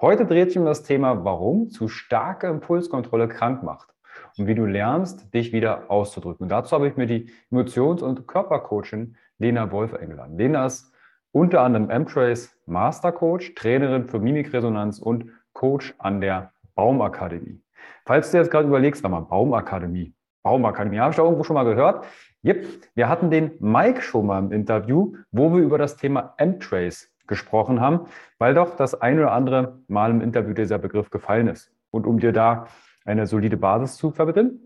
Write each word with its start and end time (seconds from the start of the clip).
Heute 0.00 0.24
dreht 0.24 0.48
sich 0.48 0.58
um 0.58 0.64
das 0.64 0.82
Thema, 0.82 1.26
warum 1.26 1.68
zu 1.68 1.88
starke 1.88 2.46
Impulskontrolle 2.46 3.28
krank 3.28 3.62
macht 3.62 3.90
und 4.38 4.46
wie 4.46 4.54
du 4.54 4.64
lernst, 4.64 5.34
dich 5.34 5.52
wieder 5.52 5.90
auszudrücken. 5.90 6.44
Und 6.44 6.48
dazu 6.48 6.74
habe 6.74 6.88
ich 6.88 6.96
mir 6.96 7.04
die 7.04 7.30
Emotions- 7.50 8.00
und 8.00 8.26
Körpercoachin 8.26 9.16
Lena 9.36 9.70
Wolf 9.70 9.92
eingeladen. 9.92 10.38
Lena 10.38 10.64
ist 10.64 10.90
unter 11.32 11.60
anderem 11.60 11.90
M-Trace 11.90 12.50
Master 12.64 13.12
Coach, 13.12 13.54
Trainerin 13.54 14.06
für 14.06 14.20
Mimikresonanz 14.20 15.00
und 15.00 15.26
Coach 15.52 15.94
an 15.98 16.22
der 16.22 16.54
Baumakademie. 16.74 17.60
Falls 18.06 18.30
du 18.30 18.38
jetzt 18.38 18.50
gerade 18.50 18.68
überlegst, 18.68 19.02
warte 19.02 19.12
mal, 19.12 19.20
Baumakademie, 19.20 20.14
Baumakademie, 20.42 20.98
habe 20.98 21.10
ich 21.10 21.16
da 21.16 21.24
irgendwo 21.24 21.44
schon 21.44 21.54
mal 21.54 21.64
gehört? 21.64 22.06
Yep, 22.42 22.66
wir 22.94 23.06
hatten 23.10 23.30
den 23.30 23.50
Mike 23.60 24.00
schon 24.00 24.24
mal 24.24 24.38
im 24.38 24.50
Interview, 24.50 25.14
wo 25.30 25.52
wir 25.52 25.60
über 25.60 25.76
das 25.76 25.98
Thema 25.98 26.32
M-Trace 26.38 27.12
gesprochen 27.30 27.80
haben, 27.80 28.00
weil 28.38 28.52
doch 28.52 28.76
das 28.76 29.00
ein 29.00 29.18
oder 29.18 29.32
andere 29.32 29.78
Mal 29.88 30.10
im 30.10 30.20
Interview 30.20 30.52
dieser 30.52 30.78
Begriff 30.78 31.08
gefallen 31.08 31.48
ist. 31.48 31.72
Und 31.90 32.06
um 32.06 32.18
dir 32.18 32.32
da 32.32 32.66
eine 33.06 33.26
solide 33.26 33.56
Basis 33.56 33.96
zu 33.96 34.10
vermitteln, 34.10 34.60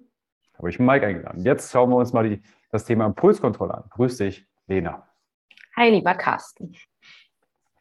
habe 0.59 0.71
ich 0.71 0.81
Mike 0.81 1.07
eingeladen. 1.07 1.43
Jetzt 1.43 1.71
schauen 1.71 1.91
wir 1.91 1.97
uns 1.97 2.13
mal 2.13 2.29
die, 2.29 2.43
das 2.73 2.85
Thema 2.85 3.07
Impulskontrolle 3.07 3.75
an. 3.75 3.85
Grüß 3.91 4.17
dich, 4.17 4.47
Lena. 4.67 5.07
Hi, 5.77 5.91
lieber 5.91 6.15
Carsten. 6.15 6.75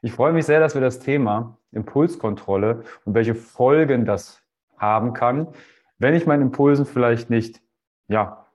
Ich 0.02 0.12
freue 0.12 0.34
mich 0.34 0.46
sehr, 0.46 0.60
dass 0.60 0.74
wir 0.74 0.82
das 0.82 1.00
Thema 1.00 1.58
Impulskontrolle 1.72 2.84
und 3.06 3.16
welche 3.16 3.36
Folgen 3.36 4.06
das 4.06 4.44
haben 4.78 5.14
kann, 5.14 5.48
wenn 5.98 6.14
ich 6.14 6.26
meinen 6.26 6.42
Impulsen 6.42 6.86
vielleicht 6.86 7.30
nicht, 7.30 7.62
ja, 8.10 8.48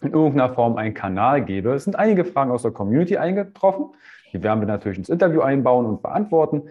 in 0.00 0.12
irgendeiner 0.12 0.52
Form 0.52 0.76
einen 0.76 0.94
Kanal 0.94 1.44
gebe. 1.44 1.72
Es 1.72 1.84
sind 1.84 1.96
einige 1.96 2.24
Fragen 2.24 2.50
aus 2.50 2.62
der 2.62 2.72
Community 2.72 3.16
eingetroffen. 3.16 3.94
Die 4.36 4.42
werden 4.42 4.60
wir 4.60 4.66
natürlich 4.66 4.98
ins 4.98 5.08
Interview 5.08 5.40
einbauen 5.40 5.86
und 5.86 6.02
beantworten. 6.02 6.68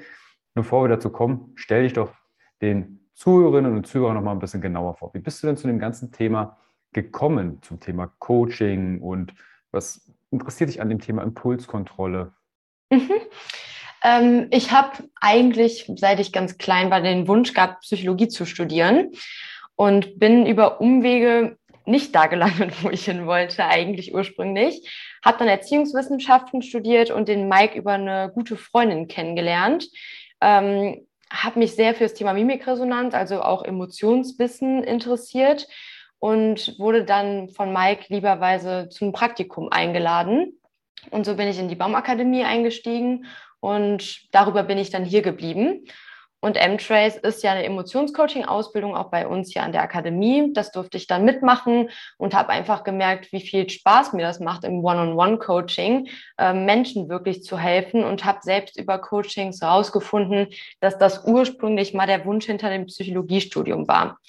Bevor 0.54 0.84
wir 0.84 0.90
dazu 0.90 1.10
kommen, 1.10 1.52
stell 1.56 1.84
dich 1.84 1.94
doch 1.94 2.14
den 2.62 3.10
Zuhörerinnen 3.16 3.76
und 3.76 3.88
Zuhörern 3.88 4.16
noch 4.16 4.22
mal 4.22 4.34
ein 4.34 4.40
bisschen 4.40 4.62
genauer 4.62 4.96
vor. 4.96 5.14
Wie 5.14 5.20
bist 5.20 5.42
du 5.42 5.48
denn 5.48 5.58
zu 5.58 5.68
dem 5.68 5.80
ganzen 5.80 6.12
Thema 6.12 6.58
gekommen, 6.94 7.62
zum 7.62 7.80
Thema 7.80 8.14
Coaching 8.20 9.02
und 9.02 9.34
was 9.72 10.14
interessiert 10.32 10.70
dich 10.70 10.80
an 10.82 10.90
dem 10.90 11.00
Thema 11.00 11.24
Impulskontrolle? 11.24 12.34
Mhm. 12.92 13.12
Ähm, 14.04 14.48
ich 14.52 14.72
habe 14.72 15.10
eigentlich, 15.20 15.92
seit 15.96 16.20
ich 16.20 16.32
ganz 16.32 16.58
klein 16.58 16.92
war, 16.92 17.02
den 17.02 17.28
Wunsch 17.28 17.54
gehabt, 17.54 17.82
Psychologie 17.82 18.28
zu 18.28 18.46
studieren 18.46 19.12
und 19.76 20.20
bin 20.20 20.46
über 20.46 20.80
Umwege 20.80 21.58
nicht 21.86 22.16
da 22.16 22.28
gelandet, 22.28 22.72
wo 22.84 22.90
ich 22.90 23.06
hin 23.06 23.26
wollte, 23.26 23.66
eigentlich 23.66 24.14
ursprünglich. 24.14 24.90
Habe 25.24 25.38
dann 25.40 25.48
Erziehungswissenschaften 25.48 26.62
studiert 26.62 27.12
und 27.12 27.28
den 27.28 27.48
Mike 27.48 27.78
über 27.78 27.94
eine 27.94 28.32
gute 28.34 28.58
Freundin 28.58 29.08
kennengelernt. 29.08 29.88
Ähm, 30.42 31.06
habe 31.32 31.60
mich 31.60 31.76
sehr 31.76 31.96
für 31.96 32.04
das 32.04 32.14
Thema 32.14 32.34
Mimikresonanz, 32.34 33.14
also 33.14 33.42
auch 33.42 33.64
Emotionswissen 33.64 34.84
interessiert 34.84 35.68
und 36.20 36.80
wurde 36.80 37.04
dann 37.04 37.50
von 37.50 37.74
Mike 37.74 38.06
lieberweise 38.10 38.90
zum 38.90 39.12
Praktikum 39.12 39.70
eingeladen. 39.72 40.60
Und 41.12 41.26
so 41.26 41.36
bin 41.36 41.48
ich 41.48 41.60
in 41.60 41.68
die 41.68 41.76
Baumakademie 41.76 42.44
eingestiegen 42.44 43.26
und 43.60 44.32
darüber 44.32 44.64
bin 44.64 44.78
ich 44.78 44.90
dann 44.90 45.06
hier 45.06 45.22
geblieben. 45.22 45.86
Und 46.46 46.58
M-Trace 46.58 47.16
ist 47.16 47.42
ja 47.42 47.54
eine 47.54 47.64
Emotionscoaching-Ausbildung 47.64 48.96
auch 48.96 49.10
bei 49.10 49.26
uns 49.26 49.52
hier 49.52 49.64
an 49.64 49.72
der 49.72 49.82
Akademie. 49.82 50.54
Das 50.54 50.72
durfte 50.72 50.96
ich 50.96 51.08
dann 51.08 51.26
mitmachen 51.26 51.90
und 52.20 52.36
habe 52.36 52.50
einfach 52.50 52.84
gemerkt, 52.84 53.32
wie 53.32 53.42
viel 53.42 53.68
Spaß 53.68 54.14
mir 54.14 54.22
das 54.22 54.40
macht 54.40 54.64
im 54.64 54.86
One-on-One-Coaching, 54.86 56.08
äh, 56.38 56.54
Menschen 56.54 57.10
wirklich 57.10 57.42
zu 57.42 57.58
helfen 57.58 58.04
und 58.04 58.26
habe 58.26 58.42
selbst 58.44 58.78
über 58.78 59.00
Coachings 59.00 59.60
herausgefunden, 59.60 60.50
dass 60.82 61.00
das 61.00 61.26
ursprünglich 61.26 61.96
mal 61.96 62.06
der 62.06 62.24
Wunsch 62.26 62.46
hinter 62.46 62.70
dem 62.70 62.86
Psychologiestudium 62.86 63.88
war. 63.88 64.20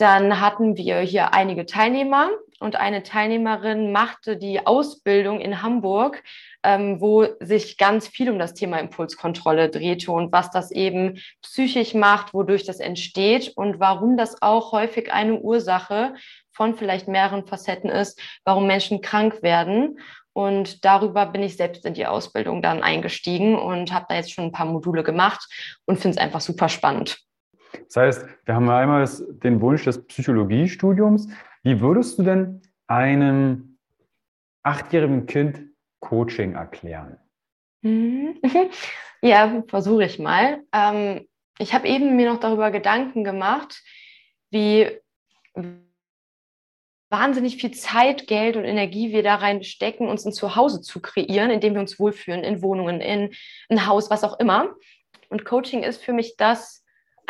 Dann 0.00 0.40
hatten 0.40 0.78
wir 0.78 1.00
hier 1.00 1.34
einige 1.34 1.66
Teilnehmer 1.66 2.30
und 2.58 2.76
eine 2.76 3.02
Teilnehmerin 3.02 3.92
machte 3.92 4.38
die 4.38 4.66
Ausbildung 4.66 5.40
in 5.40 5.60
Hamburg, 5.60 6.22
ähm, 6.62 7.02
wo 7.02 7.26
sich 7.40 7.76
ganz 7.76 8.08
viel 8.08 8.30
um 8.30 8.38
das 8.38 8.54
Thema 8.54 8.78
Impulskontrolle 8.78 9.68
drehte 9.68 10.10
und 10.10 10.32
was 10.32 10.50
das 10.50 10.70
eben 10.70 11.20
psychisch 11.42 11.92
macht, 11.92 12.32
wodurch 12.32 12.64
das 12.64 12.80
entsteht 12.80 13.52
und 13.56 13.78
warum 13.78 14.16
das 14.16 14.40
auch 14.40 14.72
häufig 14.72 15.12
eine 15.12 15.38
Ursache 15.38 16.14
von 16.50 16.74
vielleicht 16.76 17.06
mehreren 17.06 17.46
Facetten 17.46 17.90
ist, 17.90 18.18
warum 18.46 18.66
Menschen 18.66 19.02
krank 19.02 19.42
werden. 19.42 19.98
Und 20.32 20.82
darüber 20.86 21.26
bin 21.26 21.42
ich 21.42 21.58
selbst 21.58 21.84
in 21.84 21.92
die 21.92 22.06
Ausbildung 22.06 22.62
dann 22.62 22.82
eingestiegen 22.82 23.58
und 23.58 23.92
habe 23.92 24.06
da 24.08 24.14
jetzt 24.14 24.32
schon 24.32 24.44
ein 24.44 24.52
paar 24.52 24.64
Module 24.64 25.02
gemacht 25.02 25.46
und 25.84 25.98
finde 25.98 26.16
es 26.16 26.22
einfach 26.22 26.40
super 26.40 26.70
spannend. 26.70 27.18
Das 27.86 27.96
heißt, 27.96 28.26
wir 28.44 28.54
haben 28.54 28.68
einmal 28.68 29.08
den 29.42 29.60
Wunsch 29.60 29.84
des 29.84 30.04
Psychologiestudiums. 30.06 31.28
Wie 31.62 31.80
würdest 31.80 32.18
du 32.18 32.22
denn 32.22 32.62
einem 32.86 33.78
achtjährigen 34.62 35.26
Kind 35.26 35.60
Coaching 36.00 36.54
erklären? 36.54 37.18
Mhm. 37.82 38.36
Ja, 39.22 39.62
versuche 39.68 40.04
ich 40.04 40.18
mal. 40.18 40.62
Ähm, 40.72 41.28
ich 41.58 41.74
habe 41.74 41.86
eben 41.86 42.16
mir 42.16 42.32
noch 42.32 42.40
darüber 42.40 42.70
Gedanken 42.70 43.22
gemacht, 43.22 43.82
wie 44.50 44.98
wahnsinnig 47.10 47.56
viel 47.56 47.72
Zeit, 47.72 48.28
Geld 48.28 48.56
und 48.56 48.64
Energie 48.64 49.12
wir 49.12 49.22
da 49.22 49.34
rein 49.34 49.62
stecken, 49.62 50.08
uns 50.08 50.24
ein 50.24 50.32
Zuhause 50.32 50.80
zu 50.80 51.02
kreieren, 51.02 51.50
in 51.50 51.60
dem 51.60 51.74
wir 51.74 51.80
uns 51.80 51.98
wohlfühlen, 51.98 52.44
in 52.44 52.62
Wohnungen, 52.62 53.00
in 53.00 53.34
ein 53.68 53.86
Haus, 53.86 54.10
was 54.10 54.24
auch 54.24 54.38
immer. 54.38 54.74
Und 55.28 55.44
Coaching 55.44 55.82
ist 55.82 56.02
für 56.02 56.12
mich 56.12 56.36
das, 56.36 56.79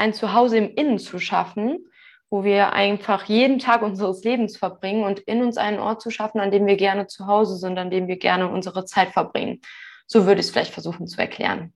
ein 0.00 0.14
Zuhause 0.14 0.56
im 0.56 0.74
Innen 0.74 0.98
zu 0.98 1.18
schaffen, 1.18 1.86
wo 2.30 2.42
wir 2.42 2.72
einfach 2.72 3.24
jeden 3.24 3.58
Tag 3.58 3.82
unseres 3.82 4.24
Lebens 4.24 4.56
verbringen 4.56 5.04
und 5.04 5.18
in 5.20 5.42
uns 5.42 5.56
einen 5.58 5.78
Ort 5.78 6.00
zu 6.00 6.10
schaffen, 6.10 6.40
an 6.40 6.50
dem 6.50 6.66
wir 6.66 6.76
gerne 6.76 7.06
zu 7.06 7.26
Hause 7.26 7.56
sind, 7.56 7.78
an 7.78 7.90
dem 7.90 8.08
wir 8.08 8.16
gerne 8.16 8.48
unsere 8.48 8.84
Zeit 8.84 9.10
verbringen. 9.10 9.60
So 10.06 10.26
würde 10.26 10.40
ich 10.40 10.46
es 10.46 10.52
vielleicht 10.52 10.72
versuchen 10.72 11.06
zu 11.06 11.20
erklären. 11.20 11.72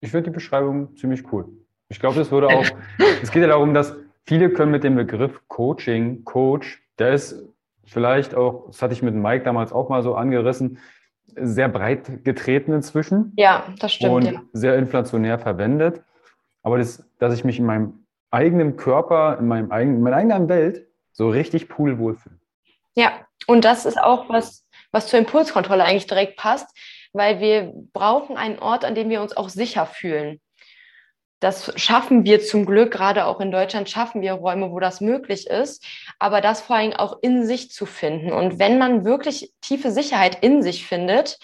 Ich 0.00 0.10
finde 0.10 0.30
die 0.30 0.34
Beschreibung 0.34 0.96
ziemlich 0.96 1.32
cool. 1.32 1.46
Ich 1.88 2.00
glaube, 2.00 2.20
es 2.20 2.30
würde 2.30 2.48
auch, 2.48 2.66
es 3.22 3.30
geht 3.30 3.42
ja 3.42 3.48
darum, 3.48 3.74
dass 3.74 3.94
viele 4.26 4.50
können 4.50 4.72
mit 4.72 4.82
dem 4.82 4.96
Begriff 4.96 5.40
Coaching, 5.48 6.24
Coach, 6.24 6.82
der 6.98 7.12
ist 7.12 7.44
vielleicht 7.84 8.34
auch, 8.34 8.66
das 8.66 8.82
hatte 8.82 8.92
ich 8.92 9.02
mit 9.02 9.14
Mike 9.14 9.44
damals 9.44 9.72
auch 9.72 9.88
mal 9.88 10.02
so 10.02 10.14
angerissen, 10.14 10.78
sehr 11.36 11.68
breit 11.68 12.24
getreten 12.24 12.72
inzwischen. 12.72 13.32
Ja, 13.36 13.64
das 13.78 13.92
stimmt. 13.92 14.12
Und 14.12 14.24
ja. 14.24 14.42
sehr 14.52 14.76
inflationär 14.76 15.38
verwendet. 15.38 16.02
Aber 16.68 16.76
das, 16.76 17.02
dass 17.18 17.32
ich 17.32 17.44
mich 17.44 17.58
in 17.58 17.64
meinem 17.64 18.04
eigenem 18.30 18.76
Körper, 18.76 19.38
in, 19.40 19.48
meinem 19.48 19.72
eigenen, 19.72 19.96
in 19.96 20.02
meiner 20.02 20.16
eigenen 20.16 20.50
Welt 20.50 20.86
so 21.12 21.30
richtig 21.30 21.70
pudelwohl 21.70 22.14
fühlen. 22.14 22.38
Ja, 22.94 23.26
und 23.46 23.64
das 23.64 23.86
ist 23.86 23.98
auch 23.98 24.28
was, 24.28 24.66
was 24.92 25.06
zur 25.06 25.18
Impulskontrolle 25.18 25.82
eigentlich 25.82 26.08
direkt 26.08 26.36
passt, 26.36 26.68
weil 27.14 27.40
wir 27.40 27.72
brauchen 27.94 28.36
einen 28.36 28.58
Ort, 28.58 28.84
an 28.84 28.94
dem 28.94 29.08
wir 29.08 29.22
uns 29.22 29.34
auch 29.34 29.48
sicher 29.48 29.86
fühlen. 29.86 30.42
Das 31.40 31.72
schaffen 31.80 32.26
wir 32.26 32.42
zum 32.42 32.66
Glück, 32.66 32.92
gerade 32.92 33.24
auch 33.24 33.40
in 33.40 33.50
Deutschland 33.50 33.88
schaffen 33.88 34.20
wir 34.20 34.34
Räume, 34.34 34.70
wo 34.70 34.78
das 34.78 35.00
möglich 35.00 35.46
ist, 35.46 35.82
aber 36.18 36.42
das 36.42 36.60
vor 36.60 36.76
allem 36.76 36.92
auch 36.92 37.16
in 37.22 37.46
sich 37.46 37.70
zu 37.70 37.86
finden. 37.86 38.30
Und 38.30 38.58
wenn 38.58 38.76
man 38.76 39.06
wirklich 39.06 39.54
tiefe 39.62 39.90
Sicherheit 39.90 40.42
in 40.42 40.62
sich 40.62 40.86
findet, 40.86 41.38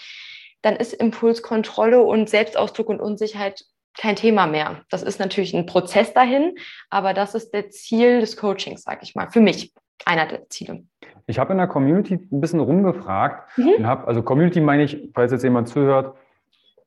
dann 0.61 0.75
ist 0.75 0.93
Impulskontrolle 0.93 2.03
und 2.03 2.29
Selbstausdruck 2.29 2.89
und 2.89 3.01
Unsicherheit 3.01 3.65
kein 3.97 4.15
Thema 4.15 4.47
mehr. 4.47 4.81
Das 4.89 5.03
ist 5.03 5.19
natürlich 5.19 5.53
ein 5.55 5.65
Prozess 5.65 6.13
dahin, 6.13 6.55
aber 6.89 7.13
das 7.13 7.35
ist 7.35 7.53
der 7.53 7.69
Ziel 7.69 8.19
des 8.19 8.37
Coachings, 8.37 8.83
sage 8.83 8.99
ich 9.03 9.15
mal, 9.15 9.29
für 9.29 9.41
mich 9.41 9.73
einer 10.05 10.27
der 10.27 10.49
Ziele. 10.49 10.83
Ich 11.27 11.39
habe 11.39 11.53
in 11.53 11.57
der 11.57 11.67
Community 11.67 12.15
ein 12.31 12.41
bisschen 12.41 12.59
rumgefragt 12.59 13.57
mhm. 13.57 13.69
und 13.77 13.87
habe, 13.87 14.07
also 14.07 14.21
Community 14.21 14.61
meine 14.61 14.83
ich, 14.83 15.09
falls 15.13 15.31
jetzt 15.31 15.43
jemand 15.43 15.69
zuhört, 15.69 16.15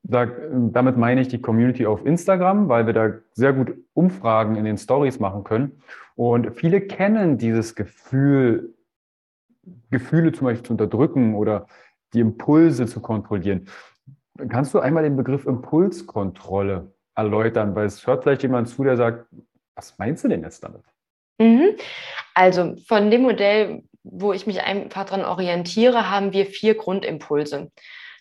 da, 0.02 0.26
damit 0.52 0.96
meine 0.96 1.20
ich 1.20 1.28
die 1.28 1.40
Community 1.40 1.86
auf 1.86 2.06
Instagram, 2.06 2.68
weil 2.68 2.86
wir 2.86 2.92
da 2.92 3.12
sehr 3.32 3.52
gut 3.52 3.74
Umfragen 3.94 4.56
in 4.56 4.64
den 4.64 4.78
Stories 4.78 5.18
machen 5.18 5.44
können. 5.44 5.82
Und 6.14 6.54
viele 6.54 6.80
kennen 6.80 7.36
dieses 7.36 7.74
Gefühl, 7.74 8.74
Gefühle 9.90 10.32
zum 10.32 10.46
Beispiel 10.46 10.66
zu 10.66 10.72
unterdrücken 10.72 11.34
oder 11.34 11.66
die 12.14 12.20
Impulse 12.20 12.86
zu 12.86 13.00
kontrollieren. 13.00 13.68
Kannst 14.48 14.72
du 14.72 14.78
einmal 14.78 15.02
den 15.02 15.16
Begriff 15.16 15.46
Impulskontrolle 15.46 16.92
erläutern? 17.18 17.74
Weil 17.74 17.86
es 17.86 18.06
hört 18.06 18.22
vielleicht 18.22 18.42
jemand 18.42 18.68
zu, 18.68 18.84
der 18.84 18.96
sagt, 18.96 19.26
was 19.74 19.98
meinst 19.98 20.24
du 20.24 20.28
denn 20.28 20.42
jetzt 20.42 20.64
damit? 20.64 20.82
Mhm. 21.38 21.76
Also 22.34 22.76
von 22.86 23.10
dem 23.10 23.22
Modell, 23.22 23.82
wo 24.02 24.32
ich 24.32 24.46
mich 24.46 24.62
einfach 24.62 25.04
daran 25.04 25.24
orientiere, 25.24 26.10
haben 26.10 26.32
wir 26.32 26.46
vier 26.46 26.74
Grundimpulse. 26.76 27.70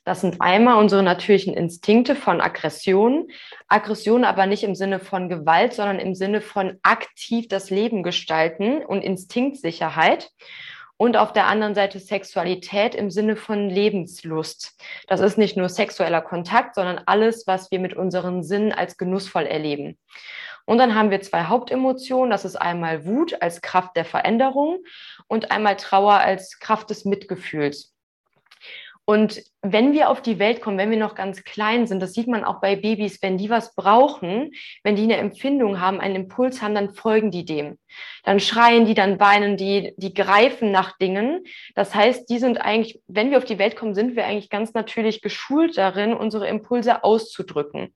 Das 0.03 0.21
sind 0.21 0.39
einmal 0.39 0.77
unsere 0.77 1.03
natürlichen 1.03 1.53
Instinkte 1.53 2.15
von 2.15 2.39
Aggression. 2.39 3.27
Aggression 3.67 4.23
aber 4.23 4.45
nicht 4.45 4.63
im 4.63 4.73
Sinne 4.73 4.99
von 4.99 5.27
Gewalt, 5.27 5.73
sondern 5.73 5.99
im 5.99 6.15
Sinne 6.15 6.39
von 6.39 6.79
aktiv 6.81 7.49
das 7.49 7.69
Leben 7.69 8.03
gestalten 8.03 8.85
und 8.85 9.01
Instinktsicherheit. 9.01 10.31
Und 10.97 11.15
auf 11.15 11.31
der 11.31 11.45
anderen 11.45 11.75
Seite 11.75 11.99
Sexualität 11.99 12.95
im 12.95 13.11
Sinne 13.11 13.35
von 13.35 13.69
Lebenslust. 13.69 14.75
Das 15.07 15.19
ist 15.19 15.37
nicht 15.37 15.55
nur 15.55 15.69
sexueller 15.69 16.21
Kontakt, 16.21 16.73
sondern 16.73 17.01
alles, 17.05 17.45
was 17.45 17.69
wir 17.69 17.79
mit 17.79 17.93
unseren 17.93 18.43
Sinnen 18.43 18.71
als 18.71 18.97
genussvoll 18.97 19.45
erleben. 19.45 19.97
Und 20.65 20.79
dann 20.79 20.95
haben 20.95 21.11
wir 21.11 21.21
zwei 21.21 21.43
Hauptemotionen. 21.43 22.29
Das 22.29 22.45
ist 22.45 22.57
einmal 22.57 23.05
Wut 23.05 23.41
als 23.41 23.61
Kraft 23.61 23.95
der 23.95 24.05
Veränderung 24.05 24.79
und 25.27 25.51
einmal 25.51 25.77
Trauer 25.77 26.15
als 26.15 26.59
Kraft 26.59 26.89
des 26.89 27.05
Mitgefühls. 27.05 27.96
Und 29.09 29.41
wenn 29.61 29.93
wir 29.93 30.09
auf 30.09 30.21
die 30.21 30.37
Welt 30.37 30.59
kommen, 30.59 30.77
wenn 30.77 30.91
wir 30.91 30.97
noch 30.97 31.15
ganz 31.15 31.45
klein 31.45 31.87
sind, 31.87 32.01
das 32.01 32.11
sieht 32.11 32.27
man 32.27 32.43
auch 32.43 32.59
bei 32.59 32.75
Babys, 32.75 33.21
wenn 33.21 33.37
die 33.37 33.49
was 33.49 33.73
brauchen, 33.73 34.51
wenn 34.83 34.97
die 34.97 35.03
eine 35.03 35.15
Empfindung 35.15 35.79
haben, 35.79 36.01
einen 36.01 36.17
Impuls 36.17 36.61
haben, 36.61 36.75
dann 36.75 36.93
folgen 36.93 37.31
die 37.31 37.45
dem. 37.45 37.77
Dann 38.25 38.41
schreien 38.41 38.85
die, 38.85 38.95
dann 38.95 39.17
weinen 39.17 39.55
die, 39.55 39.93
die 39.95 40.13
greifen 40.13 40.71
nach 40.71 40.97
Dingen. 40.97 41.45
Das 41.73 41.95
heißt, 41.95 42.29
die 42.29 42.37
sind 42.37 42.59
eigentlich, 42.59 42.99
wenn 43.07 43.31
wir 43.31 43.37
auf 43.37 43.45
die 43.45 43.59
Welt 43.59 43.77
kommen, 43.77 43.95
sind 43.95 44.17
wir 44.17 44.25
eigentlich 44.25 44.49
ganz 44.49 44.73
natürlich 44.73 45.21
geschult 45.21 45.77
darin, 45.77 46.13
unsere 46.13 46.49
Impulse 46.49 47.05
auszudrücken. 47.05 47.93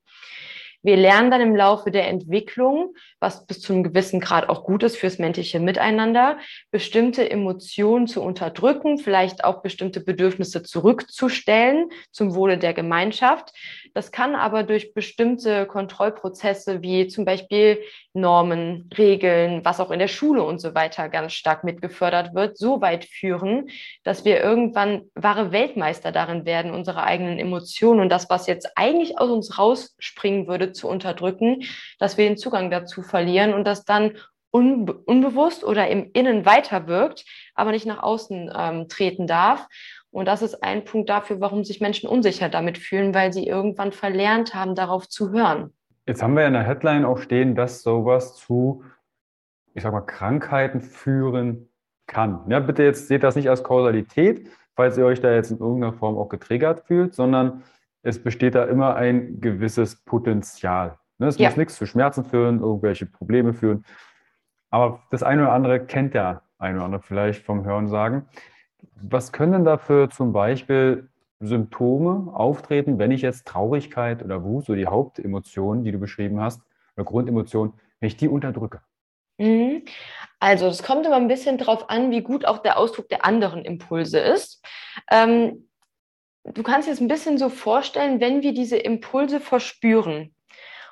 Wir 0.84 0.98
lernen 0.98 1.30
dann 1.30 1.42
im 1.42 1.56
Laufe 1.56 1.92
der 1.92 2.08
Entwicklung, 2.08 2.96
was 3.20 3.46
bis 3.46 3.62
zu 3.62 3.74
einem 3.74 3.84
gewissen 3.84 4.20
Grad 4.20 4.50
auch 4.50 4.64
gut 4.64 4.82
ist 4.82 4.98
fürs 4.98 5.20
menschliche 5.20 5.60
Miteinander, 5.60 6.40
bestimmte 6.72 7.30
Emotionen 7.30 8.08
zu 8.08 8.22
unterdrücken, 8.24 8.98
vielleicht 8.98 9.44
auch 9.44 9.62
bestimmte 9.62 10.00
Bedürfnisse 10.02 10.64
zurückzustellen 10.64 11.90
zum 12.12 12.34
Wohle 12.34 12.58
der 12.58 12.74
Gemeinschaft. 12.74 13.54
Das 13.94 14.12
kann 14.12 14.36
aber 14.36 14.64
durch 14.64 14.94
bestimmte 14.94 15.66
Kontrollprozesse 15.66 16.82
wie 16.82 17.08
zum 17.08 17.26
Beispiel 17.26 17.80
Normen, 18.14 18.90
Regeln, 18.98 19.66
was 19.66 19.80
auch 19.80 19.92
in 19.92 20.00
der 20.00 20.08
Schule 20.08 20.44
und 20.44 20.60
so 20.60 20.74
weiter 20.76 21.10
ganz 21.10 21.34
stark 21.34 21.64
mitgefördert 21.64 22.34
wird, 22.34 22.58
so 22.58 22.82
weit 22.82 23.06
führen, 23.06 23.70
dass 24.04 24.24
wir 24.24 24.42
irgendwann 24.42 25.10
wahre 25.16 25.52
Weltmeister 25.52 26.12
darin 26.12 26.46
werden, 26.46 26.72
unsere 26.74 27.04
eigenen 27.04 27.38
Emotionen 27.38 28.00
und 28.00 28.10
das, 28.10 28.30
was 28.30 28.48
jetzt 28.48 28.70
eigentlich 28.76 29.20
aus 29.20 29.30
uns 29.30 29.58
rausspringen 29.58 30.48
würde, 30.48 30.72
zu 30.72 30.88
unterdrücken, 30.88 31.64
dass 32.00 32.18
wir 32.18 32.26
den 32.26 32.38
Zugang 32.38 32.72
dazu 32.72 33.02
verlieren 33.02 33.54
und 33.54 33.66
das 33.66 33.84
dann 33.84 34.18
unbe 34.52 34.94
unbewusst 34.94 35.64
oder 35.64 35.88
im 35.88 36.12
Innen 36.14 36.46
weiterwirkt, 36.46 37.26
aber 37.56 37.72
nicht 37.72 37.86
nach 37.86 38.04
außen 38.04 38.52
ähm, 38.54 38.90
treten 38.90 39.26
darf. 39.26 39.68
Und 40.12 40.26
das 40.28 40.42
ist 40.42 40.62
ein 40.62 40.84
Punkt 40.84 41.10
dafür, 41.10 41.40
warum 41.40 41.64
sich 41.64 41.80
Menschen 41.80 42.10
unsicher 42.10 42.50
damit 42.50 42.78
fühlen, 42.78 43.16
weil 43.16 43.32
sie 43.32 43.48
irgendwann 43.48 43.92
verlernt 43.92 44.54
haben, 44.54 44.76
darauf 44.76 45.08
zu 45.08 45.32
hören. 45.32 45.74
Jetzt 46.06 46.22
haben 46.22 46.36
wir 46.36 46.46
in 46.46 46.54
der 46.54 46.64
Headline 46.64 47.06
auch 47.06 47.18
stehen, 47.18 47.56
dass 47.56 47.82
sowas 47.82 48.36
zu, 48.36 48.84
ich 49.74 49.84
sag 49.84 49.94
mal, 49.94 50.02
Krankheiten 50.02 50.82
führen 50.82 51.70
kann. 52.08 52.42
Ja, 52.50 52.60
bitte 52.60 52.84
jetzt 52.84 53.08
seht 53.08 53.24
das 53.24 53.36
nicht 53.36 53.50
als 53.50 53.64
Kausalität, 53.64 54.50
falls 54.76 54.98
ihr 54.98 55.06
euch 55.06 55.22
da 55.22 55.34
jetzt 55.34 55.52
in 55.52 55.60
irgendeiner 55.60 55.94
Form 55.94 56.18
auch 56.18 56.28
getriggert 56.28 56.82
fühlt, 56.82 57.14
sondern 57.14 57.64
es 58.04 58.22
besteht 58.22 58.56
da 58.56 58.66
immer 58.66 58.96
ein 58.96 59.40
gewisses 59.40 60.04
Potenzial. 60.04 60.98
Ne, 61.20 61.28
es 61.28 61.38
ja. 61.38 61.50
muss 61.50 61.58
nichts 61.58 61.76
zu 61.76 61.86
Schmerzen 61.86 62.26
führen, 62.26 62.60
irgendwelche 62.60 63.06
Probleme 63.06 63.54
führen. 63.54 63.86
Aber 64.72 65.04
das 65.12 65.24
eine 65.24 65.44
oder 65.44 65.54
andere 65.54 65.86
kennt 65.86 66.16
der 66.16 66.42
eine 66.58 66.78
oder 66.78 66.86
andere 66.86 67.02
vielleicht 67.02 67.46
vom 67.46 67.64
Hören 67.64 67.88
sagen. 67.88 68.28
Was 68.96 69.32
können 69.32 69.66
dafür 69.66 70.10
zum 70.10 70.34
Beispiel 70.34 71.10
Symptome 71.40 72.34
auftreten, 72.34 73.00
wenn 73.00 73.12
ich 73.12 73.22
jetzt 73.22 73.48
Traurigkeit 73.48 74.24
oder 74.24 74.44
Wut, 74.44 74.66
so 74.66 74.76
die 74.76 74.88
Hauptemotionen, 74.88 75.84
die 75.84 75.92
du 75.92 75.98
beschrieben 75.98 76.40
hast, 76.40 76.62
oder 76.96 77.06
Grundemotionen, 77.06 77.74
wenn 78.00 78.08
ich 78.08 78.18
die 78.18 78.28
unterdrücke? 78.28 78.82
Mhm. 79.38 79.84
Also 80.40 80.68
es 80.68 80.84
kommt 80.84 81.06
immer 81.06 81.16
ein 81.16 81.28
bisschen 81.28 81.58
darauf 81.58 81.90
an, 81.90 82.12
wie 82.12 82.22
gut 82.22 82.46
auch 82.46 82.60
der 82.60 82.78
Ausdruck 82.78 83.10
der 83.10 83.26
anderen 83.26 83.66
Impulse 83.66 84.20
ist. 84.20 84.64
Ähm, 85.10 85.68
du 86.44 86.64
kannst 86.64 86.88
das 86.88 87.02
ein 87.02 87.08
bisschen 87.08 87.38
so 87.38 87.50
vorstellen, 87.50 88.20
wenn 88.20 88.44
wir 88.44 88.54
diese 88.54 88.78
Impulse 88.78 89.40
verspüren, 89.40 90.34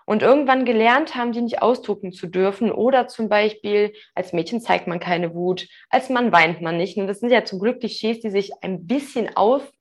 und 0.09 0.23
irgendwann 0.23 0.65
gelernt 0.65 1.13
haben, 1.13 1.33
die 1.33 1.41
nicht 1.41 1.61
ausdrucken 1.61 2.11
zu 2.11 2.25
dürfen. 2.25 2.71
Oder 2.71 3.07
zum 3.07 3.29
Beispiel, 3.29 3.93
als 4.15 4.33
Mädchen 4.33 4.59
zeigt 4.59 4.87
man 4.87 4.99
keine 4.99 5.35
Wut, 5.35 5.67
als 5.91 6.09
Mann 6.09 6.31
weint 6.31 6.61
man 6.61 6.77
nicht. 6.77 6.97
Und 6.97 7.05
das 7.05 7.19
sind 7.19 7.29
ja 7.29 7.45
zum 7.45 7.59
Glück 7.59 7.79
Klischees, 7.79 8.19
die 8.19 8.31
sich 8.31 8.49
ein 8.63 8.87
bisschen 8.87 9.37
auf, 9.37 9.71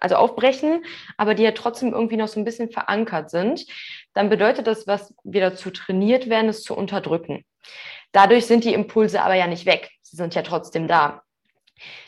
also 0.00 0.16
aufbrechen, 0.16 0.84
aber 1.16 1.36
die 1.36 1.44
ja 1.44 1.52
trotzdem 1.52 1.92
irgendwie 1.92 2.16
noch 2.16 2.26
so 2.26 2.40
ein 2.40 2.44
bisschen 2.44 2.68
verankert 2.68 3.30
sind. 3.30 3.64
Dann 4.12 4.28
bedeutet 4.28 4.66
das, 4.66 4.88
was 4.88 5.14
wir 5.22 5.40
dazu 5.40 5.70
trainiert 5.70 6.28
werden, 6.28 6.48
es 6.48 6.64
zu 6.64 6.76
unterdrücken. 6.76 7.44
Dadurch 8.10 8.46
sind 8.46 8.64
die 8.64 8.74
Impulse 8.74 9.22
aber 9.22 9.34
ja 9.34 9.46
nicht 9.46 9.66
weg. 9.66 9.92
Sie 10.02 10.16
sind 10.16 10.34
ja 10.34 10.42
trotzdem 10.42 10.88
da. 10.88 11.22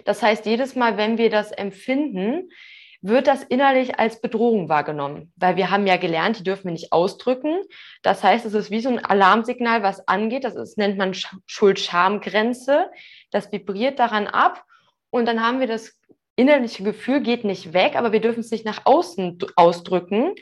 Das 0.05 0.21
heißt, 0.21 0.47
jedes 0.47 0.75
Mal, 0.75 0.97
wenn 0.97 1.17
wir 1.17 1.31
das 1.31 1.53
empfinden, 1.53 2.51
wird 3.01 3.27
das 3.27 3.45
innerlich 3.45 3.99
als 3.99 4.21
Bedrohung 4.21 4.69
wahrgenommen, 4.69 5.33
weil 5.37 5.57
wir 5.57 5.71
haben 5.71 5.87
ja 5.87 5.97
gelernt, 5.97 6.39
die 6.39 6.43
dürfen 6.43 6.65
wir 6.65 6.73
nicht 6.73 6.93
ausdrücken. 6.93 7.63
Das 8.03 8.25
heißt, 8.25 8.45
es 8.45 8.55
ist 8.55 8.71
wie 8.71 8.81
so 8.81 8.89
ein 8.89 9.05
Alarmsignal, 9.05 9.83
was 9.83 10.07
angeht. 10.09 10.45
Das 10.45 10.57
ist, 10.57 10.79
nennt 10.79 10.99
man 10.99 11.15
Schuld-Scham-Grenze. 11.47 12.91
Das 13.31 13.53
vibriert 13.53 13.99
daran 13.99 14.27
ab 14.27 14.65
und 15.11 15.27
dann 15.27 15.43
haben 15.45 15.61
wir 15.61 15.69
das 15.69 16.01
innerliche 16.35 16.83
Gefühl, 16.83 17.21
geht 17.21 17.45
nicht 17.45 17.73
weg, 17.73 17.97
aber 17.97 18.13
wir 18.13 18.21
dürfen 18.21 18.41
es 18.41 18.51
nicht 18.51 18.65
nach 18.65 18.83
außen 18.85 19.39
ausdrücken. 19.57 20.35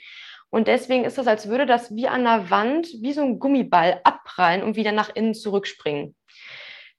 Und 0.50 0.68
deswegen 0.68 1.04
ist 1.04 1.18
es, 1.18 1.26
als 1.26 1.48
würde 1.48 1.66
das 1.66 1.94
wie 1.94 2.08
an 2.08 2.24
der 2.24 2.50
Wand, 2.50 2.88
wie 3.00 3.12
so 3.12 3.22
ein 3.22 3.38
Gummiball 3.38 4.00
abprallen 4.04 4.62
und 4.62 4.76
wieder 4.76 4.92
nach 4.92 5.14
innen 5.14 5.34
zurückspringen. 5.34 6.14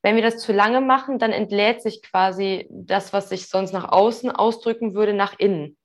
Wenn 0.08 0.16
wir 0.16 0.24
das 0.24 0.38
zu 0.38 0.54
lange 0.54 0.80
machen, 0.80 1.20
dann 1.20 1.34
entlädt 1.34 1.82
sich 1.82 2.02
quasi 2.02 2.66
das, 2.70 3.12
was 3.12 3.28
sich 3.28 3.50
sonst 3.50 3.74
nach 3.74 3.92
außen 3.92 4.32
ausdrücken 4.32 4.94
würde, 4.94 5.12
nach 5.12 5.38
innen. 5.38 5.76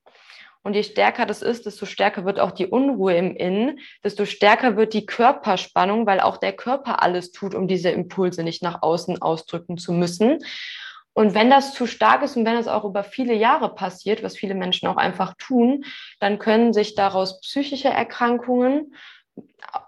Und 0.62 0.74
je 0.74 0.84
stärker 0.84 1.26
das 1.26 1.42
ist, 1.42 1.66
desto 1.66 1.86
stärker 1.86 2.24
wird 2.24 2.38
auch 2.38 2.52
die 2.52 2.68
Unruhe 2.68 3.16
im 3.16 3.34
Innen, 3.34 3.80
desto 4.04 4.24
stärker 4.24 4.76
wird 4.76 4.94
die 4.94 5.06
Körperspannung, 5.06 6.06
weil 6.06 6.20
auch 6.20 6.36
der 6.36 6.52
Körper 6.52 7.02
alles 7.02 7.32
tut, 7.32 7.56
um 7.56 7.66
diese 7.66 7.88
Impulse 7.88 8.44
nicht 8.44 8.62
nach 8.62 8.82
außen 8.82 9.20
ausdrücken 9.20 9.76
zu 9.76 9.92
müssen. 9.92 10.38
Und 11.14 11.34
wenn 11.34 11.50
das 11.50 11.74
zu 11.74 11.88
stark 11.88 12.22
ist 12.22 12.36
und 12.36 12.44
wenn 12.44 12.56
es 12.56 12.68
auch 12.68 12.84
über 12.84 13.02
viele 13.02 13.34
Jahre 13.34 13.74
passiert, 13.74 14.22
was 14.22 14.36
viele 14.36 14.54
Menschen 14.54 14.86
auch 14.86 14.98
einfach 14.98 15.34
tun, 15.36 15.84
dann 16.20 16.38
können 16.38 16.72
sich 16.72 16.94
daraus 16.94 17.40
psychische 17.40 17.88
Erkrankungen 17.88 18.94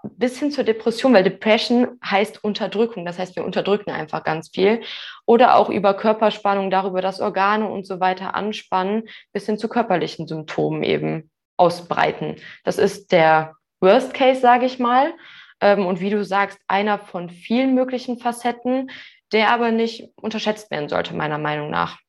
bis 0.03 0.39
hin 0.39 0.51
zur 0.51 0.63
Depression, 0.63 1.13
weil 1.13 1.23
Depression 1.23 1.99
heißt 2.03 2.43
Unterdrückung. 2.43 3.05
Das 3.05 3.19
heißt, 3.19 3.35
wir 3.35 3.45
unterdrücken 3.45 3.91
einfach 3.91 4.23
ganz 4.23 4.49
viel. 4.49 4.81
Oder 5.25 5.55
auch 5.55 5.69
über 5.69 5.93
Körperspannung, 5.93 6.69
darüber, 6.69 7.01
dass 7.01 7.21
Organe 7.21 7.67
und 7.67 7.85
so 7.85 7.99
weiter 7.99 8.35
anspannen, 8.35 9.03
bis 9.33 9.45
hin 9.45 9.57
zu 9.57 9.67
körperlichen 9.67 10.27
Symptomen 10.27 10.83
eben 10.83 11.29
ausbreiten. 11.57 12.35
Das 12.63 12.77
ist 12.77 13.11
der 13.11 13.55
Worst 13.79 14.13
Case, 14.13 14.41
sage 14.41 14.65
ich 14.65 14.79
mal. 14.79 15.13
Ähm, 15.61 15.85
und 15.85 16.01
wie 16.01 16.09
du 16.09 16.23
sagst, 16.23 16.59
einer 16.67 16.99
von 16.99 17.29
vielen 17.29 17.75
möglichen 17.75 18.19
Facetten, 18.19 18.89
der 19.31 19.49
aber 19.49 19.71
nicht 19.71 20.11
unterschätzt 20.15 20.71
werden 20.71 20.89
sollte, 20.89 21.15
meiner 21.15 21.37
Meinung 21.37 21.69
nach. 21.69 21.99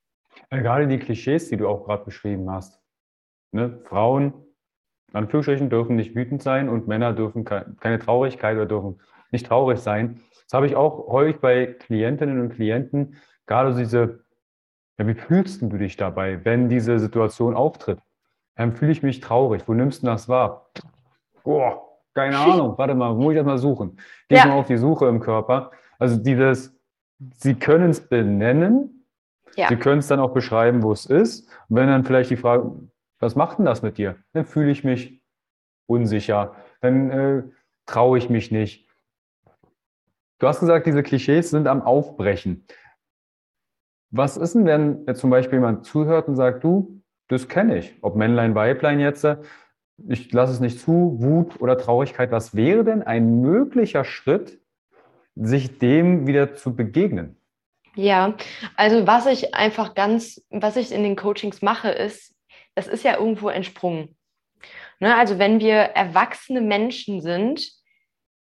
Gerade 0.50 0.86
die 0.86 0.98
Klischees, 0.98 1.48
die 1.48 1.56
du 1.56 1.68
auch 1.68 1.84
gerade 1.84 2.04
beschrieben 2.04 2.50
hast. 2.50 2.80
Ne? 3.52 3.80
Frauen, 3.88 4.45
Anführungsstrichen, 5.16 5.70
dürfen 5.70 5.96
nicht 5.96 6.14
wütend 6.14 6.42
sein 6.42 6.68
und 6.68 6.88
Männer 6.88 7.12
dürfen 7.12 7.44
keine 7.44 7.98
Traurigkeit 7.98 8.56
oder 8.56 8.66
dürfen 8.66 9.00
nicht 9.30 9.46
traurig 9.46 9.78
sein. 9.78 10.20
Das 10.44 10.54
habe 10.54 10.66
ich 10.66 10.76
auch 10.76 11.08
häufig 11.08 11.40
bei 11.40 11.66
Klientinnen 11.66 12.40
und 12.40 12.50
Klienten, 12.50 13.16
gerade 13.46 13.74
diese, 13.74 14.20
ja, 14.98 15.06
wie 15.06 15.14
fühlst 15.14 15.62
du 15.62 15.68
dich 15.68 15.96
dabei, 15.96 16.44
wenn 16.44 16.68
diese 16.68 16.98
Situation 16.98 17.54
auftritt? 17.54 17.98
Dann 18.54 18.72
fühle 18.72 18.92
ich 18.92 19.02
mich 19.02 19.20
traurig. 19.20 19.62
Wo 19.66 19.74
nimmst 19.74 20.02
du 20.02 20.06
das 20.06 20.28
wahr? 20.28 20.70
Oh, 21.44 21.72
keine 22.14 22.38
Ahnung. 22.38 22.78
Warte 22.78 22.94
mal, 22.94 23.14
muss 23.14 23.32
ich 23.32 23.38
das 23.38 23.46
mal 23.46 23.58
suchen? 23.58 23.98
Geh 24.28 24.36
ja. 24.36 24.46
mal 24.46 24.54
auf 24.54 24.66
die 24.66 24.78
Suche 24.78 25.06
im 25.06 25.20
Körper. 25.20 25.70
Also 25.98 26.16
dieses, 26.16 26.74
sie 27.34 27.54
können 27.54 27.90
es 27.90 28.08
benennen. 28.08 29.06
Ja. 29.56 29.68
Sie 29.68 29.76
können 29.76 29.98
es 29.98 30.06
dann 30.06 30.20
auch 30.20 30.32
beschreiben, 30.32 30.82
wo 30.82 30.92
es 30.92 31.06
ist. 31.06 31.48
Und 31.68 31.76
wenn 31.76 31.88
dann 31.88 32.04
vielleicht 32.04 32.30
die 32.30 32.36
Frage, 32.36 32.72
was 33.18 33.34
macht 33.34 33.58
denn 33.58 33.64
das 33.64 33.82
mit 33.82 33.98
dir? 33.98 34.16
Dann 34.32 34.44
fühle 34.44 34.70
ich 34.70 34.84
mich 34.84 35.22
unsicher. 35.86 36.54
Dann 36.80 37.10
äh, 37.10 37.42
traue 37.86 38.18
ich 38.18 38.28
mich 38.28 38.50
nicht. 38.50 38.88
Du 40.38 40.46
hast 40.46 40.60
gesagt, 40.60 40.86
diese 40.86 41.02
Klischees 41.02 41.50
sind 41.50 41.66
am 41.66 41.82
Aufbrechen. 41.82 42.66
Was 44.10 44.36
ist 44.36 44.54
denn, 44.54 44.66
wenn 44.66 45.14
zum 45.14 45.30
Beispiel 45.30 45.58
jemand 45.58 45.84
zuhört 45.86 46.28
und 46.28 46.36
sagt, 46.36 46.62
du, 46.62 47.02
das 47.28 47.48
kenne 47.48 47.78
ich, 47.78 47.96
ob 48.02 48.16
Männlein, 48.16 48.54
Weiblein 48.54 49.00
jetzt, 49.00 49.26
ich 50.08 50.32
lasse 50.32 50.52
es 50.52 50.60
nicht 50.60 50.78
zu, 50.78 51.16
Wut 51.20 51.60
oder 51.60 51.78
Traurigkeit, 51.78 52.30
was 52.30 52.54
wäre 52.54 52.84
denn 52.84 53.02
ein 53.02 53.40
möglicher 53.40 54.04
Schritt, 54.04 54.60
sich 55.34 55.78
dem 55.78 56.26
wieder 56.26 56.54
zu 56.54 56.76
begegnen? 56.76 57.40
Ja, 57.94 58.36
also 58.76 59.06
was 59.06 59.26
ich 59.26 59.54
einfach 59.54 59.94
ganz, 59.94 60.42
was 60.50 60.76
ich 60.76 60.92
in 60.92 61.02
den 61.02 61.16
Coachings 61.16 61.62
mache, 61.62 61.88
ist, 61.88 62.35
das 62.76 62.86
ist 62.86 63.02
ja 63.02 63.18
irgendwo 63.18 63.48
entsprungen. 63.48 64.16
Ne? 65.00 65.16
Also 65.16 65.38
wenn 65.40 65.58
wir 65.58 65.74
erwachsene 65.74 66.60
Menschen 66.60 67.20
sind, 67.20 67.68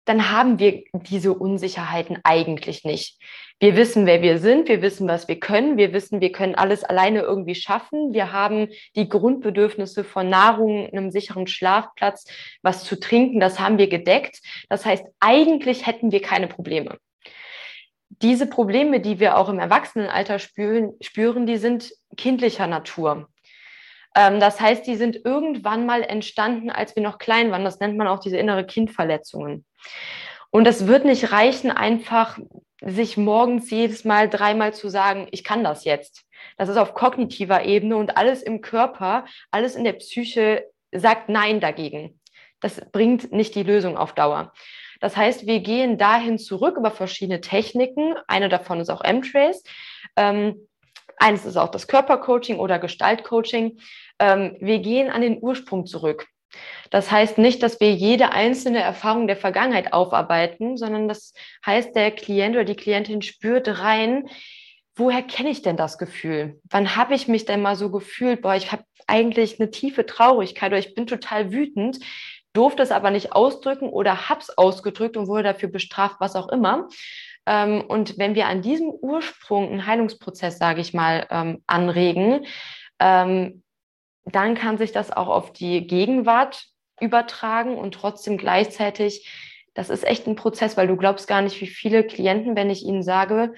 dann 0.04 0.32
haben 0.32 0.60
wir 0.60 0.84
diese 0.94 1.34
Unsicherheiten 1.34 2.20
eigentlich 2.24 2.84
nicht. 2.84 3.20
Wir 3.60 3.76
wissen, 3.76 4.06
wer 4.06 4.22
wir 4.22 4.38
sind, 4.38 4.68
wir 4.68 4.82
wissen, 4.82 5.08
was 5.08 5.28
wir 5.28 5.40
können, 5.40 5.78
wir 5.78 5.94
wissen, 5.94 6.22
wir 6.22 6.32
können 6.32 6.56
alles 6.56 6.84
alleine 6.84 7.22
irgendwie 7.22 7.56
schaffen. 7.56 8.14
Wir 8.14 8.32
haben 8.32 8.68
die 8.96 9.08
Grundbedürfnisse 9.08 10.04
von 10.04 10.30
Nahrung, 10.30 10.88
einem 10.88 11.10
sicheren 11.10 11.48
Schlafplatz, 11.48 12.26
was 12.62 12.84
zu 12.84 13.00
trinken, 13.00 13.40
das 13.40 13.60
haben 13.60 13.78
wir 13.78 13.88
gedeckt. 13.88 14.42
Das 14.70 14.86
heißt, 14.86 15.06
eigentlich 15.20 15.88
hätten 15.88 16.12
wir 16.12 16.22
keine 16.22 16.48
Probleme. 16.48 16.98
Diese 18.22 18.48
Probleme, 18.48 19.00
die 19.00 19.20
wir 19.20 19.38
auch 19.38 19.50
im 19.50 19.60
Erwachsenenalter 19.60 20.38
spüren, 20.38 20.94
spüren 21.02 21.48
die 21.48 21.58
sind 21.58 21.92
kindlicher 22.18 22.68
Natur. 22.68 23.28
Ähm, 24.16 24.40
das 24.40 24.60
heißt, 24.60 24.88
die 24.88 24.96
sind 24.96 25.24
irgendwann 25.24 25.86
mal 25.86 26.02
entstanden, 26.02 26.70
als 26.70 26.96
wir 26.96 27.04
noch 27.04 27.18
klein 27.18 27.52
waren. 27.52 27.66
Das 27.66 27.80
nennt 27.80 27.98
man 27.98 28.08
auch 28.08 28.20
diese 28.20 28.38
innere 28.38 28.66
Kindverletzungen. 28.66 29.66
Und 30.50 30.68
es 30.68 30.88
wird 30.88 31.06
nicht 31.06 31.32
reichen, 31.32 31.70
einfach 31.70 32.40
sich 32.82 33.18
morgens 33.18 33.70
jedes 33.70 34.06
Mal 34.06 34.30
dreimal 34.30 34.74
zu 34.74 34.90
sagen, 34.90 35.28
ich 35.32 35.44
kann 35.44 35.64
das 35.64 35.86
jetzt. 35.86 36.24
Das 36.58 36.70
ist 36.70 36.78
auf 36.78 36.94
kognitiver 36.94 37.64
Ebene 37.66 37.98
und 37.98 38.18
alles 38.18 38.44
im 38.44 38.62
Körper, 38.62 39.26
alles 39.52 39.76
in 39.76 39.84
der 39.84 39.94
Psyche 39.94 40.66
sagt 40.92 41.30
Nein 41.30 41.60
dagegen. 41.60 42.20
Das 42.62 42.82
bringt 42.92 43.32
nicht 43.32 43.56
die 43.56 43.64
Lösung 43.64 43.98
auf 43.98 44.14
Dauer. 44.14 44.54
Das 45.02 45.18
heißt, 45.18 45.46
wir 45.46 45.60
gehen 45.60 45.98
dahin 45.98 46.38
zurück 46.38 46.78
über 46.78 46.92
verschiedene 46.92 47.42
Techniken. 47.42 48.16
Eine 48.28 48.50
davon 48.50 48.80
ist 48.80 48.90
auch 48.90 49.04
M-Trace. 49.04 49.64
Ähm, 50.16 50.68
eines 51.18 51.46
ist 51.46 51.58
auch 51.58 51.70
das 51.70 51.88
Körpercoaching 51.88 52.58
oder 52.58 52.80
Gestaltcoaching. 52.80 53.80
Ähm, 54.20 54.56
wir 54.60 54.80
gehen 54.80 55.10
an 55.10 55.22
den 55.22 55.42
Ursprung 55.42 55.86
zurück. 55.86 56.28
Das 56.90 57.12
heißt 57.12 57.38
nicht, 57.38 57.64
dass 57.64 57.80
wir 57.80 57.92
jede 57.92 58.32
einzelne 58.32 58.80
Erfahrung 58.80 59.28
der 59.28 59.38
Vergangenheit 59.38 59.94
aufarbeiten, 59.94 60.78
sondern 60.78 61.08
das 61.08 61.34
heißt, 61.66 61.96
der 61.96 62.12
Klient 62.12 62.56
oder 62.56 62.64
die 62.64 62.76
Klientin 62.76 63.22
spürt 63.22 63.80
rein, 63.80 64.30
woher 64.96 65.22
kenne 65.22 65.50
ich 65.50 65.62
denn 65.62 65.78
das 65.78 65.98
Gefühl? 65.98 66.60
Wann 66.70 66.96
habe 66.96 67.16
ich 67.16 67.28
mich 67.28 67.46
denn 67.46 67.62
mal 67.62 67.76
so 67.76 67.92
gefühlt? 67.92 68.42
Boah, 68.42 68.56
ich 68.56 68.72
habe 68.72 68.84
eigentlich 69.08 69.60
eine 69.60 69.72
tiefe 69.72 70.06
Traurigkeit 70.06 70.72
oder 70.72 70.80
ich 70.80 70.96
bin 70.96 71.08
total 71.08 71.52
wütend, 71.52 72.00
durfte 72.54 72.82
es 72.82 72.92
aber 72.92 73.12
nicht 73.12 73.34
ausdrücken 73.34 73.90
oder 73.90 74.30
habe 74.30 74.40
es 74.40 74.58
ausgedrückt 74.58 75.18
und 75.18 75.28
wurde 75.28 75.44
dafür 75.44 75.70
bestraft, 75.70 76.16
was 76.20 76.36
auch 76.36 76.50
immer. 76.50 76.88
Ähm, 77.46 77.84
und 77.88 78.18
wenn 78.18 78.36
wir 78.36 78.48
an 78.48 78.62
diesem 78.62 78.90
Ursprung 78.90 79.70
einen 79.70 79.86
Heilungsprozess, 79.86 80.58
sage 80.58 80.82
ich 80.82 80.94
mal, 80.94 81.28
ähm, 81.30 81.62
anregen, 81.68 82.46
ähm, 83.00 83.62
dann 84.26 84.56
kann 84.56 84.78
sich 84.78 84.92
das 84.92 85.12
auch 85.12 85.28
auf 85.28 85.54
die 85.54 85.86
Gegenwart 85.88 86.66
übertragen 87.00 87.78
und 87.78 87.94
trotzdem 87.94 88.38
gleichzeitig, 88.38 89.30
das 89.74 89.90
ist 89.90 90.06
echt 90.06 90.28
ein 90.28 90.36
Prozess, 90.36 90.78
weil 90.78 90.88
du 90.88 90.98
glaubst 90.98 91.28
gar 91.28 91.42
nicht, 91.42 91.60
wie 91.62 91.68
viele 91.68 92.06
Klienten, 92.06 92.56
wenn 92.56 92.70
ich 92.70 92.84
ihnen 92.84 93.04
sage, 93.04 93.54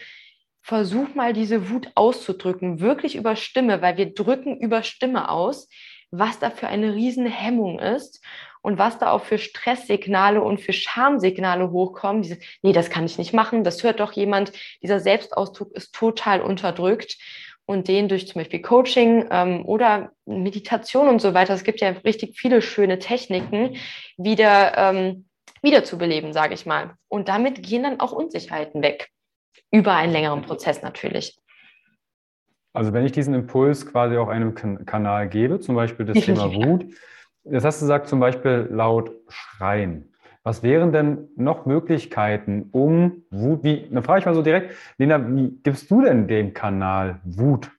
versuch 0.62 1.16
mal 1.16 1.32
diese 1.32 1.70
Wut 1.70 1.90
auszudrücken, 1.96 2.82
wirklich 2.82 3.16
über 3.16 3.36
Stimme, 3.36 3.82
weil 3.82 3.96
wir 3.98 4.14
drücken 4.14 4.60
über 4.60 4.84
Stimme 4.84 5.30
aus, 5.30 5.70
was 6.12 6.40
da 6.40 6.50
für 6.50 6.68
eine 6.68 6.94
riesen 6.94 7.26
Hemmung 7.26 7.80
ist 7.80 8.22
und 8.62 8.78
was 8.78 8.98
da 8.98 9.12
auch 9.12 9.24
für 9.24 9.38
Stresssignale 9.38 10.42
und 10.42 10.60
für 10.60 10.74
Schamsignale 10.74 11.72
hochkommen. 11.72 12.22
Diese, 12.22 12.38
nee, 12.64 12.74
das 12.74 12.90
kann 12.90 13.06
ich 13.06 13.18
nicht 13.18 13.34
machen, 13.34 13.64
das 13.64 13.84
hört 13.84 14.02
doch 14.02 14.12
jemand, 14.12 14.52
dieser 14.82 15.00
Selbstausdruck 15.00 15.72
ist 15.74 15.94
total 15.94 16.42
unterdrückt 16.42 17.18
und 17.68 17.88
den 17.88 18.08
durch 18.08 18.28
zum 18.28 18.40
Beispiel 18.40 18.62
Coaching 18.62 19.26
ähm, 19.30 19.66
oder 19.66 20.12
Meditation 20.26 21.10
und 21.10 21.22
so 21.22 21.34
weiter, 21.34 21.54
es 21.54 21.64
gibt 21.64 21.82
ja 21.82 21.90
richtig 22.04 22.40
viele 22.40 22.62
schöne 22.62 22.98
Techniken, 22.98 23.76
wieder 24.18 24.76
ähm, 24.78 25.26
wiederzubeleben, 25.62 26.34
sage 26.34 26.54
ich 26.54 26.66
mal. 26.66 26.96
Und 27.10 27.28
damit 27.28 27.62
gehen 27.62 27.84
dann 27.84 28.00
auch 28.00 28.14
Unsicherheiten 28.14 28.82
weg. 28.82 29.10
Über 29.70 29.94
einen 29.94 30.14
längeren 30.14 30.42
Prozess 30.44 30.82
natürlich. 30.82 31.38
Also 32.72 32.94
wenn 32.94 33.06
ich 33.06 33.12
diesen 33.12 33.34
Impuls 33.34 33.86
quasi 33.86 34.16
auch 34.18 34.30
einem 34.30 34.56
kan 34.56 34.86
Kanal 34.86 35.28
gebe, 35.28 35.60
zum 35.60 35.76
Beispiel 35.76 36.06
das 36.06 36.24
Thema 36.24 36.54
Wut, 36.54 36.86
das 37.44 37.66
hast 37.66 37.82
du 37.82 37.84
gesagt, 37.84 38.08
zum 38.08 38.20
Beispiel 38.20 38.70
laut 38.72 39.12
schreien. 39.28 40.14
Was 40.48 40.64
wären 40.64 40.94
denn 40.94 41.28
noch 41.36 41.66
Möglichkeiten, 41.66 42.70
um 42.72 43.26
Wut, 43.32 43.66
wie, 43.66 43.90
dann 43.92 44.02
frage 44.02 44.22
ich 44.22 44.26
mal 44.26 44.34
so 44.34 44.42
direkt, 44.42 44.74
Lena, 44.98 45.20
wie 45.36 45.60
gibst 45.62 45.92
du 45.92 46.02
denn 46.02 46.26
dem 46.30 46.54
Kanal 46.54 47.20
Wut 47.26 47.70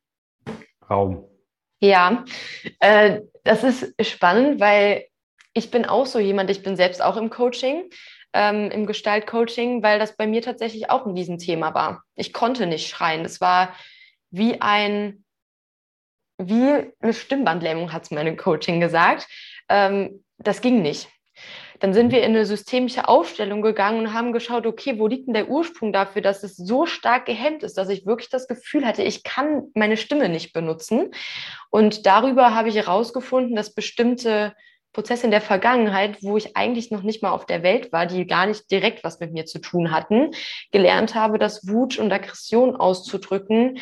Raum? 0.91 1.25
Ja, 1.81 2.27
äh, 2.81 3.23
das 3.43 3.65
ist 3.65 3.95
spannend, 4.07 4.61
weil 4.61 5.07
ich 5.55 5.71
bin 5.71 5.87
auch 5.87 6.05
so 6.05 6.19
jemand, 6.19 6.51
ich 6.51 6.63
bin 6.63 6.77
selbst 6.77 7.03
auch 7.03 7.17
im 7.17 7.31
Coaching, 7.31 7.89
ähm, 8.35 8.71
im 8.71 8.85
Gestaltcoaching, 8.85 9.83
weil 9.83 9.99
das 9.99 10.15
bei 10.15 10.27
mir 10.27 10.43
tatsächlich 10.43 10.91
auch 10.91 11.07
ein 11.07 11.15
Riesenthema 11.15 11.73
war. 11.73 12.03
Ich 12.17 12.35
konnte 12.35 12.67
nicht 12.67 12.91
schreien. 12.91 13.23
Das 13.23 13.41
war 13.41 13.73
wie 14.31 14.61
ein, 14.61 15.25
wie 16.37 16.93
eine 17.01 17.15
Stimmbandlähmung, 17.15 17.95
hat 17.95 18.03
es 18.03 18.11
meine 18.11 18.37
Coaching 18.37 18.79
gesagt. 18.79 19.27
Ähm, 19.71 20.23
das 20.37 20.61
ging 20.61 20.83
nicht. 20.83 21.09
Dann 21.81 21.95
sind 21.95 22.13
wir 22.13 22.23
in 22.23 22.35
eine 22.35 22.45
systemische 22.45 23.09
Aufstellung 23.09 23.63
gegangen 23.63 24.01
und 24.01 24.13
haben 24.15 24.33
geschaut, 24.33 24.67
okay, 24.67 24.99
wo 24.99 25.07
liegt 25.07 25.27
denn 25.27 25.35
der 25.35 25.49
Ursprung 25.49 25.93
dafür, 25.93 26.23
dass 26.23 26.43
es 26.43 26.57
so 26.57 26.87
stark 26.87 27.27
gehemmt 27.27 27.63
ist, 27.63 27.79
dass 27.79 27.89
ich 27.89 28.07
wirklich 28.07 28.31
das 28.31 28.49
Gefühl 28.49 28.85
hatte, 28.87 29.03
ich 29.03 29.23
kann 29.23 29.65
meine 29.75 29.97
Stimme 29.97 30.29
nicht 30.29 30.53
benutzen. 30.53 31.13
Und 31.71 32.07
darüber 32.07 32.55
habe 32.55 32.69
ich 32.69 32.77
herausgefunden, 32.77 33.55
dass 33.55 33.75
bestimmte 33.75 34.55
Prozesse 34.93 35.27
in 35.27 35.31
der 35.31 35.41
Vergangenheit, 35.41 36.23
wo 36.23 36.37
ich 36.37 36.57
eigentlich 36.57 36.91
noch 36.91 37.03
nicht 37.03 37.23
mal 37.23 37.31
auf 37.31 37.47
der 37.47 37.63
Welt 37.63 37.93
war, 37.93 38.07
die 38.07 38.27
gar 38.27 38.47
nicht 38.47 38.71
direkt 38.71 39.05
was 39.05 39.21
mit 39.21 39.33
mir 39.33 39.45
zu 39.45 39.61
tun 39.61 39.93
hatten, 39.93 40.33
gelernt 40.73 41.15
habe, 41.15 41.39
dass 41.39 41.69
Wut 41.69 41.99
und 41.99 42.13
Aggression 42.13 42.75
auszudrücken 42.75 43.79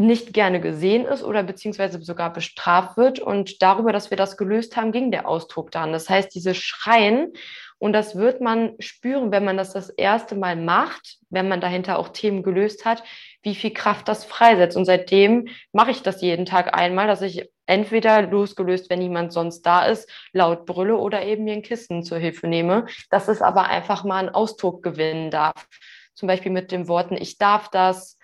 nicht 0.00 0.32
gerne 0.32 0.60
gesehen 0.60 1.04
ist 1.04 1.22
oder 1.22 1.42
beziehungsweise 1.42 2.00
sogar 2.02 2.32
bestraft 2.32 2.96
wird. 2.96 3.20
Und 3.20 3.62
darüber, 3.62 3.92
dass 3.92 4.10
wir 4.10 4.16
das 4.16 4.36
gelöst 4.36 4.76
haben, 4.76 4.92
ging 4.92 5.10
der 5.10 5.28
Ausdruck 5.28 5.70
dann. 5.70 5.92
Das 5.92 6.08
heißt, 6.08 6.34
diese 6.34 6.54
Schreien, 6.54 7.32
und 7.78 7.94
das 7.94 8.14
wird 8.14 8.42
man 8.42 8.74
spüren, 8.78 9.32
wenn 9.32 9.44
man 9.44 9.56
das 9.56 9.72
das 9.72 9.88
erste 9.88 10.34
Mal 10.34 10.54
macht, 10.54 11.16
wenn 11.30 11.48
man 11.48 11.62
dahinter 11.62 11.98
auch 11.98 12.08
Themen 12.08 12.42
gelöst 12.42 12.84
hat, 12.84 13.02
wie 13.42 13.54
viel 13.54 13.72
Kraft 13.72 14.06
das 14.06 14.26
freisetzt. 14.26 14.76
Und 14.76 14.84
seitdem 14.84 15.48
mache 15.72 15.90
ich 15.90 16.02
das 16.02 16.20
jeden 16.20 16.44
Tag 16.44 16.76
einmal, 16.76 17.06
dass 17.06 17.22
ich 17.22 17.50
entweder 17.64 18.22
losgelöst, 18.22 18.90
wenn 18.90 18.98
niemand 18.98 19.32
sonst 19.32 19.62
da 19.62 19.86
ist, 19.86 20.10
laut 20.32 20.66
brülle 20.66 20.96
oder 20.96 21.24
eben 21.24 21.44
mir 21.44 21.54
ein 21.54 21.62
Kissen 21.62 22.02
zur 22.02 22.18
Hilfe 22.18 22.48
nehme, 22.48 22.84
dass 23.08 23.28
es 23.28 23.40
aber 23.40 23.68
einfach 23.68 24.04
mal 24.04 24.18
einen 24.18 24.28
Ausdruck 24.28 24.82
gewinnen 24.82 25.30
darf. 25.30 25.66
Zum 26.14 26.26
Beispiel 26.26 26.52
mit 26.52 26.72
den 26.72 26.86
Worten, 26.86 27.16
ich 27.16 27.38
darf 27.38 27.70
das, 27.70 28.18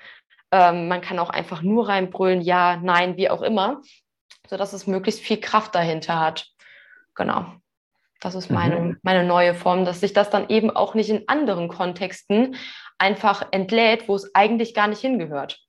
ähm, 0.57 0.89
man 0.89 1.01
kann 1.01 1.19
auch 1.19 1.31
einfach 1.31 1.63
nur 1.63 1.89
reinbrüllen, 1.89 2.41
ja, 2.41 2.79
nein, 2.83 3.17
wie 3.17 3.31
auch 3.31 3.43
immer, 3.43 3.83
sodass 4.49 4.73
es 4.73 4.87
möglichst 4.87 5.21
viel 5.21 5.41
Kraft 5.41 5.75
dahinter 5.75 6.19
hat. 6.19 6.47
Genau. 7.15 7.47
Das 8.21 8.35
ist 8.35 8.51
meine, 8.51 8.81
mhm. 8.81 8.99
meine 9.03 9.25
neue 9.25 9.55
Form, 9.55 9.85
dass 9.85 10.01
sich 10.01 10.13
das 10.13 10.31
dann 10.31 10.49
eben 10.49 10.71
auch 10.71 10.95
nicht 10.95 11.11
in 11.11 11.29
anderen 11.29 11.69
Kontexten 11.69 12.57
einfach 12.99 13.47
entlädt, 13.51 14.09
wo 14.09 14.15
es 14.15 14.35
eigentlich 14.35 14.75
gar 14.75 14.89
nicht 14.89 15.01
hingehört. 15.01 15.61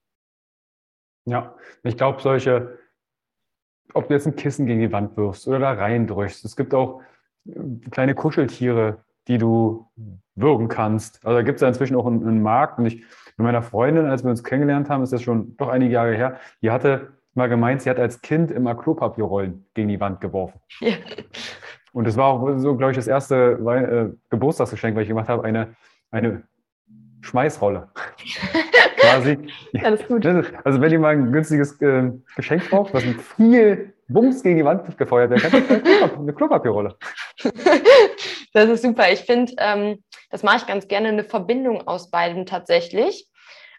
Ja, 1.25 1.55
ich 1.83 1.97
glaube, 1.97 2.21
solche, 2.21 2.79
ob 3.93 4.07
du 4.07 4.13
jetzt 4.13 4.27
ein 4.27 4.37
Kissen 4.37 4.65
gegen 4.65 4.79
die 4.79 4.93
Wand 4.93 5.17
wirfst 5.17 5.45
oder 5.47 5.59
da 5.59 5.71
reindrückst, 5.73 6.45
es 6.45 6.55
gibt 6.55 6.73
auch 6.73 7.01
äh, 7.45 7.89
kleine 7.91 8.15
Kuscheltiere, 8.15 9.03
die 9.27 9.37
du 9.37 9.91
würgen 10.37 10.67
kannst. 10.67 11.25
Also 11.25 11.37
da 11.37 11.41
gibt 11.41 11.57
es 11.57 11.61
ja 11.61 11.67
inzwischen 11.67 11.95
auch 11.95 12.05
einen, 12.05 12.25
einen, 12.25 12.41
Markt. 12.41 12.79
Und 12.79 12.85
ich 12.85 13.03
mit 13.37 13.45
meiner 13.45 13.61
Freundin, 13.61 14.05
als 14.05 14.23
wir 14.23 14.29
uns 14.29 14.43
kennengelernt 14.43 14.89
haben, 14.89 15.03
ist 15.03 15.13
das 15.13 15.21
schon 15.21 15.57
doch 15.57 15.67
einige 15.67 15.93
Jahre 15.93 16.15
her, 16.15 16.39
die 16.61 16.71
hatte 16.71 17.13
mal 17.33 17.49
gemeint, 17.49 17.81
sie 17.81 17.89
hat 17.89 17.99
als 17.99 18.21
Kind 18.21 18.49
immer 18.49 18.73
Klopapierrollen 18.75 19.65
gegen 19.73 19.89
die 19.89 19.99
Wand 19.99 20.21
geworfen. 20.21 20.59
Ja. 20.79 20.93
Und 21.93 22.05
das 22.05 22.15
war 22.15 22.25
auch 22.25 22.59
so, 22.59 22.75
glaube 22.75 22.91
ich, 22.91 22.95
das 22.95 23.07
erste 23.07 23.35
äh, 23.35 24.15
Geburtstagsgeschenk, 24.29 24.95
was 24.95 25.03
ich 25.03 25.07
gemacht 25.07 25.29
habe, 25.29 25.43
eine, 25.43 25.75
eine 26.11 26.43
Schmeißrolle. 27.21 27.89
Quasi. 28.97 29.37
Alles 29.81 30.07
gut. 30.07 30.23
Also 30.63 30.81
wenn 30.81 30.91
ihr 30.91 30.99
mal 30.99 31.13
ein 31.13 31.31
günstiges 31.31 31.81
äh, 31.81 32.11
Geschenk 32.35 32.69
braucht, 32.69 32.93
was 32.93 33.03
mit 33.03 33.19
viel 33.19 33.93
Bums 34.09 34.43
gegen 34.43 34.57
die 34.57 34.65
Wand 34.65 34.97
gefeuert 34.97 35.31
wird, 35.31 35.43
dann 35.51 36.19
eine 36.19 36.33
Klopapierrolle. 36.33 36.95
Das 38.53 38.69
ist 38.69 38.81
super. 38.81 39.11
Ich 39.11 39.19
finde, 39.19 39.53
ähm, 39.59 39.99
das 40.29 40.43
mache 40.43 40.57
ich 40.57 40.67
ganz 40.67 40.87
gerne, 40.87 41.09
eine 41.09 41.23
Verbindung 41.23 41.87
aus 41.87 42.09
beiden 42.09 42.45
tatsächlich. 42.45 43.27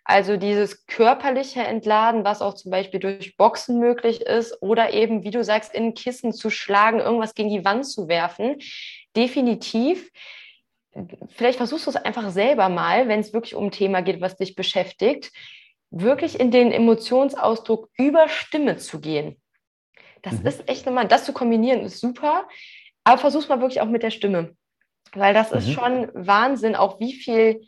Also 0.04 0.38
dieses 0.38 0.86
körperliche 0.86 1.60
Entladen, 1.60 2.24
was 2.24 2.40
auch 2.40 2.54
zum 2.54 2.70
Beispiel 2.70 2.98
durch 2.98 3.36
Boxen 3.36 3.78
möglich 3.78 4.22
ist 4.22 4.62
oder 4.62 4.94
eben, 4.94 5.22
wie 5.22 5.30
du 5.30 5.44
sagst, 5.44 5.74
in 5.74 5.92
Kissen 5.92 6.32
zu 6.32 6.48
schlagen, 6.48 7.00
irgendwas 7.00 7.34
gegen 7.34 7.50
die 7.50 7.64
Wand 7.64 7.86
zu 7.86 8.08
werfen. 8.08 8.56
Definitiv 9.14 10.10
vielleicht 11.28 11.58
versuchst 11.58 11.86
du 11.86 11.90
es 11.90 11.96
einfach 11.96 12.30
selber 12.30 12.68
mal, 12.68 13.08
wenn 13.08 13.20
es 13.20 13.32
wirklich 13.32 13.54
um 13.54 13.66
ein 13.66 13.70
Thema 13.70 14.00
geht, 14.02 14.20
was 14.20 14.36
dich 14.36 14.54
beschäftigt, 14.54 15.32
wirklich 15.90 16.38
in 16.38 16.50
den 16.50 16.72
Emotionsausdruck 16.72 17.88
über 17.96 18.28
Stimme 18.28 18.76
zu 18.76 19.00
gehen. 19.00 19.40
Das 20.22 20.40
mhm. 20.40 20.46
ist 20.46 20.68
echt 20.68 20.86
nochmal, 20.86 21.08
das 21.08 21.24
zu 21.24 21.32
kombinieren 21.32 21.80
ist 21.80 22.00
super, 22.00 22.48
aber 23.04 23.18
versuch's 23.18 23.48
mal 23.48 23.60
wirklich 23.60 23.80
auch 23.80 23.86
mit 23.86 24.02
der 24.02 24.10
Stimme, 24.10 24.56
weil 25.16 25.34
das 25.34 25.50
mhm. 25.50 25.58
ist 25.58 25.72
schon 25.72 26.10
Wahnsinn, 26.14 26.74
auch 26.74 27.00
wie 27.00 27.12
viel 27.12 27.60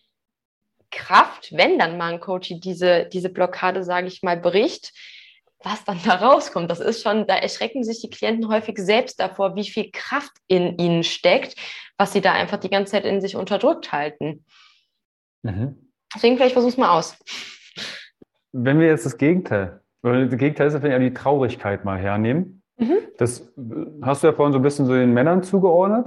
Kraft, 0.90 1.52
wenn 1.56 1.78
dann 1.78 1.99
mal 1.99 2.12
ein 2.12 2.20
Coach 2.20 2.52
diese, 2.56 3.06
diese 3.06 3.28
Blockade, 3.28 3.85
sage 3.85 4.09
ich 4.09 4.23
mal, 4.23 4.37
bricht, 4.37 4.92
was 5.62 5.85
dann 5.85 5.99
da 6.04 6.16
rauskommt. 6.16 6.70
Das 6.70 6.80
ist 6.80 7.02
schon, 7.02 7.26
da 7.26 7.37
erschrecken 7.37 7.85
sich 7.85 8.00
die 8.00 8.11
Klienten 8.11 8.49
häufig 8.49 8.78
selbst 8.78 9.20
davor, 9.20 9.54
wie 9.56 9.68
viel 9.68 9.90
Kraft 9.92 10.32
in 10.49 10.78
ihnen 10.78 11.04
steckt, 11.04 11.54
was 11.97 12.12
sie 12.12 12.20
da 12.20 12.32
einfach 12.32 12.59
die 12.59 12.70
ganze 12.70 12.92
Zeit 12.92 13.04
in 13.04 13.20
sich 13.20 13.37
unterdrückt 13.37 13.92
halten. 13.92 14.44
Mhm. 15.42 15.90
Deswegen 16.14 16.37
vielleicht 16.37 16.54
versuch's 16.54 16.76
mal 16.76 16.97
aus. 16.97 17.16
Wenn 18.52 18.80
wir 18.80 18.88
jetzt 18.88 19.06
das 19.06 19.16
Gegenteil, 19.16 19.80
oder 20.02 20.26
das 20.26 20.38
Gegenteil 20.38 20.68
ist, 20.68 20.82
wenn 20.82 20.90
wir 20.90 20.99
die 20.99 21.14
Traurigkeit 21.14 21.85
mal 21.85 21.99
hernehmen. 21.99 22.62
Mhm. 22.78 22.99
Das 23.18 23.52
hast 24.02 24.23
du 24.23 24.28
ja 24.28 24.32
vorhin 24.32 24.52
so 24.52 24.59
ein 24.59 24.62
bisschen 24.62 24.87
so 24.87 24.94
den 24.94 25.12
Männern 25.12 25.42
zugeordnet. 25.42 26.06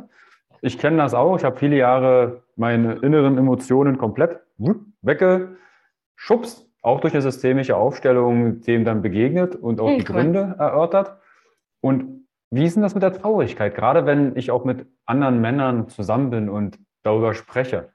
Ich 0.64 0.78
kenne 0.80 0.98
das 0.98 1.14
auch. 1.14 1.38
Ich 1.38 1.44
habe 1.44 1.58
viele 1.58 1.76
Jahre 1.76 2.44
meine 2.56 2.94
inneren 2.96 3.38
Emotionen 3.38 3.98
komplett 3.98 4.40
weggeschubst 5.02 6.70
auch 6.84 7.00
durch 7.00 7.14
eine 7.14 7.22
systemische 7.22 7.76
Aufstellung 7.78 8.62
dem 8.62 8.84
dann 8.86 9.02
begegnet 9.02 9.56
und 9.56 9.80
auch 9.80 9.90
mhm, 9.90 9.98
die 9.98 10.04
Gründe 10.04 10.56
erörtert. 10.60 11.18
Und 11.82 12.28
wie 12.52 12.66
ist 12.66 12.76
denn 12.76 12.84
das 12.84 12.94
mit 12.94 13.02
der 13.02 13.14
Traurigkeit? 13.14 13.74
Gerade 13.74 14.06
wenn 14.06 14.36
ich 14.36 14.52
auch 14.52 14.66
mit 14.66 14.86
anderen 15.06 15.42
Männern 15.42 15.88
zusammen 15.88 16.30
bin 16.30 16.50
und 16.50 16.78
darüber 17.02 17.34
spreche. 17.34 17.94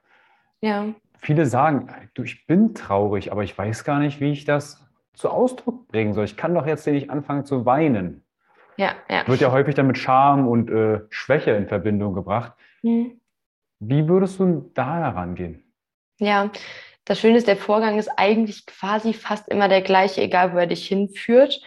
Ja. 0.61 0.87
Viele 1.19 1.45
sagen, 1.45 1.89
du, 2.15 2.23
ich 2.23 2.47
bin 2.47 2.73
traurig, 2.73 3.31
aber 3.31 3.43
ich 3.43 3.55
weiß 3.57 3.83
gar 3.83 3.99
nicht, 3.99 4.19
wie 4.19 4.31
ich 4.31 4.45
das 4.45 4.85
zu 5.13 5.29
Ausdruck 5.29 5.87
bringen 5.87 6.13
soll. 6.13 6.25
Ich 6.25 6.35
kann 6.35 6.55
doch 6.55 6.65
jetzt 6.65 6.87
nicht 6.87 7.09
anfangen 7.09 7.45
zu 7.45 7.65
weinen. 7.65 8.23
Ja, 8.77 8.93
ja. 9.09 9.27
Wird 9.27 9.41
ja 9.41 9.51
häufig 9.51 9.75
dann 9.75 9.87
mit 9.87 9.97
Scham 9.97 10.47
und 10.47 10.71
äh, 10.71 11.01
Schwäche 11.09 11.51
in 11.51 11.67
Verbindung 11.67 12.13
gebracht. 12.13 12.53
Mhm. 12.83 13.19
Wie 13.79 14.07
würdest 14.07 14.39
du 14.39 14.71
da 14.73 14.97
herangehen? 14.97 15.63
Ja, 16.19 16.51
das 17.05 17.19
Schöne 17.19 17.37
ist, 17.37 17.47
der 17.47 17.57
Vorgang 17.57 17.97
ist 17.97 18.09
eigentlich 18.17 18.65
quasi 18.65 19.13
fast 19.13 19.47
immer 19.47 19.69
der 19.69 19.81
gleiche, 19.81 20.21
egal 20.21 20.53
wo 20.53 20.57
er 20.57 20.67
dich 20.67 20.85
hinführt. 20.87 21.61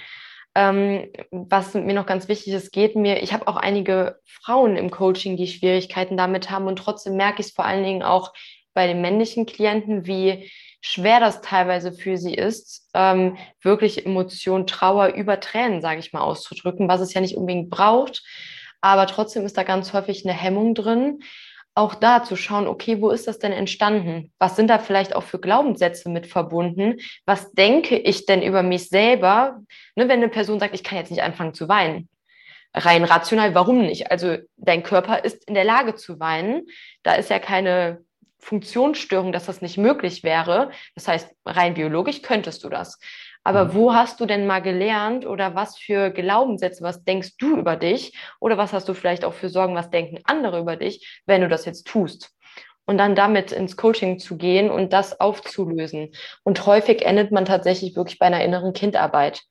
Ähm, 0.55 1.11
was 1.31 1.73
mir 1.73 1.95
noch 1.95 2.05
ganz 2.05 2.29
wichtig 2.29 2.53
ist, 2.53 2.73
geht 2.73 2.95
mir, 2.95 3.23
ich 3.23 3.33
habe 3.33 3.49
auch 3.49 3.57
einige 3.57 4.21
Frauen 4.25 4.77
im 4.77 4.91
Coaching, 4.91 5.39
die 5.39 5.47
Schwierigkeiten 5.47 6.19
damit 6.19 6.51
haben 6.51 6.67
und 6.67 6.77
trotzdem 6.77 7.17
merke 7.17 7.41
ich 7.41 7.47
es 7.47 7.53
vor 7.53 7.65
allen 7.65 7.83
Dingen 7.83 8.03
auch 8.03 8.35
bei 8.75 8.87
den 8.87 9.01
männlichen 9.01 9.47
Klienten, 9.47 10.07
wie 10.07 10.51
schwer 10.83 11.21
das 11.21 11.41
teilweise 11.41 11.93
für 11.93 12.19
sie 12.19 12.35
ist, 12.35 12.91
ähm, 12.93 13.39
wirklich 13.63 14.05
Emotion, 14.05 14.67
Trauer 14.67 15.09
über 15.15 15.41
Tränen, 15.41 15.81
sage 15.81 16.01
ich 16.01 16.13
mal, 16.13 16.21
auszudrücken, 16.21 16.89
was 16.89 17.01
es 17.01 17.15
ja 17.15 17.21
nicht 17.21 17.37
unbedingt 17.37 17.71
braucht. 17.71 18.23
Aber 18.83 19.07
trotzdem 19.07 19.47
ist 19.47 19.57
da 19.57 19.63
ganz 19.63 19.95
häufig 19.95 20.27
eine 20.27 20.35
Hemmung 20.35 20.75
drin 20.75 21.21
auch 21.75 21.95
da 21.95 22.23
zu 22.23 22.37
schauen, 22.37 22.67
okay, 22.67 23.01
wo 23.01 23.11
ist 23.11 23.27
das 23.27 23.39
denn 23.39 23.53
entstanden? 23.53 24.33
Was 24.39 24.57
sind 24.57 24.69
da 24.69 24.79
vielleicht 24.79 25.17
auch 25.17 25.23
für 25.23 25.39
Glaubenssätze 25.39 26.11
mit 26.11 26.27
verbunden? 26.27 26.97
Was 27.25 27.53
denke 27.53 27.97
ich 27.97 28.27
denn 28.27 28.43
über 28.43 28.63
mich 28.63 28.89
selber? 28.89 29.61
Ne, 29.97 30.09
wenn 30.09 30.19
eine 30.19 30.29
Person 30.29 30.61
sagt, 30.61 30.75
ich 30.75 30.85
kann 30.85 30.99
jetzt 30.99 31.11
nicht 31.11 31.23
anfangen 31.23 31.55
zu 31.55 31.69
weinen. 31.69 32.09
Rein 32.75 33.05
rational, 33.05 33.55
warum 33.55 33.83
nicht? 33.83 34.11
Also 34.11 34.37
dein 34.57 34.83
Körper 34.83 35.25
ist 35.25 35.47
in 35.49 35.55
der 35.55 35.65
Lage 35.65 35.95
zu 35.95 36.21
weinen. 36.21 36.67
Da 37.03 37.15
ist 37.15 37.31
ja 37.31 37.39
keine 37.39 38.05
Funktionsstörung, 38.39 39.33
dass 39.33 39.47
das 39.47 39.63
nicht 39.63 39.79
möglich 39.79 40.25
wäre. 40.25 40.71
Das 40.95 41.09
heißt, 41.09 41.31
rein 41.47 41.75
biologisch 41.75 42.23
könntest 42.23 42.65
du 42.65 42.69
das. 42.69 42.99
Aber 43.45 43.67
mhm. 43.67 43.75
wo 43.75 43.95
hast 43.95 44.21
du 44.21 44.27
denn 44.27 44.47
mal 44.47 44.61
gelernt 44.61 45.27
oder 45.27 45.55
was 45.55 45.77
für 45.77 46.11
Glaubenssätze, 46.11 46.83
was 46.83 47.05
denkst 47.05 47.37
du 47.39 47.57
über 47.57 47.77
dich 47.77 48.17
oder 48.41 48.57
was 48.57 48.73
hast 48.73 48.89
du 48.89 48.95
vielleicht 48.95 49.25
auch 49.25 49.35
für 49.35 49.49
Sorgen, 49.49 49.75
was 49.75 49.91
denken 49.91 50.21
andere 50.25 50.61
über 50.61 50.77
dich, 50.77 51.23
wenn 51.27 51.41
du 51.41 51.49
das 51.49 51.65
jetzt 51.65 51.87
tust? 51.87 52.31
Und 52.85 52.99
dann 52.99 53.15
damit 53.15 53.53
ins 53.53 53.77
Coaching 53.77 54.19
zu 54.19 54.37
gehen 54.37 54.69
und 54.69 54.93
das 54.93 55.21
aufzulösen. 55.21 56.11
Und 56.43 56.67
häufig 56.67 57.05
endet 57.07 57.31
man 57.31 57.45
tatsächlich 57.45 57.95
wirklich 57.95 58.19
bei 58.19 58.27
einer 58.27 58.45
inneren 58.45 58.73
Kindarbeit. 58.73 59.43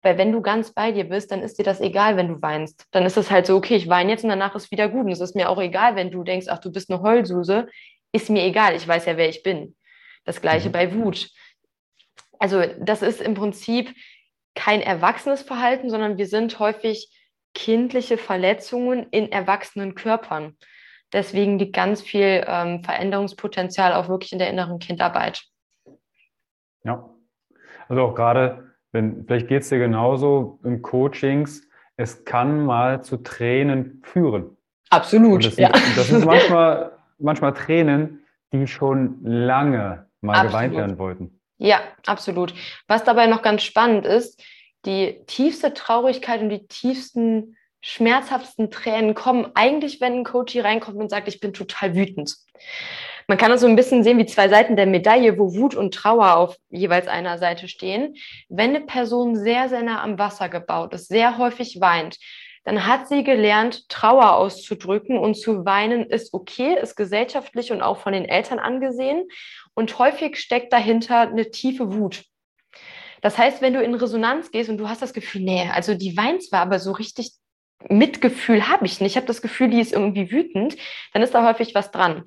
Weil 0.00 0.16
wenn 0.16 0.32
du 0.32 0.40
ganz 0.40 0.72
bei 0.72 0.90
dir 0.92 1.04
bist, 1.04 1.30
dann 1.30 1.42
ist 1.42 1.58
dir 1.58 1.64
das 1.64 1.80
egal, 1.80 2.16
wenn 2.16 2.28
du 2.28 2.40
weinst. 2.40 2.86
Dann 2.92 3.04
ist 3.04 3.18
es 3.18 3.30
halt 3.30 3.46
so, 3.46 3.56
okay, 3.56 3.76
ich 3.76 3.88
weine 3.88 4.12
jetzt 4.12 4.24
und 4.24 4.30
danach 4.30 4.54
ist 4.54 4.70
wieder 4.70 4.88
gut. 4.88 5.04
Und 5.04 5.12
es 5.12 5.20
ist 5.20 5.36
mir 5.36 5.50
auch 5.50 5.60
egal, 5.60 5.94
wenn 5.96 6.10
du 6.10 6.24
denkst, 6.24 6.46
ach, 6.48 6.58
du 6.58 6.72
bist 6.72 6.90
eine 6.90 7.02
Heulsuse. 7.02 7.68
Ist 8.12 8.30
mir 8.30 8.44
egal, 8.44 8.74
ich 8.74 8.88
weiß 8.88 9.04
ja, 9.04 9.18
wer 9.18 9.28
ich 9.28 9.42
bin. 9.42 9.76
Das 10.24 10.40
gleiche 10.40 10.68
mhm. 10.68 10.72
bei 10.72 10.94
Wut 10.94 11.28
also 12.38 12.62
das 12.80 13.02
ist 13.02 13.20
im 13.20 13.34
Prinzip 13.34 13.94
kein 14.54 14.80
erwachsenes 14.80 15.42
Verhalten, 15.42 15.90
sondern 15.90 16.18
wir 16.18 16.26
sind 16.26 16.58
häufig 16.58 17.10
kindliche 17.54 18.18
Verletzungen 18.18 19.06
in 19.10 19.30
erwachsenen 19.32 19.94
Körpern. 19.94 20.56
Deswegen 21.12 21.58
liegt 21.58 21.74
ganz 21.74 22.02
viel 22.02 22.44
ähm, 22.46 22.82
Veränderungspotenzial 22.84 23.94
auch 23.94 24.08
wirklich 24.08 24.32
in 24.32 24.38
der 24.38 24.50
inneren 24.50 24.78
Kindarbeit. 24.78 25.42
Ja, 26.84 27.08
also 27.88 28.02
auch 28.02 28.14
gerade, 28.14 28.74
wenn, 28.92 29.24
vielleicht 29.26 29.48
geht 29.48 29.62
es 29.62 29.68
dir 29.70 29.78
genauso 29.78 30.60
in 30.64 30.82
Coachings, 30.82 31.66
es 31.96 32.24
kann 32.24 32.64
mal 32.64 33.02
zu 33.02 33.16
Tränen 33.18 34.02
führen. 34.04 34.56
Absolut. 34.90 35.44
das, 35.44 35.56
ja. 35.56 35.76
Sind, 35.76 35.96
das 35.96 36.08
sind 36.08 36.24
manchmal, 36.24 36.92
manchmal 37.18 37.54
Tränen, 37.54 38.24
die 38.52 38.66
schon 38.66 39.22
lange 39.22 40.06
mal 40.20 40.32
Absolut. 40.34 40.52
geweint 40.52 40.74
werden 40.74 40.98
wollten. 40.98 41.37
Ja, 41.58 41.80
absolut. 42.06 42.54
Was 42.86 43.04
dabei 43.04 43.26
noch 43.26 43.42
ganz 43.42 43.62
spannend 43.62 44.06
ist, 44.06 44.42
die 44.86 45.20
tiefste 45.26 45.74
Traurigkeit 45.74 46.40
und 46.40 46.50
die 46.50 46.66
tiefsten, 46.66 47.56
schmerzhaftesten 47.80 48.70
Tränen 48.70 49.14
kommen 49.14 49.50
eigentlich, 49.54 50.00
wenn 50.00 50.14
ein 50.14 50.24
Coach 50.24 50.52
hier 50.52 50.64
reinkommt 50.64 50.98
und 50.98 51.10
sagt, 51.10 51.28
ich 51.28 51.40
bin 51.40 51.52
total 51.52 51.94
wütend. 51.94 52.34
Man 53.26 53.38
kann 53.38 53.50
das 53.50 53.60
so 53.60 53.66
ein 53.66 53.76
bisschen 53.76 54.02
sehen 54.02 54.18
wie 54.18 54.26
zwei 54.26 54.48
Seiten 54.48 54.74
der 54.74 54.86
Medaille, 54.86 55.38
wo 55.38 55.54
Wut 55.54 55.74
und 55.74 55.94
Trauer 55.94 56.36
auf 56.36 56.56
jeweils 56.70 57.08
einer 57.08 57.38
Seite 57.38 57.68
stehen. 57.68 58.16
Wenn 58.48 58.70
eine 58.70 58.80
Person 58.80 59.36
sehr, 59.36 59.68
sehr 59.68 59.82
nah 59.82 60.02
am 60.02 60.18
Wasser 60.18 60.48
gebaut 60.48 60.94
ist, 60.94 61.08
sehr 61.08 61.38
häufig 61.38 61.78
weint, 61.80 62.16
dann 62.68 62.86
hat 62.86 63.08
sie 63.08 63.24
gelernt, 63.24 63.88
Trauer 63.88 64.34
auszudrücken 64.34 65.16
und 65.16 65.36
zu 65.36 65.64
weinen 65.64 66.04
ist 66.04 66.34
okay, 66.34 66.76
ist 66.78 66.96
gesellschaftlich 66.96 67.72
und 67.72 67.80
auch 67.80 67.96
von 67.96 68.12
den 68.12 68.26
Eltern 68.26 68.58
angesehen. 68.58 69.26
Und 69.72 69.98
häufig 69.98 70.36
steckt 70.36 70.70
dahinter 70.70 71.20
eine 71.20 71.50
tiefe 71.50 71.94
Wut. 71.94 72.24
Das 73.22 73.38
heißt, 73.38 73.62
wenn 73.62 73.72
du 73.72 73.82
in 73.82 73.94
Resonanz 73.94 74.50
gehst 74.50 74.68
und 74.68 74.76
du 74.76 74.86
hast 74.86 75.00
das 75.00 75.14
Gefühl, 75.14 75.40
nee, 75.44 75.66
also 75.72 75.94
die 75.94 76.14
weint 76.18 76.42
zwar, 76.42 76.60
aber 76.60 76.78
so 76.78 76.92
richtig 76.92 77.32
Mitgefühl 77.88 78.68
habe 78.68 78.84
ich 78.84 79.00
nicht. 79.00 79.12
Ich 79.12 79.16
habe 79.16 79.26
das 79.26 79.40
Gefühl, 79.40 79.70
die 79.70 79.80
ist 79.80 79.94
irgendwie 79.94 80.30
wütend, 80.30 80.76
dann 81.14 81.22
ist 81.22 81.32
da 81.32 81.48
häufig 81.48 81.74
was 81.74 81.90
dran. 81.90 82.24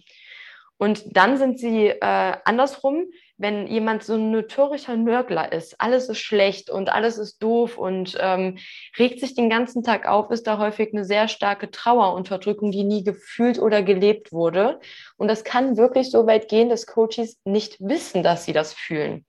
Und 0.78 1.04
dann 1.16 1.38
sind 1.38 1.60
sie 1.60 1.90
äh, 1.90 2.38
andersrum, 2.46 3.06
wenn 3.42 3.66
jemand 3.66 4.04
so 4.04 4.14
ein 4.14 4.30
notorischer 4.30 4.96
Nörgler 4.96 5.52
ist, 5.52 5.82
alles 5.82 6.10
ist 6.10 6.20
schlecht 6.20 6.70
und 6.70 6.90
alles 6.90 7.18
ist 7.18 7.42
doof 7.42 7.76
und 7.76 8.16
ähm, 8.20 8.60
regt 9.00 9.20
sich 9.20 9.34
den 9.34 9.50
ganzen 9.50 9.84
Tag 9.84 10.08
auf, 10.08 10.30
ist 10.30 10.46
da 10.46 10.60
häufig 10.60 10.94
eine 10.94 11.06
sehr 11.06 11.28
starke 11.28 11.72
Trauerunterdrückung, 11.72 12.72
die 12.72 12.84
nie 12.84 13.04
gefühlt 13.04 13.58
oder 13.58 13.82
gelebt 13.82 14.32
wurde. 14.32 14.80
Und 15.18 15.28
das 15.28 15.44
kann 15.44 15.76
wirklich 15.76 16.12
so 16.12 16.28
weit 16.28 16.50
gehen, 16.50 16.70
dass 16.70 16.86
Coaches 16.86 17.40
nicht 17.44 17.78
wissen, 17.80 18.22
dass 18.22 18.46
sie 18.46 18.54
das 18.54 18.74
fühlen. 18.74 19.26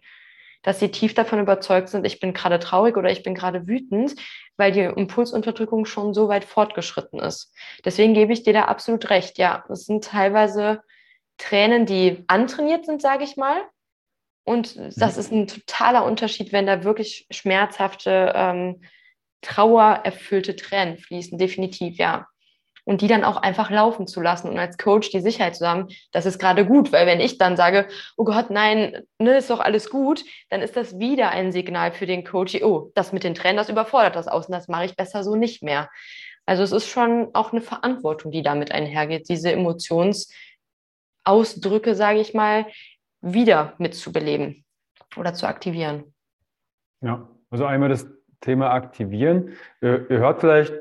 Dass 0.63 0.79
sie 0.79 0.91
tief 0.91 1.15
davon 1.15 1.41
überzeugt 1.41 1.89
sind, 1.89 2.07
ich 2.07 2.21
bin 2.21 2.35
gerade 2.35 2.59
traurig 2.59 2.99
oder 2.99 3.11
ich 3.11 3.23
bin 3.23 3.35
gerade 3.35 3.67
wütend, 3.67 4.15
weil 4.59 4.73
die 4.73 4.81
Impulsunterdrückung 4.81 5.87
schon 5.87 6.13
so 6.13 6.29
weit 6.29 6.45
fortgeschritten 6.45 7.19
ist. 7.19 7.55
Deswegen 7.83 8.13
gebe 8.13 8.35
ich 8.35 8.43
dir 8.43 8.53
da 8.53 8.65
absolut 8.67 9.09
recht. 9.09 9.39
Ja, 9.39 9.65
es 9.71 9.87
sind 9.87 10.05
teilweise 10.05 10.83
Tränen, 11.39 11.87
die 11.87 12.25
antrainiert 12.27 12.85
sind, 12.85 13.01
sage 13.01 13.25
ich 13.25 13.39
mal. 13.39 13.63
Und 14.45 14.77
das 14.77 15.15
mhm. 15.15 15.21
ist 15.21 15.33
ein 15.33 15.47
totaler 15.47 16.05
Unterschied, 16.05 16.53
wenn 16.53 16.67
da 16.67 16.85
wirklich 16.85 17.27
schmerzhafte, 17.31 18.33
ähm, 18.35 18.83
trauererfüllte 19.41 20.57
Tränen 20.57 20.99
fließen, 20.99 21.39
definitiv, 21.39 21.99
ja. 21.99 22.27
Und 22.85 23.01
die 23.01 23.07
dann 23.07 23.23
auch 23.23 23.37
einfach 23.37 23.71
laufen 23.71 24.09
zu 24.09 24.21
lassen 24.21 24.49
und 24.49 24.59
als 24.59 24.77
Coach 24.77 25.11
die 25.11 25.21
Sicherheit 25.21 25.55
zu 25.55 25.69
haben, 25.69 25.87
das 26.11 26.27
ist 26.27 26.41
gerade 26.41 26.67
gut, 26.67 26.91
weil 26.91 27.07
wenn 27.07 27.21
ich 27.21 27.39
dann 27.39 27.57
sage, 27.57 27.87
oh 28.17 28.25
Gott, 28.25 28.51
nein, 28.51 29.05
ne, 29.19 29.37
ist 29.37 29.51
doch 29.51 29.61
alles 29.61 29.89
gut, 29.89 30.25
dann 30.51 30.63
ist 30.63 30.77
das 30.77 30.99
wieder 30.99 31.31
ein 31.31 31.53
Signal 31.53 31.93
für 31.93 32.07
den 32.07 32.25
Coach, 32.25 32.61
oh, 32.63 32.91
das 32.97 33.13
mit 33.13 33.23
den 33.23 33.37
Tränen, 33.37 33.57
das 33.57 33.69
überfordert 33.69 34.17
das 34.17 34.27
aus 34.27 34.47
und 34.47 34.53
das 34.53 34.67
mache 34.67 34.87
ich 34.87 34.97
besser 34.97 35.23
so 35.23 35.37
nicht 35.37 35.63
mehr. 35.63 35.91
Also 36.45 36.65
es 36.65 36.73
ist 36.73 36.89
schon 36.89 37.31
auch 37.35 37.53
eine 37.53 37.61
Verantwortung, 37.61 38.33
die 38.33 38.43
damit 38.43 38.73
einhergeht, 38.73 39.29
diese 39.29 39.53
Emotions- 39.53 40.29
Ausdrücke, 41.25 41.95
sage 41.95 42.21
ich 42.21 42.35
mal, 42.35 42.67
wieder 43.23 43.75
mitzubeleben 43.79 44.65
oder 45.17 45.33
zu 45.33 45.47
aktivieren. 45.47 46.05
Ja, 47.01 47.29
also 47.51 47.65
einmal 47.65 47.89
das 47.89 48.07
Thema 48.41 48.71
aktivieren. 48.71 49.53
Ihr, 49.81 50.07
hört 50.09 50.41
vielleicht, 50.41 50.73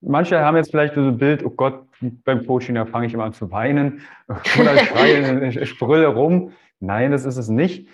manche 0.00 0.40
haben 0.40 0.56
jetzt 0.56 0.70
vielleicht 0.70 0.94
so 0.94 1.00
ein 1.00 1.16
Bild, 1.16 1.44
oh 1.44 1.50
Gott, 1.50 1.84
beim 2.24 2.46
Coaching, 2.46 2.74
da 2.74 2.84
fange 2.84 3.06
ich 3.06 3.14
immer 3.14 3.24
an 3.24 3.32
zu 3.32 3.50
weinen 3.50 4.02
oder 4.28 4.74
ich 4.74 4.82
schreie, 4.82 5.48
ich 5.48 5.68
sprülle 5.70 6.08
rum. 6.08 6.52
Nein, 6.80 7.12
das 7.12 7.24
ist 7.24 7.36
es 7.36 7.48
nicht. 7.48 7.88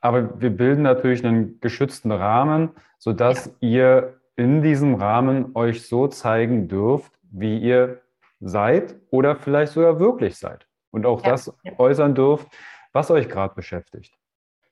Aber 0.00 0.40
wir 0.40 0.50
bilden 0.50 0.82
natürlich 0.82 1.24
einen 1.24 1.60
geschützten 1.60 2.12
Rahmen, 2.12 2.70
sodass 2.98 3.46
ja. 3.60 3.68
ihr 3.68 4.20
in 4.36 4.62
diesem 4.62 4.94
Rahmen 4.94 5.54
euch 5.54 5.86
so 5.86 6.08
zeigen 6.08 6.68
dürft, 6.68 7.12
wie 7.30 7.58
ihr 7.58 8.00
seid 8.40 8.96
oder 9.10 9.36
vielleicht 9.36 9.72
sogar 9.72 10.00
wirklich 10.00 10.36
seid 10.36 10.66
und 10.90 11.06
auch 11.06 11.22
ja, 11.24 11.30
das 11.30 11.52
äußern 11.78 12.14
dürft, 12.14 12.48
was 12.92 13.10
euch 13.10 13.28
gerade 13.28 13.54
beschäftigt. 13.54 14.14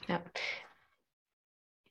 Ja. 0.09 0.21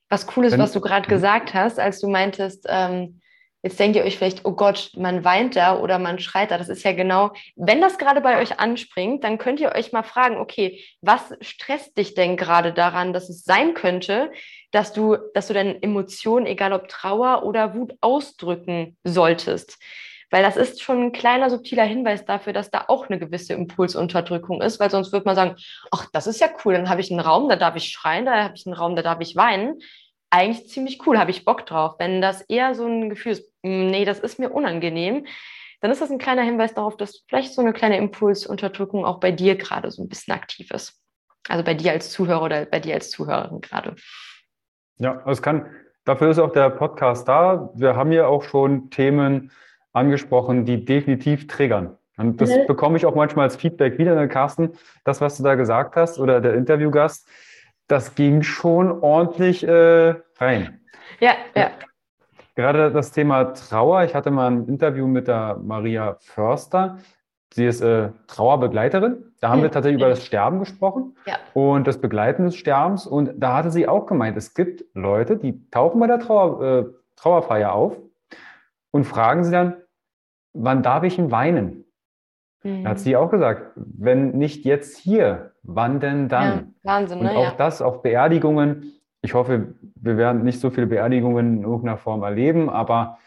Was 0.08 0.26
cool 0.36 0.44
ist, 0.44 0.52
Wenn, 0.52 0.60
was 0.60 0.72
du 0.72 0.80
gerade 0.80 1.08
mhm. 1.08 1.10
gesagt 1.10 1.54
hast, 1.54 1.78
als 1.78 2.00
du 2.00 2.08
meintest, 2.08 2.66
ähm, 2.68 3.20
jetzt 3.62 3.78
denkt 3.78 3.96
ihr 3.96 4.04
euch 4.04 4.16
vielleicht, 4.16 4.44
oh 4.44 4.52
Gott, 4.52 4.90
man 4.96 5.24
weint 5.24 5.54
da 5.54 5.78
oder 5.78 5.98
man 5.98 6.18
schreit 6.18 6.50
da. 6.50 6.58
Das 6.58 6.68
ist 6.68 6.82
ja 6.82 6.92
genau, 6.92 7.32
wenn 7.56 7.80
das 7.80 7.98
gerade 7.98 8.20
bei 8.20 8.40
euch 8.40 8.58
anspringt, 8.58 9.22
dann 9.22 9.38
könnt 9.38 9.60
ihr 9.60 9.72
euch 9.72 9.92
mal 9.92 10.02
fragen, 10.02 10.38
okay, 10.38 10.82
was 11.00 11.34
stresst 11.40 11.96
dich 11.96 12.14
denn 12.14 12.36
gerade 12.36 12.72
daran, 12.72 13.12
dass 13.12 13.28
es 13.28 13.44
sein 13.44 13.74
könnte, 13.74 14.32
dass 14.72 14.92
du, 14.92 15.16
dass 15.34 15.48
du 15.48 15.54
deine 15.54 15.80
Emotionen, 15.82 16.46
egal 16.46 16.72
ob 16.72 16.88
Trauer 16.88 17.44
oder 17.44 17.74
Wut, 17.74 17.94
ausdrücken 18.00 18.96
solltest? 19.04 19.78
Weil 20.30 20.42
das 20.42 20.56
ist 20.56 20.80
schon 20.80 21.02
ein 21.02 21.12
kleiner 21.12 21.50
subtiler 21.50 21.84
Hinweis 21.84 22.24
dafür, 22.24 22.52
dass 22.52 22.70
da 22.70 22.84
auch 22.86 23.08
eine 23.08 23.18
gewisse 23.18 23.54
Impulsunterdrückung 23.54 24.62
ist, 24.62 24.78
weil 24.78 24.90
sonst 24.90 25.12
würde 25.12 25.26
man 25.26 25.34
sagen, 25.34 25.56
ach, 25.90 26.06
das 26.12 26.26
ist 26.26 26.40
ja 26.40 26.48
cool, 26.64 26.74
dann 26.74 26.88
habe 26.88 27.00
ich 27.00 27.10
einen 27.10 27.20
Raum, 27.20 27.48
da 27.48 27.56
darf 27.56 27.74
ich 27.76 27.88
schreien, 27.88 28.26
da 28.26 28.44
habe 28.44 28.54
ich 28.54 28.66
einen 28.66 28.74
Raum, 28.74 28.94
da 28.94 29.02
darf 29.02 29.20
ich 29.20 29.34
weinen. 29.34 29.80
Eigentlich 30.30 30.68
ziemlich 30.68 31.04
cool, 31.06 31.18
habe 31.18 31.32
ich 31.32 31.44
Bock 31.44 31.66
drauf. 31.66 31.96
Wenn 31.98 32.22
das 32.22 32.42
eher 32.42 32.74
so 32.74 32.86
ein 32.86 33.10
Gefühl 33.10 33.32
ist, 33.32 33.50
hm, 33.64 33.88
nee, 33.88 34.04
das 34.04 34.20
ist 34.20 34.38
mir 34.38 34.50
unangenehm, 34.50 35.26
dann 35.80 35.90
ist 35.90 36.00
das 36.00 36.10
ein 36.10 36.18
kleiner 36.18 36.42
Hinweis 36.42 36.74
darauf, 36.74 36.96
dass 36.96 37.24
vielleicht 37.28 37.52
so 37.52 37.62
eine 37.62 37.72
kleine 37.72 37.96
Impulsunterdrückung 37.96 39.04
auch 39.04 39.18
bei 39.18 39.32
dir 39.32 39.56
gerade 39.56 39.90
so 39.90 40.02
ein 40.02 40.08
bisschen 40.08 40.34
aktiv 40.34 40.70
ist. 40.70 41.00
Also 41.48 41.64
bei 41.64 41.74
dir 41.74 41.92
als 41.92 42.10
Zuhörer 42.10 42.42
oder 42.42 42.66
bei 42.66 42.80
dir 42.80 42.94
als 42.94 43.10
Zuhörerin 43.10 43.60
gerade. 43.60 43.96
Ja, 44.98 45.22
es 45.26 45.40
kann, 45.40 45.66
dafür 46.04 46.30
ist 46.30 46.38
auch 46.38 46.52
der 46.52 46.68
Podcast 46.70 47.26
da. 47.26 47.70
Wir 47.74 47.96
haben 47.96 48.12
ja 48.12 48.26
auch 48.26 48.42
schon 48.42 48.90
Themen 48.90 49.50
angesprochen, 49.92 50.64
die 50.64 50.84
definitiv 50.84 51.46
triggern. 51.46 51.96
Und 52.16 52.40
das 52.40 52.50
mhm. 52.50 52.66
bekomme 52.66 52.96
ich 52.96 53.06
auch 53.06 53.14
manchmal 53.14 53.44
als 53.44 53.56
Feedback 53.56 53.98
wieder, 53.98 54.14
ne, 54.14 54.28
Carsten. 54.28 54.72
Das, 55.04 55.20
was 55.20 55.38
du 55.38 55.42
da 55.42 55.54
gesagt 55.54 55.96
hast 55.96 56.18
oder 56.18 56.40
der 56.40 56.54
Interviewgast, 56.54 57.26
das 57.88 58.14
ging 58.14 58.42
schon 58.42 59.00
ordentlich 59.02 59.66
äh, 59.66 60.14
rein. 60.38 60.80
Ja, 61.18 61.32
ja. 61.54 61.70
Gerade 62.54 62.92
das 62.92 63.12
Thema 63.12 63.54
Trauer. 63.54 64.04
Ich 64.04 64.14
hatte 64.14 64.30
mal 64.30 64.50
ein 64.50 64.68
Interview 64.68 65.06
mit 65.06 65.28
der 65.28 65.58
Maria 65.62 66.16
Förster. 66.20 66.98
Sie 67.52 67.66
ist 67.66 67.80
äh, 67.80 68.10
Trauerbegleiterin. 68.26 69.32
Da 69.40 69.48
haben 69.48 69.60
mhm. 69.60 69.64
wir 69.64 69.70
tatsächlich 69.70 70.00
über 70.00 70.10
das 70.10 70.24
Sterben 70.24 70.60
gesprochen 70.60 71.16
ja. 71.26 71.36
und 71.54 71.86
das 71.86 72.00
Begleiten 72.00 72.44
des 72.44 72.56
Sterbens. 72.56 73.06
Und 73.06 73.32
da 73.36 73.56
hatte 73.56 73.70
sie 73.70 73.88
auch 73.88 74.06
gemeint, 74.06 74.36
es 74.36 74.54
gibt 74.54 74.84
Leute, 74.94 75.36
die 75.36 75.68
tauchen 75.70 75.98
bei 76.00 76.06
der 76.06 76.20
Trauer, 76.20 76.62
äh, 76.62 76.84
Trauerfeier 77.16 77.72
auf 77.72 77.96
und 78.92 79.04
fragen 79.04 79.42
sie 79.42 79.50
dann, 79.50 79.76
wann 80.52 80.82
darf 80.82 81.04
ich 81.04 81.18
ihn 81.18 81.30
weinen? 81.30 81.84
Mhm. 82.62 82.84
Da 82.84 82.90
hat 82.90 82.98
sie 83.00 83.16
auch 83.16 83.30
gesagt, 83.30 83.72
wenn 83.76 84.32
nicht 84.32 84.64
jetzt 84.64 84.96
hier, 84.98 85.52
wann 85.62 86.00
denn 86.00 86.28
dann? 86.28 86.74
Ja, 86.82 86.92
Wahnsinn, 86.92 87.18
und 87.18 87.24
ne? 87.24 87.32
auch 87.32 87.44
ja. 87.44 87.54
das 87.56 87.82
auf 87.82 88.02
Beerdigungen. 88.02 89.00
Ich 89.22 89.34
hoffe, 89.34 89.74
wir 89.96 90.16
werden 90.16 90.42
nicht 90.42 90.60
so 90.60 90.70
viele 90.70 90.86
Beerdigungen 90.86 91.58
in 91.58 91.62
irgendeiner 91.62 91.98
Form 91.98 92.22
erleben, 92.22 92.70
aber 92.70 93.18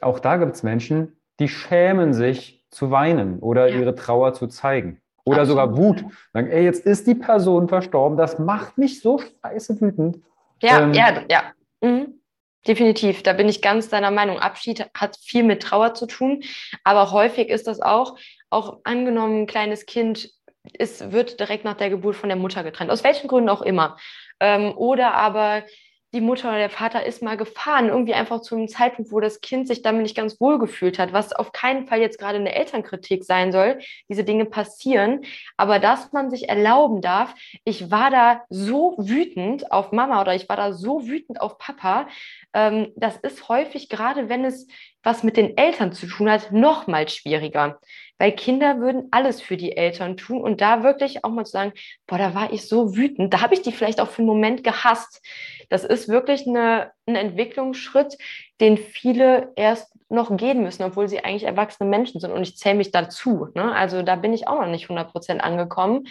auch 0.00 0.18
da 0.18 0.36
gibt 0.36 0.54
es 0.54 0.62
Menschen, 0.62 1.20
die 1.38 1.48
schämen 1.48 2.12
sich 2.14 2.66
zu 2.70 2.90
weinen 2.90 3.38
oder 3.40 3.68
ja. 3.68 3.78
ihre 3.78 3.94
Trauer 3.94 4.32
zu 4.32 4.46
zeigen. 4.46 5.00
Oder 5.24 5.42
Absolut. 5.42 5.60
sogar 5.60 5.76
Wut. 5.76 6.04
Sagen, 6.32 6.48
ey, 6.48 6.64
jetzt 6.64 6.86
ist 6.86 7.06
die 7.06 7.14
Person 7.14 7.68
verstorben, 7.68 8.16
das 8.16 8.38
macht 8.38 8.78
mich 8.78 9.00
so 9.00 9.18
scheiße 9.18 9.80
wütend. 9.80 10.18
Ja, 10.62 10.80
ähm, 10.80 10.94
ja, 10.94 11.20
ja. 11.28 11.42
Mhm. 11.82 12.19
Definitiv, 12.66 13.22
da 13.22 13.32
bin 13.32 13.48
ich 13.48 13.62
ganz 13.62 13.88
deiner 13.88 14.10
Meinung. 14.10 14.38
Abschied 14.38 14.86
hat 14.94 15.16
viel 15.22 15.42
mit 15.42 15.62
Trauer 15.62 15.94
zu 15.94 16.06
tun, 16.06 16.42
aber 16.84 17.10
häufig 17.10 17.48
ist 17.48 17.66
das 17.66 17.80
auch, 17.80 18.16
auch 18.50 18.80
angenommen, 18.84 19.42
ein 19.42 19.46
kleines 19.46 19.86
Kind 19.86 20.30
es 20.78 21.12
wird 21.12 21.40
direkt 21.40 21.64
nach 21.64 21.76
der 21.76 21.90
Geburt 21.90 22.16
von 22.16 22.28
der 22.28 22.36
Mutter 22.36 22.62
getrennt, 22.62 22.90
aus 22.90 23.04
welchen 23.04 23.28
Gründen 23.28 23.48
auch 23.48 23.62
immer. 23.62 23.96
Ähm, 24.40 24.76
oder 24.76 25.14
aber 25.14 25.64
die 26.12 26.20
Mutter 26.20 26.48
oder 26.48 26.58
der 26.58 26.70
Vater 26.70 27.06
ist 27.06 27.22
mal 27.22 27.36
gefahren, 27.36 27.88
irgendwie 27.88 28.14
einfach 28.14 28.40
zu 28.40 28.56
einem 28.56 28.68
Zeitpunkt, 28.68 29.12
wo 29.12 29.20
das 29.20 29.40
Kind 29.40 29.68
sich 29.68 29.82
damit 29.82 30.02
nicht 30.02 30.16
ganz 30.16 30.40
wohl 30.40 30.58
gefühlt 30.58 30.98
hat, 30.98 31.12
was 31.12 31.32
auf 31.32 31.52
keinen 31.52 31.86
Fall 31.86 32.00
jetzt 32.00 32.18
gerade 32.18 32.38
eine 32.38 32.54
Elternkritik 32.54 33.24
sein 33.24 33.52
soll. 33.52 33.78
Diese 34.08 34.24
Dinge 34.24 34.44
passieren, 34.44 35.22
aber 35.56 35.78
dass 35.78 36.12
man 36.12 36.30
sich 36.30 36.48
erlauben 36.48 37.00
darf, 37.00 37.34
ich 37.64 37.90
war 37.90 38.10
da 38.10 38.42
so 38.48 38.96
wütend 38.98 39.70
auf 39.70 39.92
Mama 39.92 40.20
oder 40.20 40.34
ich 40.34 40.48
war 40.48 40.56
da 40.56 40.72
so 40.72 41.06
wütend 41.06 41.40
auf 41.40 41.58
Papa, 41.58 42.08
ähm, 42.54 42.92
das 42.96 43.16
ist 43.16 43.48
häufig, 43.48 43.88
gerade 43.88 44.28
wenn 44.28 44.44
es 44.44 44.66
was 45.02 45.22
mit 45.22 45.36
den 45.36 45.56
Eltern 45.56 45.92
zu 45.92 46.06
tun 46.06 46.30
hat, 46.30 46.52
noch 46.52 46.86
mal 46.86 47.08
schwieriger. 47.08 47.80
Weil 48.20 48.32
Kinder 48.32 48.80
würden 48.80 49.08
alles 49.12 49.40
für 49.40 49.56
die 49.56 49.78
Eltern 49.78 50.18
tun 50.18 50.42
und 50.42 50.60
da 50.60 50.82
wirklich 50.82 51.24
auch 51.24 51.30
mal 51.30 51.46
zu 51.46 51.52
sagen, 51.52 51.72
boah, 52.06 52.18
da 52.18 52.34
war 52.34 52.52
ich 52.52 52.68
so 52.68 52.94
wütend, 52.94 53.32
da 53.32 53.40
habe 53.40 53.54
ich 53.54 53.62
die 53.62 53.72
vielleicht 53.72 53.98
auch 53.98 54.10
für 54.10 54.18
einen 54.18 54.26
Moment 54.26 54.62
gehasst. 54.62 55.26
Das 55.70 55.84
ist 55.84 56.06
wirklich 56.06 56.46
eine, 56.46 56.90
ein 57.06 57.16
Entwicklungsschritt, 57.16 58.18
den 58.60 58.76
viele 58.76 59.52
erst 59.56 59.96
noch 60.10 60.36
gehen 60.36 60.62
müssen, 60.62 60.82
obwohl 60.82 61.08
sie 61.08 61.24
eigentlich 61.24 61.44
erwachsene 61.44 61.88
Menschen 61.88 62.20
sind. 62.20 62.32
Und 62.32 62.42
ich 62.42 62.58
zähle 62.58 62.74
mich 62.74 62.90
dazu. 62.90 63.48
Ne? 63.54 63.74
Also 63.74 64.02
da 64.02 64.16
bin 64.16 64.34
ich 64.34 64.46
auch 64.46 64.60
noch 64.60 64.68
nicht 64.68 64.84
100 64.84 65.10
Prozent 65.10 65.42
angekommen. 65.42 66.06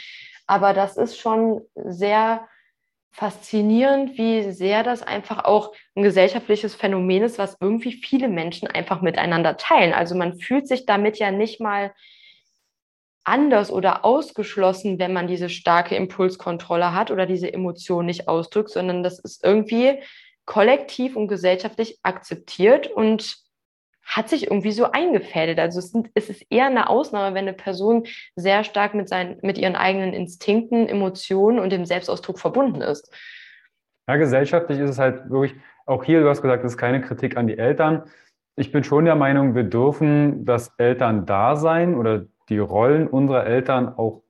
Aber 0.48 0.74
das 0.74 0.98
ist 0.98 1.20
schon 1.20 1.62
sehr 1.76 2.48
faszinierend, 3.12 4.18
wie 4.18 4.52
sehr 4.52 4.84
das 4.84 5.02
einfach 5.02 5.44
auch 5.44 5.74
ein 5.96 6.04
gesellschaftliches 6.04 6.76
Phänomen 6.76 7.24
ist, 7.24 7.40
was 7.40 7.58
irgendwie 7.60 7.94
viele 7.94 8.28
Menschen 8.28 8.68
einfach 8.68 9.02
miteinander 9.02 9.58
teilen. 9.58 9.94
Also 9.94 10.16
man 10.16 10.40
fühlt 10.40 10.68
sich 10.68 10.86
damit 10.86 11.18
ja 11.18 11.32
nicht 11.32 11.60
mal 11.60 11.94
anders 13.24 13.72
oder 13.72 14.06
ausgeschlossen, 14.06 15.00
wenn 15.00 15.14
man 15.14 15.28
diese 15.28 15.50
starke 15.50 15.96
Impulskontrolle 15.96 16.94
hat 16.94 17.12
oder 17.12 17.26
diese 17.26 17.52
Emotion 17.52 18.06
nicht 18.06 18.28
ausdrückt, 18.28 18.70
sondern 18.70 19.04
das 19.04 19.20
ist 19.20 19.44
irgendwie 19.44 20.02
kollektiv 20.46 21.16
und 21.16 21.28
gesellschaftlich 21.28 22.00
akzeptiert 22.02 22.88
und 22.88 23.38
hat 24.10 24.28
sich 24.28 24.48
irgendwie 24.48 24.72
so 24.72 24.92
eingefädelt. 24.92 25.60
Also 25.60 25.80
es, 25.80 25.92
sind, 25.92 26.10
es, 26.16 26.30
ist 26.30 26.44
eher 26.50 26.66
eine 26.66 26.90
Ausnahme, 26.90 27.36
wenn 27.36 27.48
eine 27.48 27.54
Person 27.54 28.08
sehr 28.36 28.64
stark 28.64 28.96
mit, 28.96 29.08
seinen, 29.08 29.38
mit 29.44 29.58
ihren 29.60 29.76
eigenen 29.76 30.14
Instinkten, 30.14 30.88
Emotionen 30.88 31.60
und 31.60 31.72
dem 31.72 31.86
Selbstausdruck 31.86 32.40
verbunden 32.40 32.82
ist. 32.82 33.14
Ja, 34.08 34.16
gesellschaftlich 34.16 34.80
ist 34.80 34.90
es 34.90 35.00
halt 35.00 35.30
wirklich, 35.30 35.54
auch 35.86 36.04
hier, 36.04 36.22
du 36.22 36.30
hast 36.30 36.42
gesagt, 36.42 36.64
das 36.64 36.74
ist 36.74 36.78
keine 36.78 37.02
Kritik 37.02 37.38
an 37.38 37.46
die 37.46 37.60
Eltern. 37.60 38.04
Ich 38.56 38.72
bin 38.72 38.84
schon 38.84 39.06
der 39.06 39.16
Meinung, 39.16 39.54
wir 39.54 39.64
dürfen 39.64 40.44
das 40.44 40.74
Eltern-Dasein 40.80 41.96
oder 41.96 42.26
die 42.50 42.58
Rollen 42.58 43.08
unserer 43.08 43.46
Eltern 43.46 43.90
auch 43.90 44.24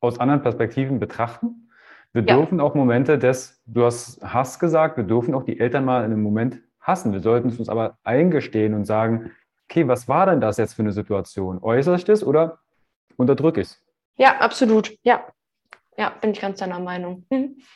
aus 0.00 0.18
anderen 0.18 0.40
Perspektiven 0.40 0.98
betrachten. 0.98 1.68
Wir 2.14 2.24
ja. 2.24 2.36
dürfen 2.36 2.58
auch 2.58 2.74
Momente 2.74 3.18
des, 3.18 3.62
du 3.66 3.84
hast 3.84 4.22
Hass 4.22 4.58
gesagt, 4.58 4.96
wir 4.96 5.04
dürfen 5.04 5.34
auch 5.34 5.42
die 5.42 5.60
Eltern 5.60 5.84
mal 5.84 6.04
in 6.04 6.12
einem 6.12 6.22
Moment 6.22 6.60
hassen. 6.84 7.12
Wir 7.12 7.20
sollten 7.20 7.48
es 7.48 7.58
uns 7.58 7.68
aber 7.68 7.98
eingestehen 8.04 8.74
und 8.74 8.84
sagen, 8.84 9.32
okay, 9.68 9.88
was 9.88 10.06
war 10.06 10.26
denn 10.26 10.40
das 10.40 10.58
jetzt 10.58 10.74
für 10.74 10.82
eine 10.82 10.92
Situation? 10.92 11.58
Äußere 11.60 11.96
ich 11.96 12.04
das 12.04 12.22
oder 12.22 12.58
unterdrücke 13.16 13.62
ich 13.62 13.68
es? 13.68 13.82
Ja, 14.16 14.38
absolut. 14.38 14.96
Ja. 15.02 15.24
Ja, 15.96 16.10
bin 16.20 16.30
ich 16.30 16.40
ganz 16.40 16.58
deiner 16.58 16.78
Meinung. 16.78 17.26
Mhm. 17.30 17.56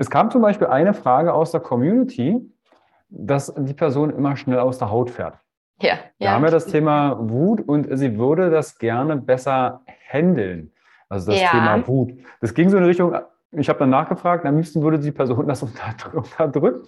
Es 0.00 0.08
kam 0.08 0.30
zum 0.30 0.42
Beispiel 0.42 0.68
eine 0.68 0.94
Frage 0.94 1.34
aus 1.34 1.50
der 1.50 1.60
Community, 1.60 2.40
dass 3.08 3.52
die 3.56 3.74
Person 3.74 4.10
immer 4.10 4.36
schnell 4.36 4.60
aus 4.60 4.78
der 4.78 4.92
Haut 4.92 5.10
fährt. 5.10 5.38
Ja, 5.82 5.96
da 6.20 6.26
ja. 6.26 6.30
haben 6.30 6.44
wir 6.44 6.52
das 6.52 6.66
Thema 6.66 7.16
Wut 7.18 7.60
und 7.66 7.88
sie 7.98 8.16
würde 8.16 8.48
das 8.48 8.78
gerne 8.78 9.16
besser 9.16 9.82
handeln. 10.08 10.72
Also 11.08 11.32
das 11.32 11.40
ja. 11.40 11.50
Thema 11.50 11.84
Wut. 11.88 12.12
Das 12.40 12.54
ging 12.54 12.70
so 12.70 12.76
in 12.76 12.84
Richtung, 12.84 13.12
ich 13.50 13.68
habe 13.68 13.80
dann 13.80 13.90
nachgefragt, 13.90 14.46
am 14.46 14.56
liebsten 14.56 14.82
würde 14.82 15.00
die 15.00 15.10
Person 15.10 15.48
das 15.48 15.62
unterdrücken. 16.14 16.86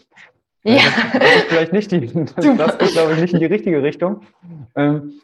Ja. 0.62 0.82
Das, 1.12 1.36
ist 1.36 1.44
vielleicht 1.44 1.72
nicht 1.72 1.90
die, 1.90 2.00
das, 2.56 2.74
ist, 2.76 2.92
glaube 2.92 3.14
ich, 3.14 3.20
nicht 3.20 3.34
in 3.34 3.40
die 3.40 3.46
richtige 3.46 3.82
Richtung. 3.82 4.22
Ähm, 4.76 5.20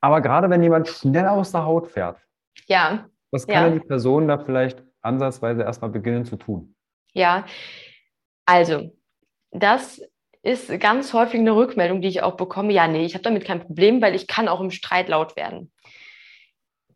aber 0.00 0.20
gerade 0.20 0.48
wenn 0.50 0.62
jemand 0.62 0.88
schnell 0.88 1.26
aus 1.26 1.52
der 1.52 1.64
Haut 1.64 1.88
fährt, 1.88 2.18
ja. 2.66 3.06
was 3.30 3.46
kann 3.46 3.72
ja. 3.72 3.78
die 3.78 3.86
Person 3.86 4.28
da 4.28 4.38
vielleicht 4.38 4.82
ansatzweise 5.02 5.62
erstmal 5.62 5.90
beginnen 5.90 6.24
zu 6.24 6.36
tun? 6.36 6.74
Ja, 7.12 7.44
also 8.46 8.90
das 9.50 10.00
ist 10.42 10.80
ganz 10.80 11.12
häufig 11.12 11.38
eine 11.38 11.54
Rückmeldung, 11.54 12.00
die 12.00 12.08
ich 12.08 12.22
auch 12.22 12.36
bekomme. 12.36 12.72
Ja, 12.72 12.88
nee, 12.88 13.04
ich 13.04 13.14
habe 13.14 13.22
damit 13.22 13.44
kein 13.44 13.60
Problem, 13.60 14.00
weil 14.00 14.14
ich 14.14 14.26
kann 14.26 14.48
auch 14.48 14.60
im 14.60 14.70
Streit 14.70 15.08
laut 15.08 15.36
werden 15.36 15.70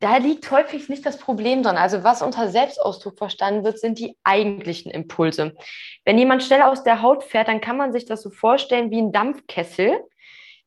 da 0.01 0.17
liegt 0.19 0.51
häufig 0.51 0.89
nicht 0.89 1.07
das 1.07 1.19
Problem 1.19 1.63
dran. 1.63 1.77
Also 1.77 2.05
was 2.05 2.23
unter 2.23 2.49
Selbstausdruck 2.49 3.17
verstanden 3.17 3.65
wird, 3.65 3.79
sind 3.79 3.99
die 3.99 4.17
eigentlichen 4.25 4.91
Impulse. 4.91 5.55
Wenn 6.05 6.19
jemand 6.19 6.43
schnell 6.43 6.63
aus 6.63 6.83
der 6.83 7.03
Haut 7.03 7.25
fährt, 7.25 7.49
dann 7.49 7.61
kann 7.61 7.77
man 7.77 7.93
sich 7.93 8.05
das 8.05 8.23
so 8.23 8.31
vorstellen 8.31 8.91
wie 8.91 9.01
ein 9.01 9.13
Dampfkessel. 9.13 9.99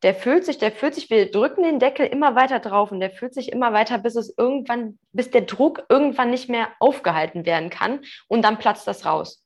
Der 0.02 0.16
füllt 0.16 0.46
sich, 0.46 0.58
der 0.58 0.72
füllt 0.72 0.96
sich, 0.96 1.10
wir 1.10 1.30
drücken 1.30 1.64
den 1.64 1.80
Deckel 1.80 2.06
immer 2.06 2.36
weiter 2.36 2.60
drauf 2.60 2.92
und 2.92 3.02
der 3.02 3.12
füllt 3.12 3.34
sich 3.34 3.52
immer 3.52 3.74
weiter, 3.74 3.98
bis 3.98 4.16
es 4.16 4.34
irgendwann, 4.38 4.98
bis 5.12 5.30
der 5.30 5.42
Druck 5.42 5.86
irgendwann 5.90 6.30
nicht 6.30 6.48
mehr 6.48 6.70
aufgehalten 6.80 7.46
werden 7.46 7.70
kann 7.70 8.00
und 8.28 8.44
dann 8.44 8.58
platzt 8.58 8.88
das 8.88 9.06
raus. 9.06 9.44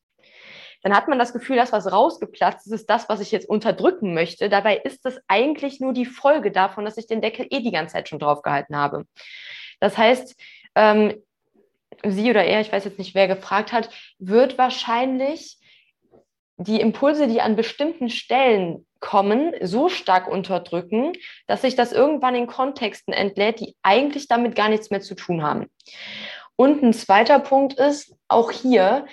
Dann 0.83 0.95
hat 0.95 1.07
man 1.07 1.17
das 1.17 1.33
Gefühl, 1.33 1.55
dass 1.55 1.71
was 1.71 1.91
rausgeplatzt 1.91 2.67
ist, 2.67 2.73
ist 2.73 2.89
das, 2.89 3.07
was 3.09 3.21
ich 3.21 3.31
jetzt 3.31 3.47
unterdrücken 3.49 4.13
möchte. 4.13 4.49
Dabei 4.49 4.77
ist 4.77 5.05
das 5.05 5.17
eigentlich 5.27 5.79
nur 5.79 5.93
die 5.93 6.05
Folge 6.05 6.51
davon, 6.51 6.83
dass 6.85 6.97
ich 6.97 7.07
den 7.07 7.21
Deckel 7.21 7.47
eh 7.49 7.61
die 7.61 7.71
ganze 7.71 7.93
Zeit 7.93 8.09
schon 8.09 8.19
draufgehalten 8.19 8.75
habe. 8.75 9.05
Das 9.83 9.97
heißt, 9.97 10.37
ähm, 10.75 11.21
sie 12.05 12.29
oder 12.29 12.45
er, 12.45 12.61
ich 12.61 12.71
weiß 12.71 12.85
jetzt 12.85 12.99
nicht, 12.99 13.15
wer 13.15 13.27
gefragt 13.27 13.73
hat, 13.73 13.89
wird 14.17 14.57
wahrscheinlich 14.57 15.57
die 16.55 16.79
Impulse, 16.79 17.27
die 17.27 17.41
an 17.41 17.57
bestimmten 17.57 18.09
Stellen 18.09 18.87
kommen, 19.01 19.53
so 19.61 19.89
stark 19.89 20.29
unterdrücken, 20.29 21.11
dass 21.47 21.63
sich 21.63 21.75
das 21.75 21.91
irgendwann 21.91 22.33
in 22.33 22.47
Kontexten 22.47 23.13
entlädt, 23.13 23.59
die 23.59 23.75
eigentlich 23.83 24.29
damit 24.29 24.55
gar 24.55 24.69
nichts 24.69 24.89
mehr 24.89 25.01
zu 25.01 25.15
tun 25.15 25.43
haben. 25.43 25.69
Und 26.55 26.81
ein 26.81 26.93
zweiter 26.93 27.39
Punkt 27.39 27.73
ist, 27.73 28.15
auch 28.29 28.51
hier, 28.51 29.05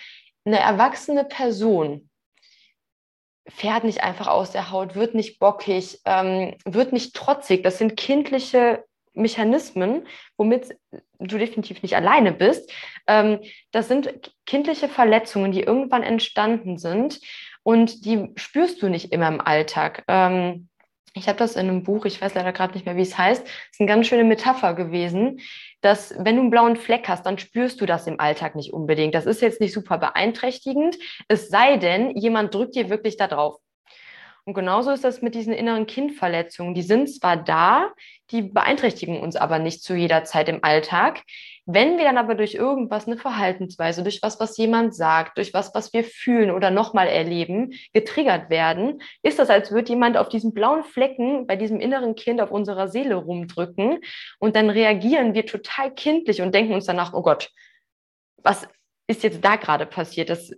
eine 0.44 0.60
erwachsene 0.60 1.24
Person 1.24 2.08
fährt 3.48 3.82
nicht 3.82 4.04
einfach 4.04 4.28
aus 4.28 4.52
der 4.52 4.70
Haut, 4.70 4.94
wird 4.94 5.16
nicht 5.16 5.40
bockig, 5.40 5.98
ähm, 6.04 6.54
wird 6.64 6.92
nicht 6.92 7.16
trotzig. 7.16 7.64
Das 7.64 7.78
sind 7.78 7.96
kindliche 7.96 8.84
Mechanismen, 9.14 10.06
womit 10.36 10.76
du 11.18 11.38
definitiv 11.38 11.82
nicht 11.82 11.96
alleine 11.96 12.32
bist. 12.32 12.72
Ähm, 13.06 13.40
das 13.72 13.88
sind 13.88 14.32
kindliche 14.46 14.88
Verletzungen, 14.88 15.52
die 15.52 15.62
irgendwann 15.62 16.02
entstanden 16.02 16.78
sind 16.78 17.20
und 17.62 18.04
die 18.04 18.32
spürst 18.36 18.82
du 18.82 18.88
nicht 18.88 19.12
immer 19.12 19.28
im 19.28 19.40
Alltag. 19.40 20.04
Ähm, 20.08 20.68
ich 21.14 21.26
habe 21.26 21.38
das 21.38 21.56
in 21.56 21.68
einem 21.68 21.82
Buch, 21.82 22.04
ich 22.04 22.20
weiß 22.20 22.34
leider 22.34 22.52
gerade 22.52 22.74
nicht 22.74 22.86
mehr, 22.86 22.96
wie 22.96 23.02
es 23.02 23.18
heißt, 23.18 23.42
ist 23.44 23.80
eine 23.80 23.88
ganz 23.88 24.06
schöne 24.06 24.22
Metapher 24.22 24.74
gewesen, 24.74 25.40
dass 25.80 26.14
wenn 26.18 26.36
du 26.36 26.42
einen 26.42 26.50
blauen 26.50 26.76
Fleck 26.76 27.08
hast, 27.08 27.26
dann 27.26 27.38
spürst 27.38 27.80
du 27.80 27.86
das 27.86 28.06
im 28.06 28.20
Alltag 28.20 28.54
nicht 28.54 28.72
unbedingt. 28.72 29.14
Das 29.14 29.26
ist 29.26 29.42
jetzt 29.42 29.60
nicht 29.60 29.72
super 29.72 29.98
beeinträchtigend, 29.98 30.96
es 31.26 31.48
sei 31.48 31.78
denn, 31.78 32.16
jemand 32.16 32.54
drückt 32.54 32.76
dir 32.76 32.90
wirklich 32.90 33.16
da 33.16 33.26
drauf. 33.26 33.56
Und 34.50 34.54
genauso 34.54 34.90
ist 34.90 35.04
das 35.04 35.22
mit 35.22 35.36
diesen 35.36 35.52
inneren 35.52 35.86
Kindverletzungen. 35.86 36.74
Die 36.74 36.82
sind 36.82 37.08
zwar 37.08 37.36
da, 37.36 37.92
die 38.32 38.42
beeinträchtigen 38.42 39.20
uns 39.20 39.36
aber 39.36 39.60
nicht 39.60 39.84
zu 39.84 39.94
jeder 39.94 40.24
Zeit 40.24 40.48
im 40.48 40.64
Alltag. 40.64 41.22
Wenn 41.66 41.98
wir 41.98 42.04
dann 42.04 42.18
aber 42.18 42.34
durch 42.34 42.54
irgendwas 42.54 43.06
eine 43.06 43.16
Verhaltensweise, 43.16 44.02
durch 44.02 44.24
was, 44.24 44.40
was 44.40 44.56
jemand 44.56 44.92
sagt, 44.96 45.38
durch 45.38 45.54
was, 45.54 45.72
was 45.72 45.92
wir 45.92 46.02
fühlen 46.02 46.50
oder 46.50 46.72
nochmal 46.72 47.06
erleben, 47.06 47.74
getriggert 47.92 48.50
werden, 48.50 49.00
ist 49.22 49.38
das, 49.38 49.50
als 49.50 49.70
würde 49.70 49.90
jemand 49.90 50.16
auf 50.16 50.28
diesen 50.28 50.52
blauen 50.52 50.82
Flecken 50.82 51.46
bei 51.46 51.54
diesem 51.54 51.78
inneren 51.78 52.16
Kind 52.16 52.40
auf 52.40 52.50
unserer 52.50 52.88
Seele 52.88 53.14
rumdrücken 53.14 54.00
und 54.40 54.56
dann 54.56 54.68
reagieren 54.68 55.32
wir 55.32 55.46
total 55.46 55.94
kindlich 55.94 56.42
und 56.42 56.56
denken 56.56 56.74
uns 56.74 56.86
danach, 56.86 57.12
oh 57.12 57.22
Gott, 57.22 57.52
was 58.38 58.66
ist 59.06 59.22
jetzt 59.22 59.44
da 59.44 59.54
gerade 59.54 59.86
passiert? 59.86 60.28
Das 60.28 60.50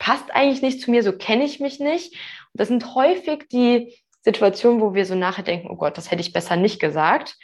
passt 0.00 0.34
eigentlich 0.34 0.62
nicht 0.62 0.80
zu 0.80 0.90
mir, 0.90 1.04
so 1.04 1.12
kenne 1.12 1.44
ich 1.44 1.60
mich 1.60 1.78
nicht. 1.78 2.16
Das 2.54 2.68
sind 2.68 2.94
häufig 2.94 3.48
die 3.50 3.94
Situationen, 4.22 4.80
wo 4.80 4.94
wir 4.94 5.06
so 5.06 5.14
nachher 5.14 5.44
denken, 5.44 5.68
oh 5.70 5.76
Gott, 5.76 5.96
das 5.96 6.10
hätte 6.10 6.20
ich 6.20 6.32
besser 6.32 6.56
nicht 6.56 6.80
gesagt. 6.80 7.36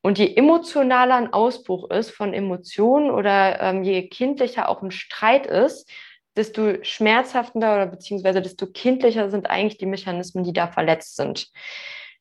Und 0.00 0.18
je 0.18 0.34
emotionaler 0.34 1.14
ein 1.16 1.32
Ausbruch 1.32 1.90
ist 1.90 2.10
von 2.10 2.34
Emotionen 2.34 3.10
oder 3.10 3.60
ähm, 3.60 3.84
je 3.84 4.08
kindlicher 4.08 4.68
auch 4.68 4.82
ein 4.82 4.90
Streit 4.90 5.46
ist, 5.46 5.88
desto 6.36 6.82
schmerzhaftender 6.82 7.74
oder 7.74 7.86
beziehungsweise 7.86 8.42
desto 8.42 8.66
kindlicher 8.66 9.30
sind 9.30 9.48
eigentlich 9.48 9.78
die 9.78 9.86
Mechanismen, 9.86 10.44
die 10.44 10.52
da 10.52 10.66
verletzt 10.66 11.16
sind. 11.16 11.50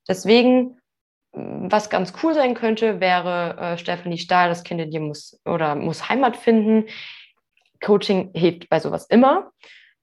Deswegen, 0.07 0.79
was 1.31 1.89
ganz 1.89 2.13
cool 2.21 2.33
sein 2.35 2.53
könnte, 2.53 2.99
wäre 2.99 3.57
äh, 3.57 3.77
Stephanie 3.77 4.17
Stahl, 4.17 4.49
das 4.49 4.63
Kind 4.63 4.81
in 4.81 4.91
dir 4.91 4.99
muss 4.99 5.39
oder 5.45 5.75
muss 5.75 6.09
Heimat 6.09 6.37
finden. 6.37 6.87
Coaching 7.79 8.31
hilft 8.35 8.69
bei 8.69 8.79
sowas 8.79 9.07
immer 9.07 9.51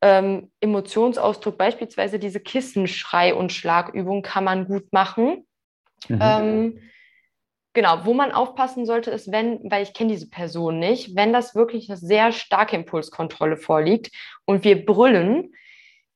ähm, 0.00 0.50
Emotionsausdruck, 0.60 1.58
beispielsweise 1.58 2.18
diese 2.18 2.40
Kissenschrei- 2.40 3.34
und 3.34 3.52
Schlagübung 3.52 4.22
kann 4.22 4.44
man 4.44 4.66
gut 4.66 4.92
machen. 4.92 5.46
Mhm. 6.08 6.18
Ähm, 6.20 6.78
genau, 7.72 8.04
wo 8.04 8.14
man 8.14 8.32
aufpassen 8.32 8.86
sollte, 8.86 9.10
ist, 9.10 9.32
wenn, 9.32 9.70
weil 9.70 9.82
ich 9.82 9.94
kenne 9.94 10.12
diese 10.12 10.28
Person 10.28 10.78
nicht, 10.78 11.16
wenn 11.16 11.32
das 11.32 11.54
wirklich 11.54 11.88
eine 11.88 11.96
sehr 11.96 12.32
starke 12.32 12.76
Impulskontrolle 12.76 13.56
vorliegt 13.56 14.10
und 14.44 14.64
wir 14.64 14.84
brüllen, 14.84 15.52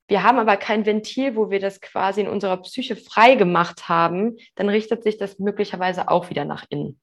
wir 0.08 0.22
haben 0.22 0.38
aber 0.38 0.56
kein 0.56 0.84
Ventil, 0.84 1.36
wo 1.36 1.50
wir 1.50 1.58
das 1.58 1.80
quasi 1.80 2.20
in 2.20 2.28
unserer 2.28 2.58
Psyche 2.58 2.96
frei 2.96 3.34
gemacht 3.34 3.88
haben, 3.88 4.36
dann 4.56 4.68
richtet 4.68 5.02
sich 5.02 5.16
das 5.16 5.38
möglicherweise 5.38 6.08
auch 6.08 6.28
wieder 6.28 6.44
nach 6.44 6.66
innen. 6.68 7.00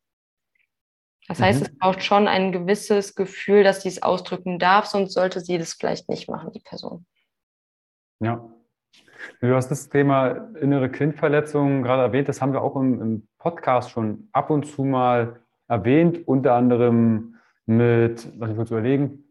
Das 1.29 1.39
heißt, 1.39 1.59
mhm. 1.59 1.65
es 1.67 1.77
braucht 1.77 2.03
schon 2.03 2.27
ein 2.27 2.51
gewisses 2.51 3.13
Gefühl, 3.13 3.63
dass 3.63 3.83
sie 3.83 3.89
es 3.89 4.01
ausdrücken 4.01 4.57
darf, 4.57 4.87
sonst 4.87 5.13
sollte 5.13 5.41
sie 5.41 5.59
das 5.59 5.73
vielleicht 5.73 6.09
nicht 6.09 6.27
machen, 6.27 6.51
die 6.51 6.59
Person. 6.59 7.05
Ja. 8.19 8.49
Du 9.39 9.53
hast 9.53 9.69
das 9.69 9.89
Thema 9.89 10.49
innere 10.59 10.89
Kindverletzung 10.89 11.83
gerade 11.83 12.01
erwähnt. 12.01 12.29
Das 12.29 12.41
haben 12.41 12.51
wir 12.51 12.63
auch 12.63 12.75
im, 12.75 12.99
im 12.99 13.27
Podcast 13.37 13.91
schon 13.91 14.29
ab 14.31 14.49
und 14.49 14.65
zu 14.65 14.83
mal 14.83 15.39
erwähnt, 15.67 16.27
unter 16.27 16.55
anderem 16.55 17.35
mit, 17.67 18.27
lass 18.37 18.49
mich 18.49 18.57
kurz 18.57 18.71
überlegen, 18.71 19.25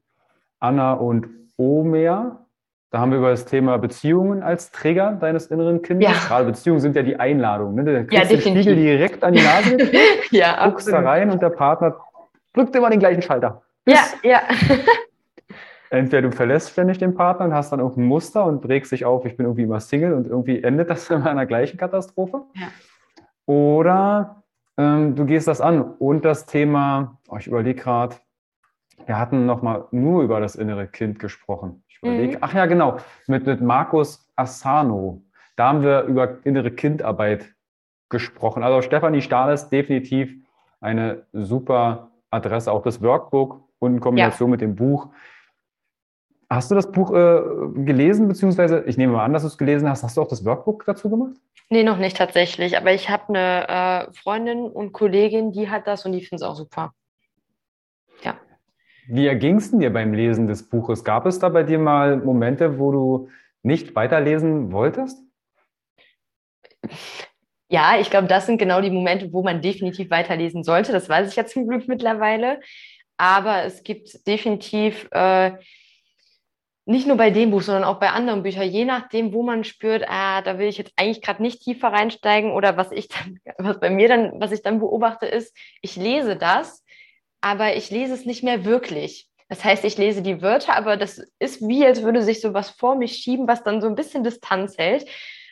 Anna 0.61 0.93
und 0.93 1.27
Omer. 1.57 2.47
Da 2.91 3.01
haben 3.01 3.11
wir 3.11 3.19
über 3.19 3.31
das 3.31 3.45
Thema 3.45 3.77
Beziehungen 3.77 4.43
als 4.43 4.71
Träger 4.71 5.13
deines 5.13 5.49
inneren 5.49 5.83
Kindes. 5.83 6.09
Ja. 6.09 6.15
Gerade 6.27 6.47
Beziehungen 6.47 6.81
sind 6.81 6.97
ja 6.97 7.03
die 7.03 7.21
Einladung. 7.21 7.75
Ne? 7.75 7.85
Dann 7.85 8.07
kriegst 8.07 8.31
ja, 8.31 8.37
den 8.37 8.41
Spiegel 8.41 8.77
direkt 8.77 9.23
an 9.23 9.35
die 9.35 9.43
Nase 9.43 9.77
ja, 10.31 10.67
guckst 10.67 10.89
da 10.89 11.01
rein 11.01 11.31
und 11.31 11.43
der 11.43 11.51
Partner 11.51 11.97
drückt 12.55 12.75
immer 12.75 12.89
den 12.89 12.99
gleichen 12.99 13.21
Schalter. 13.21 13.63
Ja, 13.87 14.01
ja. 14.23 14.41
Entweder 15.91 16.23
du 16.23 16.33
verlässt 16.33 16.71
ständig 16.71 16.99
den 16.99 17.15
Partner 17.15 17.47
und 17.47 17.55
hast 17.55 17.73
dann 17.73 17.81
irgendein 17.81 18.05
Muster 18.05 18.45
und 18.45 18.67
regst 18.69 18.93
dich 18.93 19.05
auf, 19.05 19.25
ich 19.25 19.37
bin 19.37 19.47
irgendwie 19.47 19.63
immer 19.63 19.81
Single 19.81 20.15
und 20.15 20.27
irgendwie 20.27 20.63
endet 20.63 20.89
das 20.89 21.11
in 21.11 21.23
einer 21.23 21.47
gleichen 21.47 21.77
Katastrophe. 21.77 22.43
Ja. 22.55 22.69
Oder 23.47 24.43
ähm, 24.79 25.15
du 25.15 25.27
gehst 25.27 25.47
das 25.47 25.61
an 25.61 25.83
und 25.83 26.25
das 26.25 26.47
Thema, 26.47 27.19
oh, 27.29 27.37
ich 27.37 27.47
überlege 27.47 27.83
gerade, 27.83 28.17
wir 29.07 29.19
hatten 29.19 29.47
nochmal 29.47 29.87
nur 29.91 30.23
über 30.23 30.41
das 30.41 30.55
innere 30.55 30.87
Kind 30.87 31.19
gesprochen. 31.19 31.83
Ich 32.01 32.09
überlege, 32.09 32.37
mhm. 32.37 32.39
ach 32.43 32.55
ja, 32.55 32.67
genau, 32.67 32.99
mit, 33.27 33.47
mit 33.47 33.61
Markus 33.61 34.31
Asano. 34.37 35.23
Da 35.57 35.69
haben 35.69 35.83
wir 35.83 36.03
über 36.03 36.45
innere 36.45 36.71
Kindarbeit 36.71 37.55
gesprochen. 38.09 38.63
Also 38.63 38.83
Stefanie 38.83 39.23
Stahl 39.23 39.53
ist 39.53 39.71
definitiv 39.71 40.35
eine 40.81 41.27
super 41.33 42.11
Adresse, 42.31 42.71
auch 42.71 42.83
das 42.83 43.03
Workbook 43.03 43.61
und 43.79 43.95
in 43.95 44.01
Kombination 44.01 44.49
ja. 44.49 44.53
mit 44.53 44.61
dem 44.61 44.77
Buch. 44.77 45.09
Hast 46.51 46.71
du 46.71 46.75
das 46.75 46.91
Buch 46.91 47.13
äh, 47.13 47.43
gelesen, 47.85 48.29
beziehungsweise 48.29 48.85
ich 48.87 48.97
nehme 48.97 49.15
mal 49.15 49.25
an, 49.25 49.35
dass 49.35 49.43
du 49.43 49.49
es 49.49 49.59
gelesen 49.59 49.89
hast. 49.89 50.03
Hast 50.03 50.17
du 50.17 50.23
auch 50.23 50.29
das 50.29 50.45
Workbook 50.45 50.85
dazu 50.87 51.11
gemacht? 51.11 51.35
Nee, 51.69 51.83
noch 51.83 51.99
nicht 51.99 52.17
tatsächlich. 52.17 52.79
Aber 52.79 52.93
ich 52.93 53.11
habe 53.11 53.29
eine 53.29 54.09
äh, 54.09 54.13
Freundin 54.13 54.65
und 54.65 54.93
Kollegin, 54.93 55.53
die 55.53 55.69
hat 55.69 55.87
das 55.87 56.07
und 56.07 56.13
die 56.13 56.21
findet 56.21 56.43
es 56.43 56.49
auch 56.49 56.55
super. 56.55 56.95
Ja. 58.23 58.37
Wie 59.11 59.27
erging 59.27 59.57
es 59.57 59.71
denn 59.71 59.81
dir 59.81 59.91
beim 59.91 60.13
Lesen 60.13 60.47
des 60.47 60.69
Buches? 60.69 61.03
Gab 61.03 61.25
es 61.25 61.39
da 61.39 61.49
bei 61.49 61.63
dir 61.63 61.79
mal 61.79 62.19
Momente, 62.19 62.79
wo 62.79 62.93
du 62.93 63.29
nicht 63.63 63.97
weiterlesen 63.97 64.71
wolltest? 64.71 65.19
Ja, 67.71 67.99
ich 67.99 68.11
glaube, 68.11 68.29
das 68.29 68.45
sind 68.45 68.59
genau 68.59 68.83
die 68.83 68.91
Momente, 68.91 69.33
wo 69.33 69.43
man 69.43 69.63
definitiv 69.63 70.11
weiterlesen 70.11 70.63
sollte. 70.63 70.93
Das 70.93 71.09
weiß 71.09 71.31
ich 71.31 71.37
ja 71.37 71.47
zum 71.47 71.67
Glück 71.67 71.89
mittlerweile. 71.89 72.61
Aber 73.17 73.65
es 73.65 73.83
gibt 73.83 74.27
definitiv 74.27 75.09
äh, 75.11 75.53
nicht 76.85 77.07
nur 77.07 77.17
bei 77.17 77.31
dem 77.31 77.51
Buch, 77.51 77.63
sondern 77.63 77.85
auch 77.85 78.01
bei 78.01 78.11
anderen 78.11 78.43
Büchern, 78.43 78.69
je 78.69 78.85
nachdem, 78.85 79.33
wo 79.33 79.43
man 79.43 79.65
spürt, 79.65 80.05
ah, 80.07 80.43
da 80.43 80.59
will 80.59 80.69
ich 80.69 80.77
jetzt 80.77 80.93
eigentlich 80.97 81.23
gerade 81.23 81.43
nicht 81.43 81.63
tiefer 81.63 81.89
reinsteigen 81.89 82.53
oder 82.53 82.77
was 82.77 82.93
ich 82.93 83.09
dann, 83.09 83.41
was 83.59 83.81
bei 83.81 83.89
mir 83.89 84.09
dann, 84.09 84.39
was 84.39 84.53
ich 84.53 84.61
dann 84.61 84.81
beobachte, 84.81 85.25
ist, 85.25 85.57
ich 85.81 85.97
lese 85.97 86.37
das, 86.37 86.85
aber 87.41 87.77
ich 87.77 87.91
lese 87.91 88.15
es 88.15 88.25
nicht 88.25 88.43
mehr 88.43 88.65
wirklich. 88.65 89.29
Das 89.49 89.65
heißt, 89.65 89.85
ich 89.85 89.97
lese 89.97 90.23
die 90.23 90.43
Wörter, 90.43 90.77
aber 90.77 90.97
das 90.97 91.23
ist 91.39 91.67
wie, 91.67 91.85
als 91.87 92.03
würde 92.03 92.23
sich 92.23 92.41
sowas 92.41 92.71
vor 92.71 92.97
mich 92.97 93.17
schieben, 93.17 93.49
was 93.49 93.65
dann 93.65 93.81
so 93.81 93.87
ein 93.87 93.95
bisschen 93.95 94.23
Distanz 94.23 94.77
hält. 94.77 95.07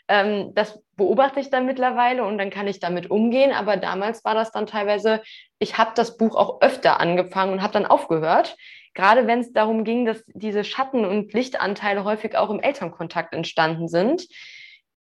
Ähm, 0.09 0.53
das 0.55 0.81
beobachte 0.96 1.40
ich 1.40 1.51
dann 1.51 1.66
mittlerweile 1.66 2.25
und 2.25 2.38
dann 2.38 2.51
kann 2.51 2.68
ich 2.68 2.79
damit 2.79 3.11
umgehen. 3.11 3.53
Aber 3.53 3.77
damals 3.77 4.25
war 4.25 4.35
das 4.35 4.53
dann 4.53 4.66
teilweise, 4.66 5.22
ich 5.59 5.79
habe 5.79 5.92
das 5.94 6.18
Buch 6.18 6.37
auch 6.37 6.61
öfter 6.61 7.01
angefangen 7.01 7.53
und 7.55 7.62
habe 7.62 7.72
dann 7.72 7.87
aufgehört. 7.87 8.57
Gerade 8.92 9.27
wenn 9.27 9.40
es 9.40 9.53
darum 9.53 9.85
ging, 9.85 10.05
dass 10.07 10.25
diese 10.29 10.64
Schatten- 10.64 11.05
und 11.05 11.33
Lichtanteile 11.33 12.05
häufig 12.05 12.37
auch 12.37 12.51
im 12.51 12.61
Elternkontakt 12.61 13.35
entstanden 13.35 13.88
sind. 13.88 14.27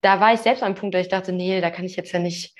Da 0.00 0.20
war 0.20 0.34
ich 0.34 0.40
selbst 0.40 0.62
an 0.62 0.66
einem 0.66 0.74
Punkt, 0.76 0.94
da 0.94 0.98
ich 0.98 1.08
dachte, 1.08 1.32
nee, 1.32 1.60
da 1.60 1.70
kann 1.70 1.84
ich 1.84 1.96
jetzt 1.96 2.12
ja 2.12 2.18
nicht 2.18 2.54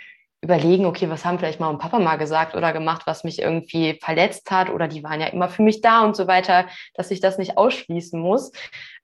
überlegen, 0.44 0.85
okay, 0.85 1.09
was 1.09 1.24
haben 1.24 1.38
vielleicht 1.38 1.59
Mama 1.59 1.72
und 1.72 1.78
Papa 1.78 1.98
mal 1.98 2.16
gesagt 2.16 2.54
oder 2.54 2.72
gemacht, 2.72 3.02
was 3.07 3.24
mich 3.24 3.40
irgendwie 3.40 3.98
verletzt 4.02 4.50
hat 4.50 4.70
oder 4.70 4.88
die 4.88 5.02
waren 5.02 5.20
ja 5.20 5.28
immer 5.28 5.48
für 5.48 5.62
mich 5.62 5.80
da 5.80 6.04
und 6.04 6.14
so 6.14 6.28
weiter, 6.28 6.66
dass 6.94 7.11
ich 7.11 7.20
das 7.20 7.38
nicht 7.38 7.57
ausschließen 7.57 8.20
muss. 8.20 8.52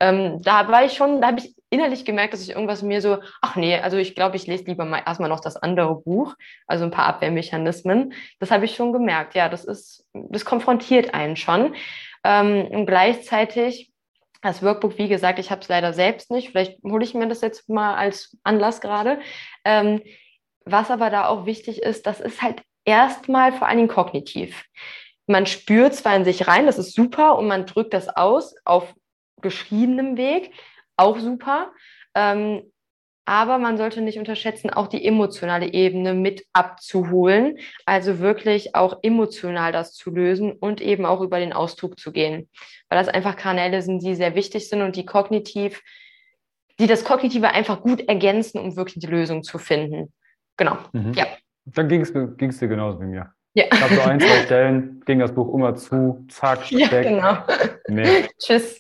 Ähm, 0.00 0.40
da 0.42 0.68
war 0.68 0.84
ich 0.84 0.92
schon, 0.92 1.20
da 1.20 1.28
habe 1.28 1.40
ich 1.40 1.54
innerlich 1.70 2.04
gemerkt, 2.04 2.34
dass 2.34 2.42
ich 2.42 2.50
irgendwas 2.50 2.82
mir 2.82 3.00
so, 3.00 3.18
ach 3.40 3.56
nee, 3.56 3.78
also 3.78 3.96
ich 3.96 4.14
glaube, 4.14 4.36
ich 4.36 4.46
lese 4.46 4.64
lieber 4.64 4.84
mal 4.84 5.02
erstmal 5.06 5.30
noch 5.30 5.40
das 5.40 5.56
andere 5.56 5.94
Buch, 5.94 6.34
also 6.66 6.84
ein 6.84 6.90
paar 6.90 7.06
Abwehrmechanismen. 7.06 8.12
Das 8.38 8.50
habe 8.50 8.66
ich 8.66 8.76
schon 8.76 8.92
gemerkt. 8.92 9.34
Ja, 9.34 9.48
das 9.48 9.64
ist, 9.64 10.04
das 10.12 10.44
konfrontiert 10.44 11.14
einen 11.14 11.36
schon. 11.36 11.74
Ähm, 12.22 12.66
und 12.66 12.86
gleichzeitig 12.86 13.90
das 14.42 14.62
Workbook, 14.62 14.98
wie 14.98 15.08
gesagt, 15.08 15.38
ich 15.38 15.50
habe 15.50 15.60
es 15.62 15.68
leider 15.68 15.92
selbst 15.92 16.30
nicht. 16.30 16.50
Vielleicht 16.50 16.82
hole 16.82 17.04
ich 17.04 17.14
mir 17.14 17.28
das 17.28 17.40
jetzt 17.40 17.68
mal 17.68 17.94
als 17.94 18.36
Anlass 18.42 18.80
gerade. 18.80 19.20
Ähm, 19.64 20.02
was 20.64 20.90
aber 20.90 21.10
da 21.10 21.26
auch 21.28 21.46
wichtig 21.46 21.82
ist, 21.82 22.06
das 22.06 22.20
ist 22.20 22.42
halt 22.42 22.62
erstmal 22.84 23.52
vor 23.52 23.68
allen 23.68 23.78
Dingen 23.78 23.88
kognitiv. 23.88 24.64
Man 25.26 25.46
spürt 25.46 25.94
zwar 25.94 26.16
in 26.16 26.24
sich 26.24 26.48
rein, 26.48 26.66
das 26.66 26.78
ist 26.78 26.94
super, 26.94 27.38
und 27.38 27.46
man 27.46 27.66
drückt 27.66 27.94
das 27.94 28.08
aus 28.08 28.54
auf 28.64 28.94
geschriebenem 29.40 30.16
Weg, 30.16 30.52
auch 30.96 31.18
super. 31.18 31.72
Ähm, 32.14 32.70
aber 33.26 33.58
man 33.58 33.76
sollte 33.76 34.00
nicht 34.00 34.18
unterschätzen, 34.18 34.70
auch 34.70 34.88
die 34.88 35.04
emotionale 35.04 35.72
Ebene 35.72 36.14
mit 36.14 36.44
abzuholen. 36.52 37.58
Also 37.84 38.18
wirklich 38.18 38.74
auch 38.74 38.98
emotional 39.02 39.70
das 39.70 39.94
zu 39.94 40.10
lösen 40.10 40.50
und 40.52 40.80
eben 40.80 41.06
auch 41.06 41.20
über 41.20 41.38
den 41.38 41.52
Ausdruck 41.52 42.00
zu 42.00 42.10
gehen. 42.10 42.50
Weil 42.88 42.98
das 42.98 43.08
einfach 43.08 43.36
Kanäle 43.36 43.82
sind, 43.82 44.02
die 44.02 44.16
sehr 44.16 44.34
wichtig 44.34 44.68
sind 44.68 44.82
und 44.82 44.96
die 44.96 45.06
kognitiv, 45.06 45.80
die 46.80 46.88
das 46.88 47.04
Kognitive 47.04 47.50
einfach 47.50 47.82
gut 47.82 48.00
ergänzen, 48.08 48.58
um 48.58 48.74
wirklich 48.74 48.98
die 48.98 49.06
Lösung 49.06 49.44
zu 49.44 49.58
finden. 49.58 50.12
Genau. 50.60 50.76
Mhm. 50.92 51.14
Ja. 51.14 51.24
Dann 51.64 51.88
ging 51.88 52.02
es 52.02 52.12
dir 52.12 52.68
genauso 52.68 53.00
wie 53.00 53.06
mir. 53.06 53.32
Ja. 53.54 53.64
Ich 53.72 53.82
habe 53.82 53.94
so 53.94 54.02
ein, 54.02 54.20
zwei 54.20 54.42
Stellen, 54.44 55.02
ging 55.06 55.18
das 55.18 55.34
Buch 55.34 55.54
immer 55.54 55.74
zu, 55.74 56.26
zack, 56.28 56.70
ja, 56.70 56.92
weg. 56.92 57.08
genau. 57.08 57.38
Nee. 57.88 58.28
Tschüss. 58.38 58.78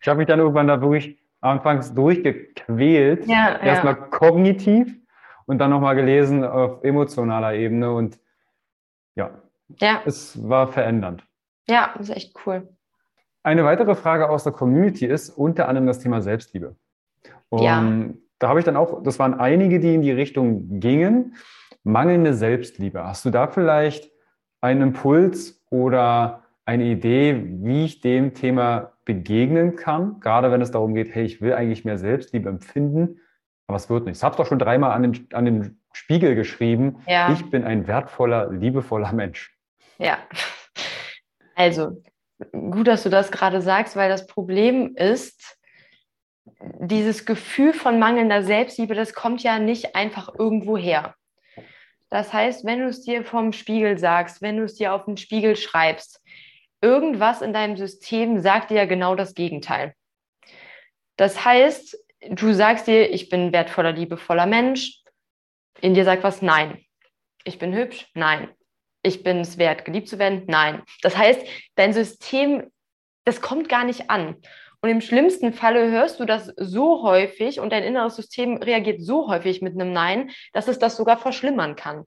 Ich 0.00 0.08
habe 0.08 0.18
mich 0.18 0.26
dann 0.26 0.40
irgendwann 0.40 0.66
da 0.66 0.80
wirklich 0.80 1.22
anfangs 1.40 1.94
durchgequält. 1.94 3.28
Ja, 3.28 3.60
Erstmal 3.60 3.94
ja. 3.94 4.00
kognitiv 4.00 4.92
und 5.46 5.58
dann 5.58 5.70
nochmal 5.70 5.94
gelesen 5.94 6.44
auf 6.44 6.82
emotionaler 6.82 7.54
Ebene 7.54 7.92
und 7.92 8.18
ja, 9.14 9.40
ja, 9.80 10.02
es 10.04 10.48
war 10.48 10.66
verändernd. 10.66 11.24
Ja, 11.68 11.94
das 11.96 12.08
ist 12.08 12.16
echt 12.16 12.34
cool. 12.44 12.68
Eine 13.44 13.64
weitere 13.64 13.94
Frage 13.94 14.28
aus 14.28 14.42
der 14.42 14.52
Community 14.52 15.06
ist 15.06 15.30
unter 15.30 15.68
anderem 15.68 15.86
das 15.86 16.00
Thema 16.00 16.20
Selbstliebe. 16.22 16.74
Und 17.50 17.62
ja 17.62 17.80
da 18.44 18.50
habe 18.50 18.58
ich 18.58 18.66
dann 18.66 18.76
auch, 18.76 19.02
das 19.02 19.18
waren 19.18 19.32
einige, 19.32 19.80
die 19.80 19.94
in 19.94 20.02
die 20.02 20.12
Richtung 20.12 20.78
gingen. 20.78 21.36
Mangelnde 21.82 22.34
Selbstliebe. 22.34 23.02
Hast 23.02 23.24
du 23.24 23.30
da 23.30 23.46
vielleicht 23.46 24.10
einen 24.60 24.82
Impuls 24.82 25.64
oder 25.70 26.42
eine 26.66 26.84
Idee, 26.84 27.42
wie 27.62 27.86
ich 27.86 28.02
dem 28.02 28.34
Thema 28.34 28.92
begegnen 29.06 29.76
kann? 29.76 30.20
Gerade 30.20 30.52
wenn 30.52 30.60
es 30.60 30.70
darum 30.70 30.94
geht, 30.94 31.14
hey, 31.14 31.24
ich 31.24 31.40
will 31.40 31.54
eigentlich 31.54 31.86
mehr 31.86 31.96
Selbstliebe 31.96 32.50
empfinden, 32.50 33.18
aber 33.66 33.76
es 33.76 33.88
wird 33.88 34.04
nicht. 34.04 34.18
Ich 34.18 34.22
habe 34.22 34.34
es 34.34 34.36
doch 34.36 34.46
schon 34.46 34.58
dreimal 34.58 34.90
an 34.90 35.02
den, 35.04 35.28
an 35.32 35.46
den 35.46 35.80
Spiegel 35.94 36.34
geschrieben. 36.34 36.98
Ja. 37.06 37.32
Ich 37.32 37.48
bin 37.48 37.64
ein 37.64 37.86
wertvoller, 37.86 38.52
liebevoller 38.52 39.14
Mensch. 39.14 39.58
Ja. 39.96 40.18
Also, 41.54 42.02
gut, 42.52 42.88
dass 42.88 43.04
du 43.04 43.08
das 43.08 43.32
gerade 43.32 43.62
sagst, 43.62 43.96
weil 43.96 44.10
das 44.10 44.26
Problem 44.26 44.96
ist, 44.96 45.56
dieses 46.80 47.24
Gefühl 47.24 47.72
von 47.72 47.98
mangelnder 47.98 48.42
Selbstliebe, 48.42 48.94
das 48.94 49.14
kommt 49.14 49.42
ja 49.42 49.58
nicht 49.58 49.96
einfach 49.96 50.34
irgendwo 50.38 50.76
her. 50.76 51.14
Das 52.10 52.32
heißt, 52.32 52.64
wenn 52.64 52.80
du 52.80 52.86
es 52.86 53.02
dir 53.02 53.24
vom 53.24 53.52
Spiegel 53.52 53.98
sagst, 53.98 54.42
wenn 54.42 54.58
du 54.58 54.64
es 54.64 54.74
dir 54.74 54.92
auf 54.92 55.04
den 55.06 55.16
Spiegel 55.16 55.56
schreibst, 55.56 56.22
irgendwas 56.80 57.42
in 57.42 57.52
deinem 57.52 57.76
System 57.76 58.40
sagt 58.40 58.70
dir 58.70 58.76
ja 58.76 58.84
genau 58.84 59.14
das 59.14 59.34
Gegenteil. 59.34 59.94
Das 61.16 61.44
heißt, 61.44 61.98
du 62.28 62.52
sagst 62.52 62.86
dir, 62.86 63.10
ich 63.10 63.30
bin 63.30 63.52
wertvoller, 63.52 63.92
liebevoller 63.92 64.46
Mensch. 64.46 65.02
In 65.80 65.94
dir 65.94 66.04
sagt 66.04 66.22
was, 66.22 66.42
nein. 66.42 66.84
Ich 67.44 67.58
bin 67.58 67.74
hübsch, 67.74 68.06
nein. 68.14 68.48
Ich 69.02 69.22
bin 69.22 69.40
es 69.40 69.58
wert, 69.58 69.84
geliebt 69.84 70.08
zu 70.08 70.18
werden, 70.18 70.44
nein. 70.46 70.82
Das 71.02 71.16
heißt, 71.16 71.40
dein 71.74 71.92
System, 71.92 72.70
das 73.24 73.40
kommt 73.40 73.68
gar 73.68 73.84
nicht 73.84 74.10
an. 74.10 74.36
Und 74.84 74.90
im 74.90 75.00
schlimmsten 75.00 75.54
Falle 75.54 75.90
hörst 75.90 76.20
du 76.20 76.26
das 76.26 76.52
so 76.58 77.02
häufig 77.02 77.58
und 77.58 77.72
dein 77.72 77.84
inneres 77.84 78.16
System 78.16 78.58
reagiert 78.58 79.00
so 79.00 79.28
häufig 79.28 79.62
mit 79.62 79.72
einem 79.72 79.94
Nein, 79.94 80.30
dass 80.52 80.68
es 80.68 80.78
das 80.78 80.98
sogar 80.98 81.16
verschlimmern 81.16 81.74
kann. 81.74 82.04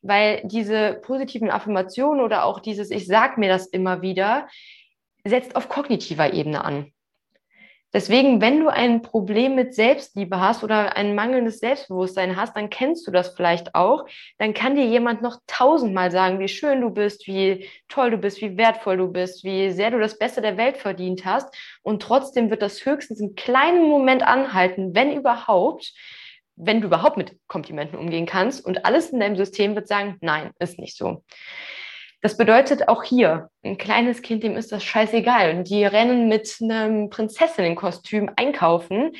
Weil 0.00 0.40
diese 0.44 0.94
positiven 1.02 1.50
Affirmationen 1.50 2.24
oder 2.24 2.46
auch 2.46 2.60
dieses 2.60 2.90
Ich 2.90 3.06
sag 3.06 3.36
mir 3.36 3.50
das 3.50 3.66
immer 3.66 4.00
wieder, 4.00 4.48
setzt 5.24 5.56
auf 5.56 5.68
kognitiver 5.68 6.32
Ebene 6.32 6.64
an. 6.64 6.90
Deswegen, 7.92 8.40
wenn 8.40 8.60
du 8.60 8.68
ein 8.68 9.02
Problem 9.02 9.56
mit 9.56 9.74
Selbstliebe 9.74 10.38
hast 10.40 10.62
oder 10.62 10.96
ein 10.96 11.16
mangelndes 11.16 11.58
Selbstbewusstsein 11.58 12.36
hast, 12.36 12.56
dann 12.56 12.70
kennst 12.70 13.04
du 13.06 13.10
das 13.10 13.34
vielleicht 13.34 13.74
auch. 13.74 14.06
Dann 14.38 14.54
kann 14.54 14.76
dir 14.76 14.86
jemand 14.86 15.22
noch 15.22 15.38
tausendmal 15.48 16.12
sagen, 16.12 16.38
wie 16.38 16.46
schön 16.46 16.80
du 16.80 16.90
bist, 16.90 17.26
wie 17.26 17.68
toll 17.88 18.12
du 18.12 18.18
bist, 18.18 18.40
wie 18.40 18.56
wertvoll 18.56 18.96
du 18.96 19.08
bist, 19.08 19.42
wie 19.42 19.72
sehr 19.72 19.90
du 19.90 19.98
das 19.98 20.18
Beste 20.18 20.40
der 20.40 20.56
Welt 20.56 20.76
verdient 20.76 21.24
hast. 21.24 21.52
Und 21.82 22.00
trotzdem 22.00 22.48
wird 22.48 22.62
das 22.62 22.86
höchstens 22.86 23.20
einen 23.20 23.34
kleinen 23.34 23.88
Moment 23.88 24.22
anhalten, 24.22 24.94
wenn 24.94 25.12
überhaupt, 25.12 25.92
wenn 26.54 26.80
du 26.80 26.86
überhaupt 26.86 27.16
mit 27.16 27.36
Komplimenten 27.48 27.98
umgehen 27.98 28.26
kannst. 28.26 28.64
Und 28.64 28.84
alles 28.84 29.10
in 29.10 29.18
deinem 29.18 29.36
System 29.36 29.74
wird 29.74 29.88
sagen, 29.88 30.16
nein, 30.20 30.52
ist 30.60 30.78
nicht 30.78 30.96
so. 30.96 31.24
Das 32.22 32.36
bedeutet 32.36 32.88
auch 32.88 33.02
hier, 33.02 33.48
ein 33.64 33.78
kleines 33.78 34.20
Kind, 34.20 34.42
dem 34.42 34.56
ist 34.56 34.72
das 34.72 34.84
scheißegal. 34.84 35.56
Und 35.56 35.70
die 35.70 35.84
rennen 35.84 36.28
mit 36.28 36.54
einem 36.60 37.08
Prinzessinnenkostüm 37.08 38.30
einkaufen. 38.36 39.12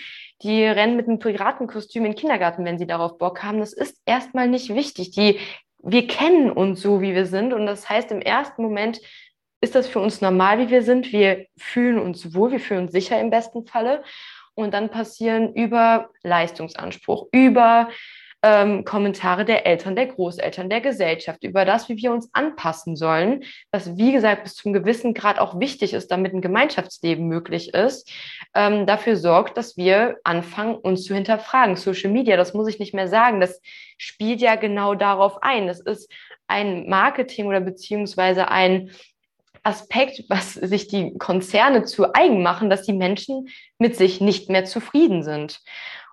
Die 0.42 0.64
rennen 0.64 0.96
mit 0.96 1.08
einem 1.08 1.18
Piratenkostüm 1.18 2.04
in 2.04 2.12
den 2.12 2.18
Kindergarten, 2.18 2.64
wenn 2.64 2.78
sie 2.78 2.86
darauf 2.86 3.16
Bock 3.16 3.42
haben. 3.42 3.60
Das 3.60 3.72
ist 3.72 3.98
erstmal 4.04 4.48
nicht 4.48 4.74
wichtig. 4.74 5.12
Die, 5.12 5.38
wir 5.82 6.06
kennen 6.06 6.50
uns 6.50 6.82
so, 6.82 7.00
wie 7.00 7.14
wir 7.14 7.24
sind. 7.24 7.54
Und 7.54 7.64
das 7.64 7.88
heißt, 7.88 8.10
im 8.12 8.20
ersten 8.20 8.62
Moment 8.62 9.00
ist 9.62 9.74
das 9.74 9.88
für 9.88 10.00
uns 10.00 10.20
normal, 10.20 10.58
wie 10.58 10.70
wir 10.70 10.82
sind. 10.82 11.10
Wir 11.10 11.46
fühlen 11.56 11.98
uns 11.98 12.34
wohl, 12.34 12.52
wir 12.52 12.60
fühlen 12.60 12.82
uns 12.82 12.92
sicher 12.92 13.18
im 13.18 13.30
besten 13.30 13.66
Falle. 13.66 14.02
Und 14.54 14.74
dann 14.74 14.90
passieren 14.90 15.54
über 15.54 16.10
Leistungsanspruch, 16.22 17.28
über 17.32 17.88
ähm, 18.42 18.84
Kommentare 18.84 19.44
der 19.44 19.66
Eltern, 19.66 19.96
der 19.96 20.06
Großeltern, 20.06 20.70
der 20.70 20.80
Gesellschaft 20.80 21.44
über 21.44 21.64
das, 21.64 21.88
wie 21.88 21.96
wir 21.96 22.12
uns 22.12 22.30
anpassen 22.32 22.96
sollen, 22.96 23.44
was 23.70 23.96
wie 23.98 24.12
gesagt 24.12 24.44
bis 24.44 24.54
zum 24.54 24.72
gewissen 24.72 25.12
Grad 25.12 25.38
auch 25.38 25.60
wichtig 25.60 25.92
ist, 25.92 26.10
damit 26.10 26.32
ein 26.32 26.40
Gemeinschaftsleben 26.40 27.26
möglich 27.26 27.74
ist, 27.74 28.10
ähm, 28.54 28.86
dafür 28.86 29.16
sorgt, 29.16 29.56
dass 29.56 29.76
wir 29.76 30.16
anfangen, 30.24 30.76
uns 30.76 31.04
zu 31.04 31.14
hinterfragen. 31.14 31.76
Social 31.76 32.10
Media, 32.10 32.36
das 32.36 32.54
muss 32.54 32.68
ich 32.68 32.78
nicht 32.78 32.94
mehr 32.94 33.08
sagen, 33.08 33.40
das 33.40 33.60
spielt 33.98 34.40
ja 34.40 34.56
genau 34.56 34.94
darauf 34.94 35.42
ein. 35.42 35.66
Das 35.66 35.80
ist 35.80 36.10
ein 36.46 36.88
Marketing 36.88 37.46
oder 37.46 37.60
beziehungsweise 37.60 38.48
ein 38.48 38.90
Aspekt, 39.62 40.24
was 40.28 40.54
sich 40.54 40.88
die 40.88 41.16
Konzerne 41.18 41.84
zu 41.84 42.14
eigen 42.14 42.42
machen, 42.42 42.70
dass 42.70 42.82
die 42.82 42.94
Menschen 42.94 43.48
mit 43.78 43.96
sich 43.96 44.20
nicht 44.22 44.48
mehr 44.48 44.64
zufrieden 44.64 45.22
sind. 45.22 45.60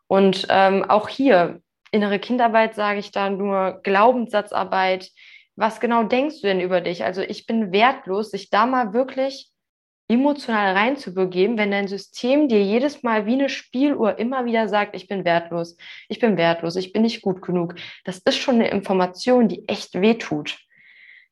Und 0.08 0.48
ähm, 0.50 0.84
auch 0.90 1.08
hier 1.08 1.62
innere 1.92 2.20
Kindarbeit 2.20 2.76
sage 2.76 3.00
ich 3.00 3.12
da 3.12 3.30
nur, 3.30 3.80
Glaubenssatzarbeit, 3.84 5.10
was 5.56 5.80
genau 5.80 6.04
denkst 6.04 6.42
du 6.42 6.48
denn 6.48 6.62
über 6.62 6.82
dich? 6.82 7.04
Also 7.04 7.22
ich 7.22 7.46
bin 7.46 7.72
wertlos, 7.72 8.32
sich 8.32 8.50
da 8.50 8.66
mal 8.66 8.94
wirklich 8.94 9.50
emotional 10.10 10.74
reinzubegeben, 10.74 11.58
wenn 11.58 11.72
dein 11.72 11.88
System 11.88 12.48
dir 12.48 12.64
jedes 12.64 13.04
Mal 13.04 13.26
wie 13.26 13.34
eine 13.34 13.50
Spieluhr 13.50 14.18
immer 14.18 14.46
wieder 14.46 14.70
sagt, 14.70 14.96
ich 14.96 15.08
bin 15.08 15.26
wertlos, 15.26 15.76
ich 16.08 16.20
bin 16.20 16.38
wertlos, 16.38 16.76
ich 16.78 16.94
bin 16.94 17.02
nicht 17.02 17.22
gut 17.22 17.42
genug. 17.42 17.76
Das 18.06 18.20
ist 18.20 18.38
schon 18.38 18.56
eine 18.56 18.70
Information, 18.70 19.50
die 19.50 19.68
echt 19.68 20.00
wehtut. 20.00 20.58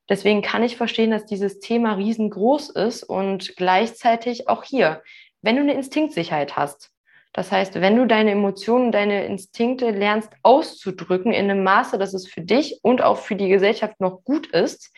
Deswegen 0.09 0.41
kann 0.41 0.61
ich 0.61 0.75
verstehen, 0.77 1.11
dass 1.11 1.25
dieses 1.25 1.59
Thema 1.59 1.93
riesengroß 1.93 2.69
ist 2.71 3.03
und 3.03 3.55
gleichzeitig 3.55 4.49
auch 4.49 4.63
hier, 4.63 5.01
wenn 5.41 5.55
du 5.55 5.61
eine 5.61 5.73
Instinktsicherheit 5.73 6.57
hast, 6.57 6.91
das 7.35 7.51
heißt, 7.51 7.81
wenn 7.81 7.97
du 7.97 8.05
deine 8.07 8.31
Emotionen, 8.31 8.93
deine 8.93 9.25
Instinkte 9.25 9.91
lernst 9.91 10.31
auszudrücken 10.41 11.33
in 11.33 11.51
einem 11.51 11.65
Maße, 11.65 11.97
dass 11.97 12.13
es 12.13 12.29
für 12.29 12.39
dich 12.39 12.79
und 12.81 13.01
auch 13.01 13.17
für 13.17 13.35
die 13.35 13.49
Gesellschaft 13.49 13.99
noch 13.99 14.23
gut 14.23 14.47
ist, 14.47 14.95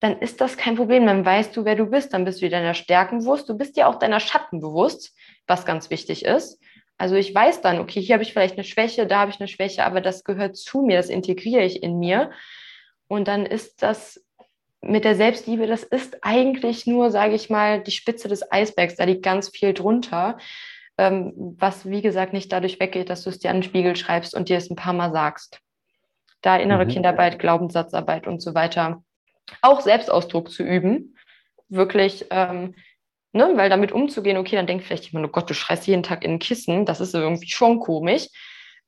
dann 0.00 0.18
ist 0.20 0.40
das 0.40 0.56
kein 0.56 0.76
Problem. 0.76 1.04
Dann 1.04 1.26
weißt 1.26 1.54
du, 1.54 1.66
wer 1.66 1.76
du 1.76 1.84
bist. 1.84 2.14
Dann 2.14 2.24
bist 2.24 2.40
du 2.40 2.46
dir 2.46 2.52
deiner 2.52 2.72
Stärken 2.72 3.18
bewusst. 3.18 3.50
Du 3.50 3.58
bist 3.58 3.76
dir 3.76 3.86
auch 3.86 3.98
deiner 3.98 4.18
Schatten 4.18 4.60
bewusst, 4.60 5.14
was 5.46 5.66
ganz 5.66 5.90
wichtig 5.90 6.24
ist. 6.24 6.58
Also 6.96 7.16
ich 7.16 7.34
weiß 7.34 7.60
dann, 7.60 7.80
okay, 7.80 8.00
hier 8.00 8.14
habe 8.14 8.22
ich 8.22 8.32
vielleicht 8.32 8.54
eine 8.54 8.64
Schwäche, 8.64 9.06
da 9.06 9.18
habe 9.18 9.30
ich 9.30 9.38
eine 9.38 9.48
Schwäche, 9.48 9.84
aber 9.84 10.00
das 10.00 10.24
gehört 10.24 10.56
zu 10.56 10.80
mir, 10.80 10.96
das 10.96 11.10
integriere 11.10 11.64
ich 11.64 11.82
in 11.82 11.98
mir. 11.98 12.30
Und 13.08 13.28
dann 13.28 13.44
ist 13.44 13.82
das 13.82 14.24
mit 14.80 15.04
der 15.04 15.16
Selbstliebe, 15.16 15.66
das 15.66 15.82
ist 15.82 16.24
eigentlich 16.24 16.86
nur, 16.86 17.10
sage 17.10 17.34
ich 17.34 17.50
mal, 17.50 17.82
die 17.82 17.90
Spitze 17.90 18.28
des 18.28 18.50
Eisbergs. 18.50 18.96
Da 18.96 19.04
liegt 19.04 19.22
ganz 19.22 19.50
viel 19.50 19.74
drunter 19.74 20.38
was 21.10 21.88
wie 21.88 22.02
gesagt 22.02 22.32
nicht 22.32 22.52
dadurch 22.52 22.78
weggeht, 22.80 23.10
dass 23.10 23.24
du 23.24 23.30
es 23.30 23.38
dir 23.38 23.50
an 23.50 23.56
den 23.56 23.62
Spiegel 23.62 23.96
schreibst 23.96 24.34
und 24.34 24.48
dir 24.48 24.56
es 24.56 24.70
ein 24.70 24.76
paar 24.76 24.92
Mal 24.92 25.12
sagst. 25.12 25.60
Da 26.42 26.56
innere 26.56 26.84
mhm. 26.84 26.90
Kinderarbeit, 26.90 27.38
Glaubenssatzarbeit 27.38 28.26
und 28.26 28.40
so 28.40 28.54
weiter. 28.54 29.02
Auch 29.60 29.80
Selbstausdruck 29.80 30.50
zu 30.50 30.62
üben, 30.62 31.16
wirklich, 31.68 32.26
ähm, 32.30 32.74
ne, 33.32 33.52
weil 33.54 33.70
damit 33.70 33.92
umzugehen, 33.92 34.36
okay, 34.36 34.56
dann 34.56 34.66
denkt 34.66 34.84
vielleicht 34.84 35.10
jemand, 35.10 35.28
oh 35.28 35.32
Gott, 35.32 35.48
du 35.48 35.54
schreist 35.54 35.86
jeden 35.86 36.02
Tag 36.02 36.24
in 36.24 36.32
ein 36.32 36.38
Kissen, 36.38 36.84
das 36.84 37.00
ist 37.00 37.14
irgendwie 37.14 37.50
schon 37.50 37.80
komisch. 37.80 38.28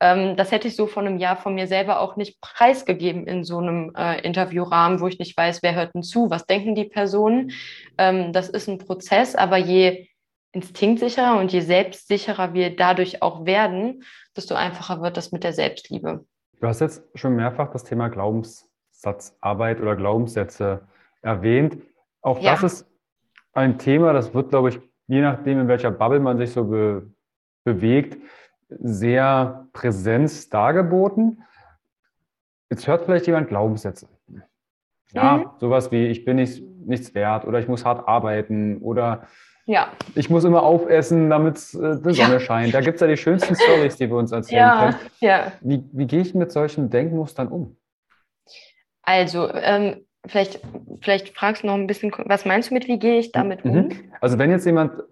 Ähm, 0.00 0.36
das 0.36 0.50
hätte 0.50 0.68
ich 0.68 0.76
so 0.76 0.86
vor 0.86 1.02
einem 1.02 1.18
Jahr 1.18 1.36
von 1.36 1.54
mir 1.54 1.66
selber 1.66 2.00
auch 2.00 2.16
nicht 2.16 2.40
preisgegeben 2.40 3.26
in 3.26 3.44
so 3.44 3.58
einem 3.58 3.92
äh, 3.96 4.20
Interviewrahmen, 4.20 5.00
wo 5.00 5.06
ich 5.06 5.18
nicht 5.18 5.36
weiß, 5.36 5.62
wer 5.62 5.74
hört 5.74 5.94
denn 5.94 6.02
zu, 6.02 6.30
was 6.30 6.46
denken 6.46 6.74
die 6.74 6.84
Personen. 6.84 7.52
Ähm, 7.96 8.32
das 8.32 8.48
ist 8.48 8.68
ein 8.68 8.78
Prozess, 8.78 9.36
aber 9.36 9.56
je 9.56 10.08
instinktsicherer 10.54 11.38
und 11.38 11.52
je 11.52 11.60
selbstsicherer 11.60 12.54
wir 12.54 12.74
dadurch 12.74 13.22
auch 13.22 13.44
werden, 13.44 14.04
desto 14.36 14.54
einfacher 14.54 15.02
wird 15.02 15.16
das 15.16 15.32
mit 15.32 15.44
der 15.44 15.52
Selbstliebe. 15.52 16.24
Du 16.60 16.66
hast 16.66 16.80
jetzt 16.80 17.02
schon 17.14 17.36
mehrfach 17.36 17.70
das 17.70 17.84
Thema 17.84 18.08
Glaubenssatzarbeit 18.08 19.80
oder 19.80 19.96
Glaubenssätze 19.96 20.86
erwähnt. 21.22 21.78
Auch 22.22 22.40
ja. 22.40 22.52
das 22.52 22.62
ist 22.62 22.90
ein 23.52 23.78
Thema, 23.78 24.12
das 24.12 24.32
wird, 24.32 24.50
glaube 24.50 24.70
ich, 24.70 24.80
je 25.06 25.20
nachdem, 25.20 25.60
in 25.60 25.68
welcher 25.68 25.90
Bubble 25.90 26.20
man 26.20 26.38
sich 26.38 26.52
so 26.52 26.64
be 26.64 27.10
bewegt, 27.64 28.18
sehr 28.68 29.68
präsent 29.72 30.52
dargeboten. 30.52 31.42
Jetzt 32.68 32.86
hört 32.86 33.04
vielleicht 33.04 33.26
jemand 33.26 33.48
Glaubenssätze. 33.48 34.06
Ja, 35.12 35.36
mhm. 35.38 35.46
sowas 35.60 35.90
wie, 35.90 36.08
ich 36.08 36.24
bin 36.24 36.36
nicht, 36.36 36.62
nichts 36.86 37.14
wert 37.14 37.46
oder 37.46 37.58
ich 37.58 37.68
muss 37.68 37.84
hart 37.84 38.06
arbeiten 38.06 38.78
oder 38.78 39.26
ja. 39.66 39.92
Ich 40.14 40.28
muss 40.30 40.44
immer 40.44 40.62
aufessen, 40.62 41.30
damit 41.30 41.56
äh, 41.74 41.96
die 41.96 42.14
Sonne 42.14 42.34
ja. 42.34 42.40
scheint. 42.40 42.74
Da 42.74 42.80
gibt 42.80 42.96
es 42.96 43.00
ja 43.00 43.06
die 43.06 43.16
schönsten 43.16 43.56
Stories, 43.56 43.96
die 43.96 44.08
wir 44.08 44.16
uns 44.16 44.32
erzählen 44.32 44.60
ja, 44.60 44.80
können. 44.80 44.96
Ja. 45.20 45.52
Wie, 45.60 45.82
wie 45.92 46.06
gehe 46.06 46.20
ich 46.20 46.34
mit 46.34 46.52
solchen 46.52 46.90
Denkmustern 46.90 47.48
um? 47.48 47.76
Also, 49.02 49.52
ähm, 49.52 50.04
vielleicht, 50.26 50.60
vielleicht 51.00 51.36
fragst 51.36 51.62
du 51.62 51.66
noch 51.66 51.74
ein 51.74 51.86
bisschen, 51.86 52.12
was 52.26 52.44
meinst 52.44 52.70
du 52.70 52.74
mit, 52.74 52.88
wie 52.88 52.98
gehe 52.98 53.18
ich 53.18 53.32
damit 53.32 53.64
mhm. 53.64 53.72
um? 53.72 53.88
Also, 54.20 54.38
wenn 54.38 54.50
jetzt 54.50 54.66
jemand 54.66 55.02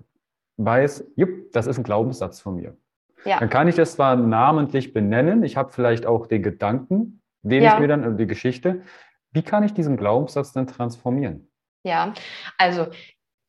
weiß, 0.58 1.04
jupp, 1.16 1.52
das 1.52 1.66
ist 1.66 1.78
ein 1.78 1.84
Glaubenssatz 1.84 2.40
von 2.40 2.56
mir, 2.56 2.76
ja. 3.24 3.38
dann 3.38 3.48
kann 3.48 3.68
ich 3.68 3.74
das 3.74 3.94
zwar 3.94 4.16
namentlich 4.16 4.92
benennen, 4.92 5.44
ich 5.44 5.56
habe 5.56 5.72
vielleicht 5.72 6.06
auch 6.06 6.26
den 6.26 6.42
Gedanken, 6.42 7.22
den 7.42 7.62
ja. 7.62 7.74
ich 7.74 7.80
mir 7.80 7.88
dann, 7.88 8.16
die 8.16 8.26
Geschichte. 8.26 8.82
Wie 9.32 9.42
kann 9.42 9.64
ich 9.64 9.72
diesen 9.72 9.96
Glaubenssatz 9.96 10.52
dann 10.52 10.66
transformieren? 10.66 11.50
Ja, 11.84 12.12
also 12.58 12.86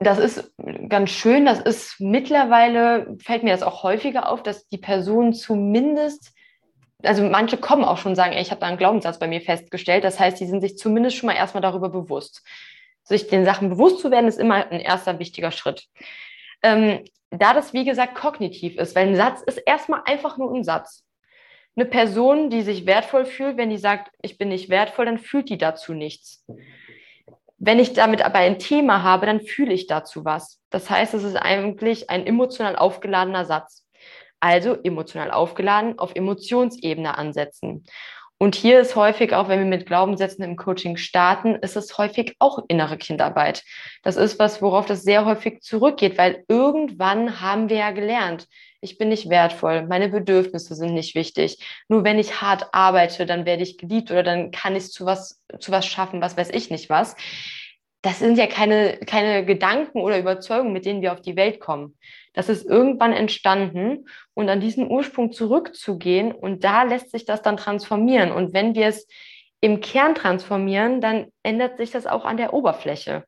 das 0.04 0.20
ist 0.20 0.54
ganz 0.90 1.10
schön. 1.10 1.46
Das 1.46 1.60
ist 1.60 2.00
mittlerweile, 2.00 3.18
fällt 3.20 3.44
mir 3.44 3.52
das 3.52 3.64
auch 3.64 3.84
häufiger 3.84 4.30
auf, 4.30 4.44
dass 4.44 4.68
die 4.68 4.78
Person 4.78 5.34
zumindest, 5.34 6.34
also 7.02 7.24
manche 7.24 7.58
kommen 7.58 7.84
auch 7.84 7.98
schon 7.98 8.12
und 8.12 8.16
sagen, 8.16 8.34
ey, 8.34 8.42
ich 8.42 8.52
habe 8.52 8.62
da 8.62 8.68
einen 8.68 8.78
Glaubenssatz 8.78 9.20
bei 9.20 9.28
mir 9.28 9.42
festgestellt. 9.42 10.04
Das 10.04 10.20
heißt, 10.20 10.40
die 10.40 10.46
sind 10.46 10.62
sich 10.62 10.78
zumindest 10.78 11.18
schon 11.18 11.28
mal 11.28 11.36
erstmal 11.36 11.62
darüber 11.62 11.90
bewusst. 11.90 12.44
Sich 13.04 13.28
den 13.28 13.46
Sachen 13.46 13.70
bewusst 13.70 14.00
zu 14.00 14.12
werden, 14.12 14.28
ist 14.28 14.40
immer 14.40 14.70
ein 14.72 14.80
erster 14.80 15.20
wichtiger 15.20 15.52
Schritt. 15.52 15.88
Ähm, 16.62 17.04
da 17.30 17.54
das, 17.54 17.74
wie 17.74 17.84
gesagt, 17.84 18.16
kognitiv 18.16 18.78
ist, 18.78 18.96
weil 18.96 19.08
ein 19.08 19.16
Satz 19.16 19.42
ist 19.42 19.58
erstmal 19.58 20.02
einfach 20.06 20.38
nur 20.38 20.54
ein 20.54 20.64
Satz. 20.64 21.04
Eine 21.76 21.86
Person, 21.86 22.50
die 22.50 22.62
sich 22.62 22.86
wertvoll 22.86 23.26
fühlt, 23.26 23.58
wenn 23.58 23.72
die 23.72 23.78
sagt, 23.78 24.12
ich 24.22 24.38
bin 24.38 24.50
nicht 24.50 24.70
wertvoll, 24.70 25.06
dann 25.06 25.18
fühlt 25.18 25.50
die 25.50 25.58
dazu 25.58 25.94
nichts. 25.94 26.46
Wenn 27.66 27.80
ich 27.80 27.94
damit 27.94 28.22
aber 28.26 28.40
ein 28.40 28.60
Thema 28.60 29.04
habe, 29.04 29.26
dann 29.26 29.40
fühle 29.40 29.72
ich 29.72 29.88
dazu 29.88 30.26
was. 30.26 30.60
Das 30.70 30.90
heißt, 30.90 31.14
es 31.14 31.24
ist 31.24 31.38
eigentlich 31.38 32.10
ein 32.10 32.28
emotional 32.28 32.76
aufgeladener 32.76 33.46
Satz. 33.46 33.86
Also 34.42 34.76
emotional 34.84 35.32
aufgeladen 35.32 35.98
auf 35.98 36.14
Emotionsebene 36.14 37.18
ansetzen. 37.18 37.86
Und 38.38 38.56
hier 38.56 38.82
ist 38.82 38.98
häufig 38.98 39.34
auch, 39.34 39.48
wenn 39.48 39.60
wir 39.60 39.66
mit 39.66 39.86
Glaubenssätzen 39.86 40.44
im 40.44 40.58
Coaching 40.58 40.98
starten, 40.98 41.56
ist 41.56 41.78
es 41.78 41.98
häufig 41.98 42.36
auch 42.40 42.60
innere 42.68 42.98
Kindarbeit. 42.98 43.64
Das 44.02 44.18
ist 44.18 44.40
was, 44.40 44.62
worauf 44.62 44.86
das 44.86 45.04
sehr 45.04 45.24
häufig 45.24 45.62
zurückgeht, 45.62 46.18
weil 46.18 46.44
irgendwann 46.50 47.40
haben 47.40 47.70
wir 47.70 47.78
ja 47.78 47.92
gelernt, 47.92 48.50
ich 48.84 48.98
bin 48.98 49.10
nicht 49.10 49.30
wertvoll, 49.30 49.88
meine 49.88 50.10
Bedürfnisse 50.10 50.76
sind 50.76 50.94
nicht 50.94 51.16
wichtig. 51.16 51.58
Nur 51.88 52.04
wenn 52.04 52.20
ich 52.20 52.42
hart 52.42 52.68
arbeite, 52.74 53.26
dann 53.26 53.46
werde 53.46 53.64
ich 53.64 53.78
geliebt 53.78 54.12
oder 54.12 54.24
dann 54.24 54.52
kann 54.52 54.76
ich 54.76 54.92
zu 54.92 55.06
was, 55.06 55.42
zu 55.60 55.72
was 55.72 55.86
schaffen, 55.86 56.22
was 56.22 56.38
weiß 56.38 56.50
ich 56.52 56.70
nicht 56.70 56.90
was. 56.90 57.16
Das 58.02 58.20
sind 58.20 58.38
ja 58.38 58.48
keine, 58.48 59.00
keine 59.06 59.46
Gedanken 59.46 60.02
oder 60.02 60.20
Überzeugungen, 60.20 60.74
mit 60.74 60.86
denen 60.86 61.02
wir 61.02 61.14
auf 61.14 61.22
die 61.22 61.38
Welt 61.38 61.62
kommen. 61.62 61.98
Das 62.34 62.50
ist 62.50 62.66
irgendwann 62.66 63.14
entstanden 63.14 64.06
und 64.34 64.50
an 64.50 64.60
diesen 64.60 64.92
Ursprung 64.92 65.32
zurückzugehen 65.32 66.34
und 66.34 66.64
da 66.64 66.84
lässt 66.84 67.12
sich 67.12 67.26
das 67.26 67.42
dann 67.42 67.58
transformieren. 67.58 68.32
Und 68.32 68.54
wenn 68.54 68.76
wir 68.76 68.88
es 68.88 69.08
im 69.62 69.80
Kern 69.80 70.16
transformieren, 70.16 71.00
dann 71.00 71.28
ändert 71.44 71.78
sich 71.78 71.92
das 71.92 72.06
auch 72.06 72.26
an 72.26 72.36
der 72.36 72.54
Oberfläche. 72.54 73.24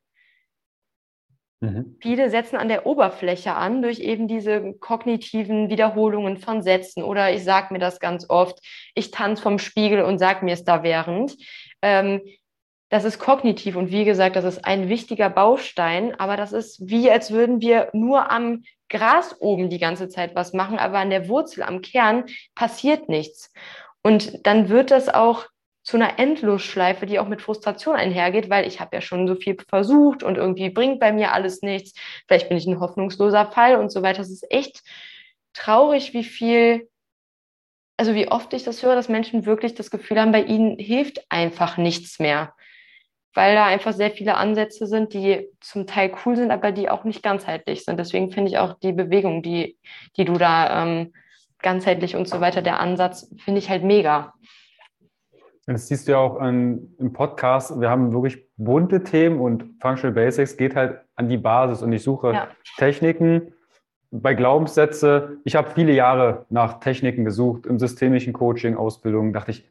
Mhm. 1.60 1.96
Viele 2.00 2.28
setzen 2.30 2.56
an 2.56 2.68
der 2.68 2.86
Oberfläche 2.86 3.54
an 3.54 3.80
durch 3.80 4.00
eben 4.00 4.28
diese 4.28 4.74
kognitiven 4.74 5.70
Wiederholungen 5.70 6.36
von 6.36 6.62
Sätzen 6.62 7.02
oder 7.02 7.32
ich 7.32 7.44
sage 7.44 7.72
mir 7.72 7.78
das 7.78 7.98
ganz 7.98 8.28
oft, 8.28 8.58
ich 8.94 9.10
tanze 9.10 9.42
vom 9.42 9.58
Spiegel 9.58 10.02
und 10.02 10.18
sage 10.18 10.44
mir 10.44 10.52
es 10.52 10.64
da 10.64 10.82
während. 10.82 11.36
Ähm, 11.80 12.20
das 12.88 13.04
ist 13.04 13.18
kognitiv 13.18 13.74
und 13.74 13.90
wie 13.90 14.04
gesagt, 14.04 14.36
das 14.36 14.44
ist 14.44 14.64
ein 14.64 14.88
wichtiger 14.88 15.28
Baustein, 15.28 16.14
aber 16.20 16.36
das 16.36 16.52
ist 16.52 16.88
wie, 16.88 17.10
als 17.10 17.32
würden 17.32 17.60
wir 17.60 17.88
nur 17.92 18.30
am 18.30 18.62
Gras 18.88 19.34
oben 19.40 19.70
die 19.70 19.80
ganze 19.80 20.08
Zeit 20.08 20.36
was 20.36 20.52
machen, 20.52 20.78
aber 20.78 20.98
an 20.98 21.10
der 21.10 21.28
Wurzel, 21.28 21.64
am 21.64 21.80
Kern 21.80 22.26
passiert 22.54 23.08
nichts. 23.08 23.52
Und 24.02 24.46
dann 24.46 24.68
wird 24.68 24.92
das 24.92 25.08
auch 25.08 25.46
zu 25.86 25.96
einer 25.96 26.18
Endlosschleife, 26.18 27.06
die 27.06 27.20
auch 27.20 27.28
mit 27.28 27.40
Frustration 27.40 27.94
einhergeht, 27.94 28.50
weil 28.50 28.66
ich 28.66 28.80
habe 28.80 28.96
ja 28.96 29.00
schon 29.00 29.28
so 29.28 29.36
viel 29.36 29.56
versucht 29.68 30.24
und 30.24 30.36
irgendwie 30.36 30.68
bringt 30.68 30.98
bei 30.98 31.12
mir 31.12 31.32
alles 31.32 31.62
nichts. 31.62 31.94
Vielleicht 32.26 32.48
bin 32.48 32.58
ich 32.58 32.66
ein 32.66 32.80
hoffnungsloser 32.80 33.46
Fall 33.52 33.76
und 33.76 33.92
so 33.92 34.02
weiter. 34.02 34.20
Es 34.20 34.30
ist 34.30 34.50
echt 34.50 34.82
traurig, 35.54 36.12
wie 36.12 36.24
viel, 36.24 36.88
also 37.96 38.16
wie 38.16 38.26
oft 38.26 38.52
ich 38.52 38.64
das 38.64 38.82
höre, 38.82 38.96
dass 38.96 39.08
Menschen 39.08 39.46
wirklich 39.46 39.76
das 39.76 39.92
Gefühl 39.92 40.20
haben, 40.20 40.32
bei 40.32 40.42
ihnen 40.42 40.76
hilft 40.76 41.24
einfach 41.28 41.76
nichts 41.76 42.18
mehr. 42.18 42.52
Weil 43.32 43.54
da 43.54 43.66
einfach 43.66 43.92
sehr 43.92 44.10
viele 44.10 44.34
Ansätze 44.34 44.88
sind, 44.88 45.14
die 45.14 45.48
zum 45.60 45.86
Teil 45.86 46.12
cool 46.24 46.34
sind, 46.34 46.50
aber 46.50 46.72
die 46.72 46.90
auch 46.90 47.04
nicht 47.04 47.22
ganzheitlich 47.22 47.84
sind. 47.84 47.96
Deswegen 47.96 48.32
finde 48.32 48.50
ich 48.50 48.58
auch 48.58 48.76
die 48.80 48.92
Bewegung, 48.92 49.40
die, 49.40 49.78
die 50.16 50.24
du 50.24 50.32
da 50.32 50.82
ähm, 50.82 51.12
ganzheitlich 51.62 52.16
und 52.16 52.28
so 52.28 52.40
weiter, 52.40 52.60
der 52.60 52.80
Ansatz, 52.80 53.32
finde 53.38 53.60
ich 53.60 53.70
halt 53.70 53.84
mega. 53.84 54.34
Das 55.66 55.88
siehst 55.88 56.06
du 56.06 56.12
ja 56.12 56.18
auch 56.18 56.38
an, 56.38 56.94
im 56.98 57.12
Podcast. 57.12 57.80
Wir 57.80 57.90
haben 57.90 58.12
wirklich 58.12 58.46
bunte 58.56 59.02
Themen 59.02 59.40
und 59.40 59.64
Functional 59.80 60.14
Basics 60.14 60.56
geht 60.56 60.76
halt 60.76 61.00
an 61.16 61.28
die 61.28 61.38
Basis 61.38 61.82
und 61.82 61.92
ich 61.92 62.04
suche 62.04 62.32
ja. 62.32 62.48
Techniken 62.76 63.52
bei 64.12 64.34
Glaubenssätze. 64.34 65.38
Ich 65.44 65.56
habe 65.56 65.70
viele 65.70 65.92
Jahre 65.92 66.46
nach 66.50 66.78
Techniken 66.78 67.24
gesucht 67.24 67.66
im 67.66 67.80
systemischen 67.80 68.32
Coaching, 68.32 68.76
Ausbildung. 68.76 69.32
Dachte 69.32 69.50
ich, 69.50 69.68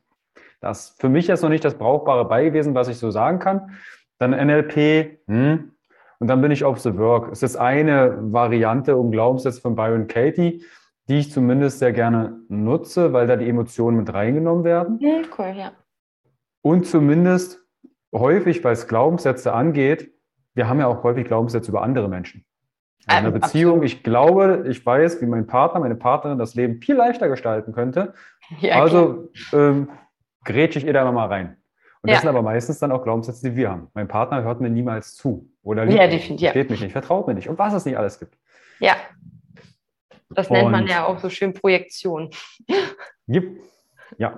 das 0.60 0.90
ist 0.90 1.02
für 1.02 1.08
mich 1.08 1.28
jetzt 1.28 1.44
noch 1.44 1.50
nicht 1.50 1.64
das 1.64 1.76
Brauchbare 1.76 2.26
bei 2.26 2.44
gewesen, 2.44 2.76
was 2.76 2.90
ich 2.90 2.98
so 2.98 3.10
sagen 3.10 3.40
kann. 3.40 3.72
Dann 4.18 4.32
NLP, 4.32 5.20
hm. 5.28 5.72
und 6.20 6.28
dann 6.28 6.42
bin 6.42 6.52
ich 6.52 6.66
auf 6.66 6.80
The 6.80 6.98
Work. 6.98 7.32
Es 7.32 7.42
ist 7.42 7.56
eine 7.56 8.18
Variante 8.34 8.98
um 8.98 9.12
Glaubenssätze 9.12 9.62
von 9.62 9.76
Byron 9.76 10.08
Katie, 10.08 10.64
die 11.08 11.20
ich 11.20 11.32
zumindest 11.32 11.80
sehr 11.80 11.94
gerne 11.94 12.40
nutze, 12.50 13.14
weil 13.14 13.28
da 13.28 13.38
die 13.38 13.48
Emotionen 13.48 13.98
mit 13.98 14.14
reingenommen 14.14 14.64
werden. 14.64 15.00
Mhm, 15.02 15.26
cool, 15.38 15.54
ja. 15.56 15.72
Und 16.66 16.88
zumindest 16.88 17.64
häufig, 18.12 18.64
weil 18.64 18.74
es 18.74 18.88
Glaubenssätze 18.88 19.54
angeht, 19.54 20.12
wir 20.56 20.68
haben 20.68 20.80
ja 20.80 20.88
auch 20.88 21.04
häufig 21.04 21.28
Glaubenssätze 21.28 21.70
über 21.70 21.84
andere 21.84 22.10
Menschen. 22.10 22.44
Also 23.06 23.20
in 23.20 23.26
einer 23.28 23.36
ähm, 23.36 23.40
Beziehung, 23.40 23.74
absolut. 23.74 23.86
ich 23.86 24.04
glaube, 24.04 24.66
ich 24.68 24.84
weiß, 24.84 25.22
wie 25.22 25.28
mein 25.28 25.46
Partner, 25.46 25.82
meine 25.82 25.94
Partnerin 25.94 26.40
das 26.40 26.56
Leben 26.56 26.82
viel 26.82 26.96
leichter 26.96 27.30
gestalten 27.30 27.72
könnte. 27.72 28.14
Ja, 28.60 28.82
also 28.82 29.32
ähm, 29.54 29.90
grätsche 30.44 30.78
ich 30.78 30.86
ihr 30.86 30.94
da 30.94 31.12
mal 31.12 31.28
rein. 31.28 31.58
Und 32.04 32.12
das 32.12 32.22
sind 32.22 32.30
aber 32.30 32.44
meistens 32.44 32.78
dann 32.78 32.92
auch 32.92 33.04
Glaubenssätze, 33.04 33.50
die 33.50 33.56
wir 33.56 33.72
haben. 33.72 33.88
Mein 33.96 34.08
Partner 34.08 34.44
hört 34.44 34.62
mir 34.62 34.70
niemals 34.70 35.16
zu 35.16 35.50
oder 35.64 35.84
liebt 35.84 36.00
ja, 36.00 36.08
mich, 36.08 36.30
ja. 36.30 36.52
versteht 36.52 36.70
mich 36.70 36.82
nicht, 36.82 36.92
vertraut 36.92 37.26
mir 37.26 37.34
nicht 37.34 37.50
und 37.50 37.58
was 37.58 37.74
es 37.74 37.86
nicht 37.86 37.98
alles 37.98 38.20
gibt. 38.20 38.38
Ja, 38.80 38.96
das 40.30 40.52
nennt 40.52 40.70
man 40.70 40.86
ja 40.86 41.06
auch 41.06 41.18
so 41.18 41.30
schön 41.30 41.54
Projektion. 41.56 42.30
Ja, 44.20 44.38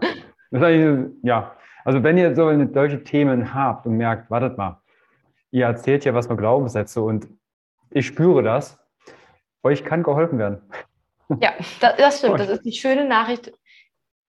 ja. 1.21 1.56
Also 1.87 2.03
wenn 2.03 2.17
ihr 2.17 2.35
so 2.35 2.51
solche 2.73 3.01
Themen 3.01 3.53
habt 3.53 3.85
und 3.85 3.95
merkt, 3.95 4.29
wartet 4.29 4.57
mal, 4.57 4.81
ihr 5.51 5.67
erzählt 5.67 6.03
ja 6.03 6.13
was 6.13 6.27
für 6.27 6.35
Glaubenssätze 6.35 7.01
und 7.01 7.29
ich 7.89 8.05
spüre 8.05 8.43
das, 8.43 8.77
euch 9.63 9.85
kann 9.85 10.03
geholfen 10.03 10.37
werden. 10.37 10.61
Ja, 11.41 11.51
das, 11.81 11.97
das 11.97 12.17
stimmt. 12.19 12.39
Das 12.39 12.47
ist 12.47 12.63
die 12.63 12.71
schöne 12.71 13.05
Nachricht. 13.05 13.51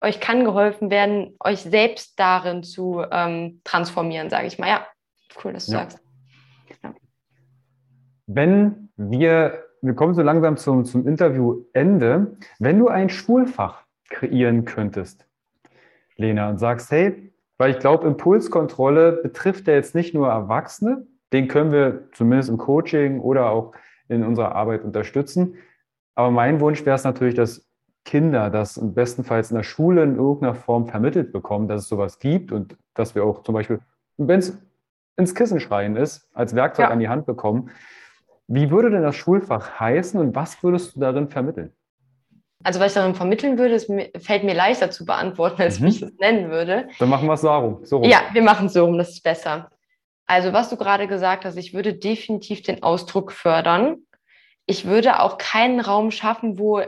Euch 0.01 0.19
kann 0.19 0.43
geholfen 0.43 0.89
werden, 0.89 1.37
euch 1.39 1.61
selbst 1.61 2.19
darin 2.19 2.63
zu 2.63 3.01
ähm, 3.09 3.61
transformieren, 3.63 4.29
sage 4.29 4.47
ich 4.47 4.59
mal. 4.59 4.67
Ja, 4.67 4.85
cool, 5.41 5.53
dass 5.53 5.67
du 5.67 5.71
ja. 5.71 5.79
sagst. 5.79 5.99
Ja. 6.83 6.93
Wenn 8.27 8.89
wir, 8.97 9.63
wir 9.81 9.93
kommen 9.93 10.15
so 10.15 10.21
langsam 10.21 10.57
zum, 10.57 10.83
zum 10.83 11.07
Interviewende, 11.07 12.35
wenn 12.59 12.77
du 12.77 12.89
ein 12.89 13.07
Schulfach 13.07 13.85
kreieren 14.09 14.65
könntest, 14.65 15.25
Lena, 16.17 16.49
und 16.49 16.57
sagst, 16.57 16.91
hey, 16.91 17.30
weil 17.61 17.69
ich 17.69 17.77
glaube, 17.77 18.07
Impulskontrolle 18.07 19.11
betrifft 19.21 19.67
ja 19.67 19.75
jetzt 19.75 19.93
nicht 19.93 20.15
nur 20.15 20.27
Erwachsene, 20.27 21.05
den 21.31 21.47
können 21.47 21.71
wir 21.71 22.09
zumindest 22.11 22.49
im 22.49 22.57
Coaching 22.57 23.19
oder 23.19 23.51
auch 23.51 23.73
in 24.09 24.25
unserer 24.25 24.55
Arbeit 24.55 24.83
unterstützen. 24.83 25.53
Aber 26.15 26.31
mein 26.31 26.59
Wunsch 26.59 26.83
wäre 26.87 26.95
es 26.95 27.03
natürlich, 27.03 27.35
dass 27.35 27.69
Kinder 28.03 28.49
das 28.49 28.77
im 28.77 28.95
bestenfalls 28.95 29.51
in 29.51 29.57
der 29.57 29.63
Schule 29.63 30.01
in 30.01 30.15
irgendeiner 30.15 30.55
Form 30.55 30.87
vermittelt 30.87 31.31
bekommen, 31.31 31.67
dass 31.67 31.83
es 31.83 31.87
sowas 31.87 32.17
gibt 32.17 32.51
und 32.51 32.79
dass 32.95 33.13
wir 33.13 33.23
auch 33.23 33.43
zum 33.43 33.53
Beispiel, 33.53 33.79
wenn 34.17 34.39
es 34.39 34.57
ins 35.15 35.35
Kissen 35.35 35.59
schreien 35.59 35.95
ist, 35.95 36.27
als 36.33 36.55
Werkzeug 36.55 36.87
ja. 36.87 36.89
an 36.89 36.97
die 36.97 37.09
Hand 37.09 37.27
bekommen. 37.27 37.69
Wie 38.47 38.71
würde 38.71 38.89
denn 38.89 39.03
das 39.03 39.15
Schulfach 39.15 39.79
heißen 39.79 40.19
und 40.19 40.33
was 40.33 40.63
würdest 40.63 40.95
du 40.95 40.99
darin 40.99 41.27
vermitteln? 41.27 41.71
Also 42.63 42.79
was 42.79 42.91
ich 42.91 42.95
darin 42.95 43.15
vermitteln 43.15 43.57
würde, 43.57 43.75
es 43.75 43.87
fällt 44.23 44.43
mir 44.43 44.53
leichter 44.53 44.91
zu 44.91 45.05
beantworten, 45.05 45.61
als 45.61 45.79
mhm. 45.79 45.87
ich 45.87 46.01
es 46.01 46.13
nennen 46.19 46.49
würde. 46.51 46.87
Dann 46.99 47.09
machen 47.09 47.27
wir 47.27 47.33
es 47.33 47.41
so 47.41 47.49
rum. 47.49 47.79
so 47.83 47.97
rum. 47.97 48.09
Ja, 48.09 48.21
wir 48.33 48.41
machen 48.41 48.67
es 48.67 48.73
so 48.73 48.85
rum, 48.85 48.97
das 48.97 49.09
ist 49.09 49.23
besser. 49.23 49.69
Also 50.27 50.53
was 50.53 50.69
du 50.69 50.77
gerade 50.77 51.07
gesagt 51.07 51.45
hast, 51.45 51.57
ich 51.57 51.73
würde 51.73 51.93
definitiv 51.93 52.61
den 52.61 52.83
Ausdruck 52.83 53.31
fördern. 53.31 53.97
Ich 54.65 54.85
würde 54.85 55.19
auch 55.19 55.37
keinen 55.37 55.79
Raum 55.79 56.11
schaffen, 56.11 56.57
wo 56.57 56.81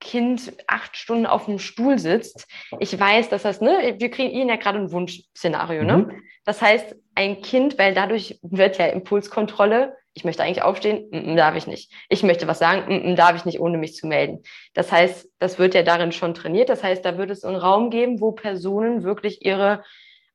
Kind 0.00 0.52
acht 0.66 0.96
Stunden 0.96 1.26
auf 1.26 1.46
dem 1.46 1.58
Stuhl 1.58 1.98
sitzt. 1.98 2.46
Ich 2.78 2.98
weiß, 2.98 3.28
dass 3.30 3.42
das, 3.42 3.60
ne, 3.60 3.94
wir 3.98 4.10
kriegen 4.10 4.30
Ihnen 4.30 4.50
ja 4.50 4.56
gerade 4.56 4.78
ein 4.78 4.92
Wunschszenario, 4.92 5.82
ne? 5.82 5.98
Mhm. 5.98 6.22
Das 6.44 6.60
heißt, 6.60 6.94
ein 7.14 7.40
Kind, 7.40 7.78
weil 7.78 7.94
dadurch 7.94 8.38
wird 8.42 8.78
ja 8.78 8.86
Impulskontrolle, 8.86 9.96
ich 10.12 10.24
möchte 10.24 10.42
eigentlich 10.42 10.62
aufstehen, 10.62 11.08
mm, 11.10 11.32
mm, 11.32 11.36
darf 11.36 11.56
ich 11.56 11.66
nicht. 11.66 11.90
Ich 12.08 12.22
möchte 12.22 12.46
was 12.46 12.58
sagen, 12.58 13.12
mm, 13.12 13.16
darf 13.16 13.34
ich 13.34 13.44
nicht, 13.44 13.60
ohne 13.60 13.78
mich 13.78 13.94
zu 13.94 14.06
melden. 14.06 14.42
Das 14.74 14.92
heißt, 14.92 15.28
das 15.38 15.58
wird 15.58 15.74
ja 15.74 15.82
darin 15.82 16.12
schon 16.12 16.34
trainiert. 16.34 16.68
Das 16.68 16.84
heißt, 16.84 17.04
da 17.04 17.18
wird 17.18 17.30
es 17.30 17.44
einen 17.44 17.56
Raum 17.56 17.90
geben, 17.90 18.20
wo 18.20 18.32
Personen 18.32 19.02
wirklich 19.04 19.44
ihre 19.44 19.82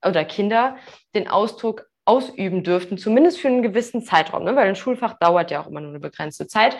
oder 0.03 0.25
Kinder 0.25 0.77
den 1.15 1.27
Ausdruck 1.27 1.85
ausüben 2.05 2.63
dürften, 2.63 2.97
zumindest 2.97 3.39
für 3.39 3.49
einen 3.49 3.61
gewissen 3.61 4.01
Zeitraum, 4.01 4.43
ne? 4.43 4.55
weil 4.55 4.67
ein 4.67 4.75
Schulfach 4.75 5.19
dauert 5.19 5.51
ja 5.51 5.61
auch 5.61 5.67
immer 5.67 5.81
nur 5.81 5.91
eine 5.91 5.99
begrenzte 5.99 6.47
Zeit, 6.47 6.75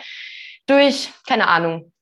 durch, 0.66 1.10
keine 1.26 1.46
Ahnung, 1.46 1.92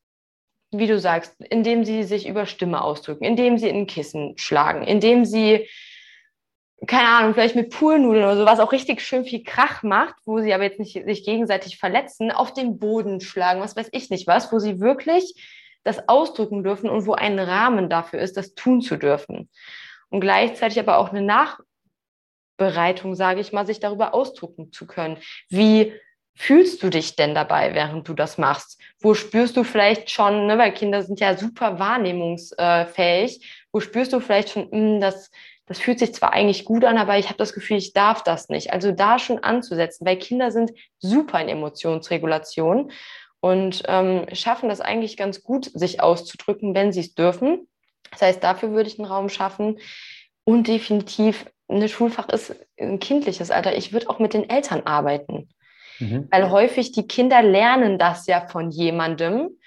wie 0.71 0.87
du 0.87 0.99
sagst, 0.99 1.35
indem 1.51 1.85
sie 1.85 2.03
sich 2.03 2.29
über 2.29 2.47
Stimme 2.47 2.83
ausdrücken, 2.83 3.25
indem 3.25 3.59
sie 3.59 3.69
in 3.69 3.87
Kissen 3.87 4.37
schlagen, 4.37 4.83
indem 4.83 5.25
sie, 5.25 5.67
keine 6.87 7.09
Ahnung, 7.09 7.35
vielleicht 7.35 7.57
mit 7.57 7.71
Poolnudeln 7.71 8.25
oder 8.25 8.37
so, 8.37 8.45
was 8.45 8.61
auch 8.61 8.73
richtig 8.73 9.01
schön 9.01 9.25
viel 9.25 9.43
Krach 9.43 9.83
macht, 9.83 10.15
wo 10.27 10.41
sie 10.41 10.53
aber 10.53 10.65
jetzt 10.65 10.79
nicht 10.79 10.93
sich 11.05 11.25
gegenseitig 11.25 11.79
verletzen, 11.79 12.31
auf 12.31 12.53
den 12.53 12.79
Boden 12.79 13.21
schlagen, 13.21 13.61
was 13.61 13.77
weiß 13.77 13.89
ich 13.93 14.11
nicht 14.11 14.27
was, 14.27 14.53
wo 14.53 14.59
sie 14.59 14.81
wirklich 14.81 15.35
das 15.85 16.09
ausdrücken 16.09 16.63
dürfen 16.63 16.91
und 16.91 17.07
wo 17.07 17.15
ein 17.15 17.39
Rahmen 17.39 17.89
dafür 17.89 18.21
ist, 18.21 18.37
das 18.37 18.55
tun 18.55 18.83
zu 18.83 18.97
dürfen. 18.97 19.49
Und 20.11 20.21
gleichzeitig 20.21 20.79
aber 20.79 20.99
auch 20.99 21.11
eine 21.11 21.23
Nachbereitung, 22.59 23.15
sage 23.15 23.41
ich 23.41 23.53
mal, 23.53 23.67
sich 23.67 23.81
darüber 23.81 24.13
ausdrucken 24.13 24.71
zu 24.73 24.87
können. 24.87 25.19
Wie 25.49 25.95
fühlst 26.39 26.85
du 26.85 26.89
dich 26.89 27.17
denn 27.17 27.35
dabei, 27.35 27.75
während 27.75 28.07
du 28.07 28.15
das 28.15 28.39
machst? 28.39 28.81
Wo 29.01 29.15
spürst 29.15 29.57
du 29.57 29.65
vielleicht 29.65 30.09
schon, 30.09 30.47
ne, 30.47 30.57
weil 30.57 30.73
Kinder 30.73 31.03
sind 31.03 31.19
ja 31.19 31.37
super 31.37 31.81
wahrnehmungsfähig, 31.81 33.67
wo 33.73 33.81
spürst 33.81 34.13
du 34.13 34.21
vielleicht 34.21 34.51
schon, 34.51 34.69
mh, 34.71 34.71
hm, 34.71 35.01
das, 35.01 35.33
das 35.67 35.81
fühlt 35.81 35.99
sich 35.99 36.15
zwar 36.15 36.33
eigentlich 36.33 36.65
gut 36.65 36.85
an, 36.85 36.97
aber 36.97 37.19
ich 37.19 37.27
habe 37.27 37.39
das 37.39 37.53
Gefühl, 37.53 37.77
ich 37.77 37.93
darf 37.93 38.23
das 38.23 38.49
nicht. 38.49 38.73
Also 38.73 38.93
da 38.93 39.19
schon 39.19 39.41
anzusetzen, 39.41 40.07
weil 40.07 40.17
Kinder 40.17 40.53
sind 40.53 40.71
super 41.01 41.41
in 41.41 41.49
Emotionsregulation 41.49 42.93
und 43.41 43.83
ähm, 43.89 44.27
schaffen 44.33 44.69
das 44.69 44.81
eigentlich 44.81 45.17
ganz 45.17 45.43
gut, 45.43 45.71
sich 45.75 46.01
auszudrücken, 46.01 46.73
wenn 46.75 46.93
sie 46.93 47.01
es 47.01 47.15
dürfen. 47.15 47.69
Das 48.13 48.23
heißt, 48.23 48.45
dafür 48.45 48.71
würde 48.71 48.89
ich 48.89 48.99
einen 48.99 49.09
Raum 49.09 49.29
schaffen 49.29 49.81
und 50.45 50.69
definitiv 50.69 51.47
ein 51.69 51.87
Schulfach 51.89 52.29
ist 52.29 52.55
ein 52.79 53.01
kindliches 53.01 53.51
Alter. 53.51 53.77
Ich 53.77 53.93
würde 53.93 54.09
auch 54.09 54.21
mit 54.21 54.35
den 54.35 54.49
Eltern 54.49 54.83
arbeiten. 54.87 55.49
Mhm. 55.99 56.29
Weil 56.31 56.51
häufig 56.51 56.93
die 56.93 57.07
Kinder 57.07 57.43
lernen 57.43 57.99
das 57.99 58.27
ja 58.27 58.47
von 58.47 58.71
jemandem. 58.71 59.59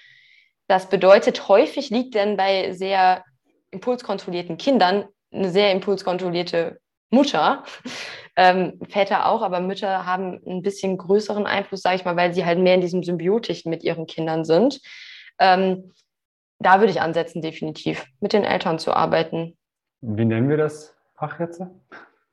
Das 0.66 0.88
bedeutet, 0.88 1.48
häufig 1.48 1.90
liegt 1.90 2.14
dann 2.14 2.36
bei 2.36 2.72
sehr 2.72 3.24
impulskontrollierten 3.70 4.56
Kindern 4.56 5.04
eine 5.32 5.50
sehr 5.50 5.72
impulskontrollierte 5.72 6.80
Mutter. 7.10 7.64
Ähm, 8.34 8.80
Väter 8.88 9.26
auch, 9.26 9.42
aber 9.42 9.60
Mütter 9.60 10.06
haben 10.06 10.40
ein 10.46 10.62
bisschen 10.62 10.96
größeren 10.96 11.44
Einfluss, 11.44 11.82
sage 11.82 11.96
ich 11.96 12.06
mal, 12.06 12.16
weil 12.16 12.32
sie 12.32 12.46
halt 12.46 12.58
mehr 12.58 12.76
in 12.76 12.80
diesem 12.80 13.02
Symbiotischen 13.02 13.68
mit 13.68 13.82
ihren 13.82 14.06
Kindern 14.06 14.46
sind. 14.46 14.80
Ähm, 15.38 15.92
da 16.58 16.80
würde 16.80 16.92
ich 16.92 17.02
ansetzen, 17.02 17.42
definitiv, 17.42 18.06
mit 18.20 18.32
den 18.32 18.44
Eltern 18.44 18.78
zu 18.78 18.94
arbeiten. 18.94 19.58
Wie 20.00 20.24
nennen 20.24 20.48
wir 20.48 20.56
das 20.56 20.96
Fach 21.14 21.40
jetzt? 21.40 21.60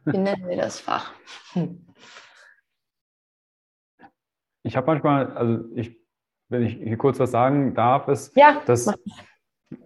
Wie 0.05 0.17
nennen 0.17 0.47
wir 0.47 0.55
das 0.55 0.79
Fach? 0.79 1.11
Hm 1.51 1.85
ich 4.69 4.77
habe 4.77 4.85
manchmal, 4.85 5.33
also 5.33 5.65
ich, 5.73 5.97
wenn 6.47 6.61
ich 6.61 6.75
hier 6.75 6.97
kurz 6.97 7.19
was 7.19 7.31
sagen 7.31 7.73
darf, 7.73 8.07
ist, 8.07 8.37
ja, 8.37 8.61
dass 8.67 8.93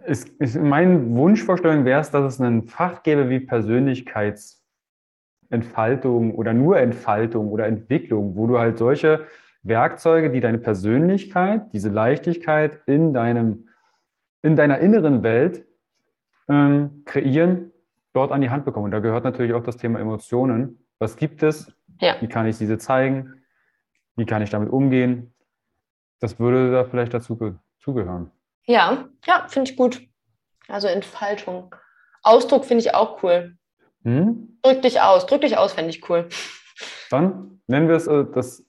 ist, 0.04 0.28
ist 0.38 0.56
mein 0.56 1.14
Wunschvorstellung 1.14 1.86
wäre 1.86 2.00
es, 2.00 2.10
dass 2.10 2.34
es 2.34 2.40
ein 2.40 2.64
Fach 2.64 3.02
gäbe 3.02 3.30
wie 3.30 3.40
Persönlichkeitsentfaltung 3.40 6.34
oder 6.34 6.52
nur 6.52 6.78
Entfaltung 6.78 7.48
oder 7.48 7.66
Entwicklung, 7.66 8.36
wo 8.36 8.46
du 8.46 8.58
halt 8.58 8.76
solche 8.76 9.26
Werkzeuge, 9.62 10.30
die 10.30 10.40
deine 10.40 10.58
Persönlichkeit, 10.58 11.72
diese 11.72 11.88
Leichtigkeit 11.88 12.80
in 12.86 13.14
deinem, 13.14 13.68
in 14.42 14.54
deiner 14.54 14.80
inneren 14.80 15.22
Welt 15.22 15.64
ähm, 16.48 17.04
kreieren, 17.06 17.72
dort 18.12 18.32
an 18.32 18.42
die 18.42 18.50
Hand 18.50 18.66
bekommen. 18.66 18.84
Und 18.86 18.90
da 18.90 19.00
gehört 19.00 19.24
natürlich 19.24 19.54
auch 19.54 19.62
das 19.62 19.78
Thema 19.78 19.98
Emotionen. 19.98 20.84
Was 20.98 21.16
gibt 21.16 21.42
es? 21.42 21.72
Ja. 22.00 22.16
Wie 22.20 22.28
kann 22.28 22.46
ich 22.46 22.58
diese 22.58 22.76
zeigen? 22.76 23.43
Wie 24.16 24.26
kann 24.26 24.42
ich 24.42 24.50
damit 24.50 24.70
umgehen? 24.70 25.34
Das 26.20 26.38
würde 26.38 26.70
da 26.70 26.84
vielleicht 26.84 27.12
dazu 27.12 27.58
zugehören. 27.80 28.30
Ja, 28.64 29.08
ja, 29.26 29.46
finde 29.48 29.70
ich 29.70 29.76
gut. 29.76 30.02
Also 30.68 30.88
Entfaltung. 30.88 31.74
Ausdruck 32.22 32.64
finde 32.64 32.82
ich 32.82 32.94
auch 32.94 33.22
cool. 33.22 33.56
Hm? 34.02 34.58
Drück 34.62 34.82
dich 34.82 35.00
aus. 35.00 35.26
Drück 35.26 35.42
dich 35.42 35.58
aus, 35.58 35.72
fände 35.72 35.90
ich 35.90 36.08
cool. 36.08 36.28
Dann 37.10 37.60
nennen 37.66 37.88
wir 37.88 37.96
es 37.96 38.06
äh, 38.06 38.24
das 38.32 38.64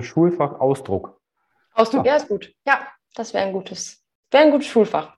Schulfach 0.00 0.60
Ausdruck. 0.60 1.20
Ausdruck, 1.72 2.04
ja, 2.04 2.12
ja 2.12 2.16
ist 2.16 2.28
gut. 2.28 2.52
Ja, 2.66 2.86
das 3.14 3.32
wäre 3.32 3.46
ein 3.46 3.52
gutes, 3.52 4.04
wäre 4.30 4.44
ein 4.44 4.50
gutes 4.50 4.66
Schulfach. 4.66 5.16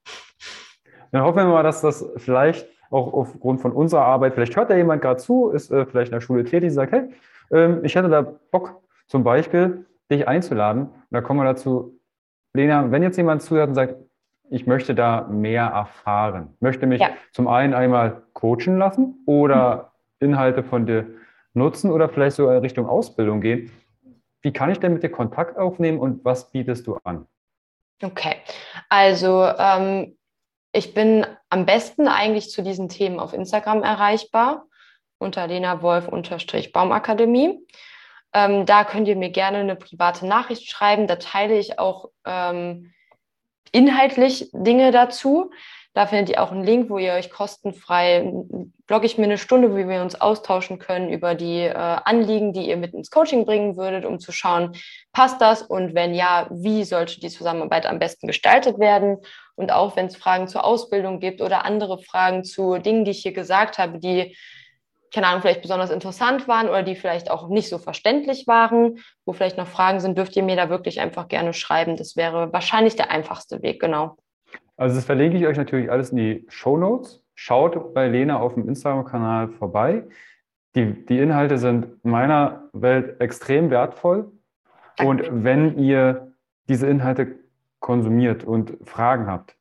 Dann 1.13 1.23
hoffen 1.23 1.39
wir 1.39 1.45
mal, 1.47 1.63
dass 1.63 1.81
das 1.81 2.05
vielleicht 2.17 2.69
auch 2.91 3.13
aufgrund 3.13 3.61
von 3.61 3.73
unserer 3.73 4.05
Arbeit, 4.05 4.35
vielleicht 4.35 4.57
hört 4.57 4.71
da 4.71 4.77
jemand 4.77 5.03
gerade 5.03 5.21
zu, 5.21 5.51
ist 5.51 5.71
äh, 5.71 5.87
vielleicht 5.87 6.11
in 6.13 6.17
der 6.17 6.21
Schule 6.21 6.45
tätig, 6.45 6.73
sagt, 6.73 6.93
hey, 6.93 7.11
ähm, 7.53 7.85
ich 7.85 7.95
hätte 7.95 8.09
da 8.09 8.23
Bock, 8.23 8.80
zum 9.11 9.25
Beispiel 9.25 9.87
dich 10.11 10.29
einzuladen. 10.29 10.87
Und 10.87 11.11
da 11.11 11.21
kommen 11.21 11.41
wir 11.41 11.45
dazu, 11.45 11.99
Lena, 12.55 12.91
wenn 12.91 13.03
jetzt 13.03 13.17
jemand 13.17 13.43
zuhört 13.43 13.69
und 13.69 13.75
sagt, 13.75 13.97
ich 14.51 14.67
möchte 14.67 14.95
da 14.95 15.27
mehr 15.29 15.65
erfahren, 15.65 16.57
möchte 16.61 16.87
mich 16.87 17.01
ja. 17.01 17.11
zum 17.33 17.49
einen 17.49 17.75
einmal 17.75 18.23
coachen 18.33 18.79
lassen 18.79 19.23
oder 19.27 19.93
mhm. 20.21 20.29
Inhalte 20.29 20.63
von 20.63 20.87
dir 20.87 21.07
nutzen 21.55 21.91
oder 21.91 22.09
vielleicht 22.09 22.37
sogar 22.37 22.57
in 22.57 22.63
Richtung 22.63 22.87
Ausbildung 22.89 23.41
gehen. 23.41 23.71
Wie 24.43 24.53
kann 24.53 24.71
ich 24.71 24.79
denn 24.79 24.93
mit 24.93 25.03
dir 25.03 25.11
Kontakt 25.11 25.59
aufnehmen 25.59 25.99
und 25.99 26.25
was 26.25 26.51
bietest 26.53 26.87
du 26.87 26.97
an? 27.05 27.27
Okay, 28.03 28.37
also 28.89 29.45
ähm, 29.59 30.17
ich 30.73 30.95
bin 30.95 31.27
am 31.49 31.67
besten 31.67 32.09
eigentlich 32.09 32.51
zu 32.51 32.63
diesen 32.63 32.89
Themen 32.89 33.19
auf 33.21 33.33
Instagram 33.35 33.83
erreichbar. 33.83 34.67
unter 35.19 35.47
Lena 35.49 35.83
Wolf-Baumakademie. 35.83 37.59
Ähm, 38.33 38.67
da 38.67 38.85
könnt 38.85 39.09
ihr 39.09 39.17
mir 39.17 39.31
gerne 39.31 39.59
eine 39.59 39.77
private 39.77 40.27
Nachricht 40.27 40.71
schreiben. 40.71 41.07
Da 41.07 41.17
teile 41.17 41.59
ich 41.59 41.79
auch 41.79 42.11
ähm, 42.25 42.93
inhaltlich 43.73 44.51
Dinge 44.53 44.93
dazu. 44.93 45.51
Da 45.93 46.07
findet 46.07 46.31
ihr 46.31 46.43
auch 46.43 46.53
einen 46.53 46.63
Link, 46.63 46.89
wo 46.89 46.99
ihr 46.99 47.15
euch 47.15 47.31
kostenfrei, 47.31 48.33
blogge 48.87 49.07
ich 49.07 49.19
mir 49.19 49.25
eine 49.25 49.39
Stunde, 49.39 49.73
wo 49.73 49.77
wir 49.77 50.03
uns 50.03 50.21
austauschen 50.21 50.79
können 50.79 51.11
über 51.11 51.35
die 51.35 51.63
äh, 51.63 51.75
Anliegen, 51.75 52.53
die 52.53 52.69
ihr 52.69 52.77
mit 52.77 52.95
ins 52.95 53.11
Coaching 53.11 53.45
bringen 53.45 53.77
würdet, 53.77 54.05
um 54.05 54.21
zu 54.21 54.31
schauen, 54.31 54.77
passt 55.13 55.41
das 55.41 55.63
und 55.63 55.95
wenn 55.95 56.15
ja, 56.15 56.47
wie 56.53 56.85
sollte 56.85 57.19
die 57.19 57.29
Zusammenarbeit 57.29 57.87
am 57.87 57.99
besten 57.99 58.29
gestaltet 58.29 58.79
werden. 58.79 59.19
Und 59.57 59.73
auch 59.73 59.97
wenn 59.97 60.07
es 60.07 60.17
Fragen 60.17 60.47
zur 60.47 60.65
Ausbildung 60.65 61.19
gibt 61.19 61.43
oder 61.43 61.65
andere 61.65 61.99
Fragen 61.99 62.45
zu 62.45 62.79
Dingen, 62.79 63.05
die 63.05 63.11
ich 63.11 63.23
hier 63.23 63.33
gesagt 63.33 63.79
habe, 63.79 63.99
die 63.99 64.37
keine 65.13 65.27
Ahnung, 65.27 65.43
vielleicht 65.43 65.63
besonders 65.63 65.91
interessant 65.91 66.47
waren 66.47 66.69
oder 66.69 66.83
die 66.83 66.95
vielleicht 66.95 67.31
auch 67.31 67.49
nicht 67.49 67.69
so 67.69 67.79
verständlich 67.79 68.47
waren, 68.47 68.99
wo 69.25 69.33
vielleicht 69.33 69.59
noch 69.59 69.67
Fragen 69.67 70.01
sind, 70.01 70.17
dürft 70.17 70.37
ihr 70.37 70.43
mir 70.43 70.57
da 70.57 70.71
wirklich 70.71 71.01
einfach 71.01 71.29
gerne 71.29 71.53
schreiben. 71.53 71.97
Das 71.97 72.17
wäre 72.17 72.53
wahrscheinlich 72.53 72.97
der 72.97 73.11
einfachste 73.11 73.63
Weg, 73.63 73.81
genau. 73.81 74.17
Also 74.77 74.97
das 74.97 75.05
verlinke 75.05 75.37
ich 75.37 75.47
euch 75.47 75.57
natürlich 75.57 75.91
alles 75.91 76.11
in 76.11 76.17
die 76.17 76.47
Show 76.49 76.77
Notes. 76.77 77.23
Schaut 77.35 77.95
bei 77.95 78.09
Lena 78.09 78.39
auf 78.39 78.55
dem 78.55 78.69
Instagram-Kanal 78.69 79.49
vorbei. 79.49 80.05
Die, 80.75 81.05
die 81.07 81.19
Inhalte 81.19 81.59
sind 81.59 81.87
in 82.05 82.11
meiner 82.11 82.69
Welt 82.73 83.21
extrem 83.21 83.71
wertvoll. 83.71 84.31
Und 85.03 85.25
wenn 85.31 85.79
ihr 85.79 86.33
diese 86.69 86.87
Inhalte 86.87 87.39
konsumiert 87.81 88.45
und 88.45 88.77
Fragen 88.85 89.27
habt, 89.27 89.57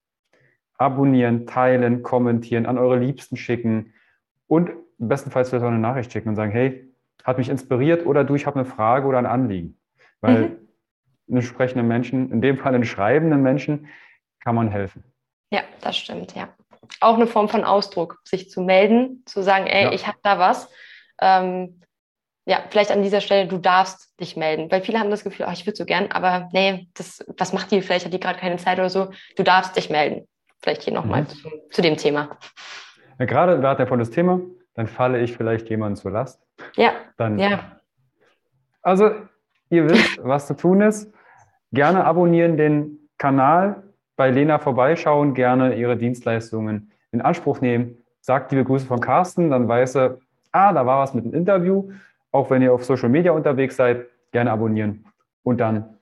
abonnieren, 0.78 1.48
teilen, 1.48 2.04
kommentieren, 2.04 2.66
an 2.66 2.78
eure 2.78 2.98
Liebsten 2.98 3.36
schicken 3.36 3.94
und 4.50 4.72
bestenfalls 4.98 5.50
vielleicht 5.50 5.64
auch 5.64 5.70
eine 5.70 5.80
Nachricht 5.80 6.12
schicken 6.12 6.30
und 6.30 6.36
sagen, 6.36 6.52
hey, 6.52 6.92
hat 7.24 7.38
mich 7.38 7.48
inspiriert 7.48 8.06
oder 8.06 8.24
du, 8.26 8.36
ich 8.36 8.46
habe 8.46 8.60
eine 8.60 8.66
Frage 8.66 9.08
oder 9.08 9.20
ein 9.20 9.26
Anliegen. 9.26 9.80
Weil 10.20 10.50
mhm. 10.50 10.58
einen 11.30 11.42
sprechenden 11.42 11.88
Menschen, 11.88 12.32
in 12.32 12.42
dem 12.42 12.58
Fall 12.58 12.76
einen 12.76 12.84
schreibenden 12.84 13.42
Menschen, 13.42 13.88
kann 14.44 14.56
man 14.56 14.70
helfen. 14.70 15.04
Ja, 15.52 15.62
das 15.82 15.98
stimmt, 15.98 16.36
ja. 16.36 16.50
Auch 17.02 17.16
eine 17.16 17.28
Form 17.28 17.48
von 17.48 17.64
Ausdruck, 17.64 18.20
sich 18.24 18.50
zu 18.50 18.62
melden, 18.62 19.24
zu 19.26 19.44
sagen, 19.44 19.68
ey, 19.68 19.86
ja. 19.86 19.92
ich 19.92 20.08
habe 20.08 20.18
da 20.24 20.40
was. 20.40 20.70
Ähm, 21.22 21.82
ja, 22.46 22.64
vielleicht 22.70 22.90
an 22.92 23.04
dieser 23.04 23.22
Stelle, 23.22 23.48
du 23.48 23.60
darfst 23.60 24.20
dich 24.20 24.36
melden. 24.36 24.72
Weil 24.72 24.82
viele 24.82 25.00
haben 25.00 25.12
das 25.12 25.24
Gefühl, 25.24 25.46
oh, 25.48 25.52
ich 25.52 25.68
würde 25.68 25.78
so 25.78 25.86
gern, 25.86 26.12
aber 26.12 26.50
nee, 26.52 26.88
das, 26.96 27.24
was 27.38 27.54
macht 27.54 27.70
die? 27.72 27.82
Vielleicht 27.84 28.06
hat 28.06 28.14
die 28.14 28.20
gerade 28.20 28.40
keine 28.40 28.58
Zeit 28.58 28.80
oder 28.80 28.90
so. 28.90 29.12
Du 29.36 29.44
darfst 29.44 29.76
dich 29.76 29.92
melden. 29.92 30.28
Vielleicht 30.62 30.82
hier 30.82 30.94
nochmal 30.94 31.22
mhm. 31.22 31.30
zu, 31.30 31.50
zu 31.70 31.82
dem 31.84 31.96
Thema. 31.96 32.38
Ja, 33.20 33.26
gerade 33.26 33.62
wir 33.62 33.70
hatten 33.70 33.82
ja 33.82 33.86
von 33.86 34.00
das 34.00 34.10
Thema, 34.10 34.40
dann 34.74 34.88
falle 34.88 35.20
ich 35.20 35.36
vielleicht 35.36 35.70
jemandem 35.70 35.98
zur 35.98 36.12
Last. 36.12 36.42
Ja. 36.76 36.92
Dann, 37.18 37.38
ja. 37.38 37.80
Also, 38.82 39.12
ihr 39.70 39.90
wisst, 39.90 40.24
was 40.24 40.48
zu 40.48 40.56
tun 40.56 40.82
ist. 40.82 41.14
Gerne 41.72 42.06
abonnieren 42.06 42.58
den 42.58 43.10
Kanal, 43.18 43.84
bei 44.16 44.32
Lena 44.32 44.58
vorbeischauen, 44.58 45.34
gerne 45.34 45.76
ihre 45.76 45.98
Dienstleistungen 45.98 46.92
in 47.12 47.22
Anspruch 47.22 47.62
nehmen. 47.62 47.98
Sagt 48.22 48.52
liebe 48.52 48.64
Grüße 48.64 48.86
von 48.86 49.00
Carsten, 49.00 49.50
dann 49.50 49.68
weiß 49.68 49.96
er, 49.96 50.18
ah, 50.52 50.74
da 50.74 50.86
war 50.86 51.00
was 51.00 51.14
mit 51.14 51.26
dem 51.26 51.34
Interview. 51.34 51.92
Auch 52.32 52.50
wenn 52.50 52.62
ihr 52.62 52.74
auf 52.74 52.86
Social 52.86 53.10
Media 53.10 53.32
unterwegs 53.32 53.76
seid, 53.76 54.06
gerne 54.32 54.52
abonnieren. 54.52 55.06
Und 55.44 55.60
dann 55.60 55.98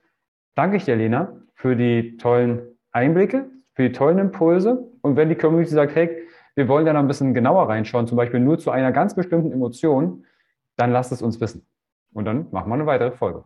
danke 0.54 0.76
ich 0.76 0.84
dir, 0.84 0.96
Lena, 0.96 1.32
für 1.54 1.74
die 1.74 2.16
tollen 2.16 2.60
Einblicke, 2.92 3.46
für 3.74 3.88
die 3.88 3.92
tollen 3.92 4.18
Impulse. 4.18 4.88
Und 5.02 5.16
wenn 5.16 5.28
die 5.28 5.34
Community 5.34 5.72
sagt, 5.72 5.94
hey, 5.94 6.27
wir 6.58 6.66
wollen 6.66 6.84
da 6.84 6.92
noch 6.92 7.00
ein 7.00 7.06
bisschen 7.06 7.34
genauer 7.34 7.68
reinschauen, 7.68 8.08
zum 8.08 8.16
Beispiel 8.16 8.40
nur 8.40 8.58
zu 8.58 8.72
einer 8.72 8.90
ganz 8.90 9.14
bestimmten 9.14 9.52
Emotion, 9.52 10.26
dann 10.76 10.90
lasst 10.90 11.12
es 11.12 11.22
uns 11.22 11.40
wissen. 11.40 11.64
Und 12.12 12.24
dann 12.24 12.48
machen 12.50 12.68
wir 12.68 12.74
eine 12.74 12.86
weitere 12.86 13.12
Folge. 13.12 13.44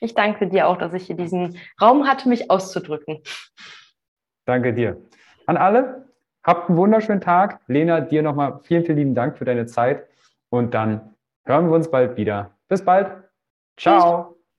Ich 0.00 0.14
danke 0.14 0.46
dir 0.46 0.68
auch, 0.68 0.76
dass 0.76 0.94
ich 0.94 1.06
hier 1.06 1.16
diesen 1.16 1.58
Raum 1.82 2.06
hatte, 2.06 2.28
mich 2.28 2.48
auszudrücken. 2.48 3.18
Danke 4.44 4.72
dir. 4.72 4.96
An 5.46 5.56
alle, 5.56 6.06
habt 6.44 6.68
einen 6.68 6.78
wunderschönen 6.78 7.20
Tag. 7.20 7.60
Lena, 7.66 8.00
dir 8.00 8.22
nochmal 8.22 8.60
vielen, 8.62 8.84
vielen 8.84 8.98
lieben 8.98 9.14
Dank 9.16 9.36
für 9.36 9.44
deine 9.44 9.66
Zeit 9.66 10.06
und 10.48 10.72
dann 10.72 11.16
hören 11.46 11.68
wir 11.68 11.74
uns 11.74 11.90
bald 11.90 12.16
wieder. 12.16 12.52
Bis 12.68 12.84
bald. 12.84 13.08
Ciao. 13.76 14.35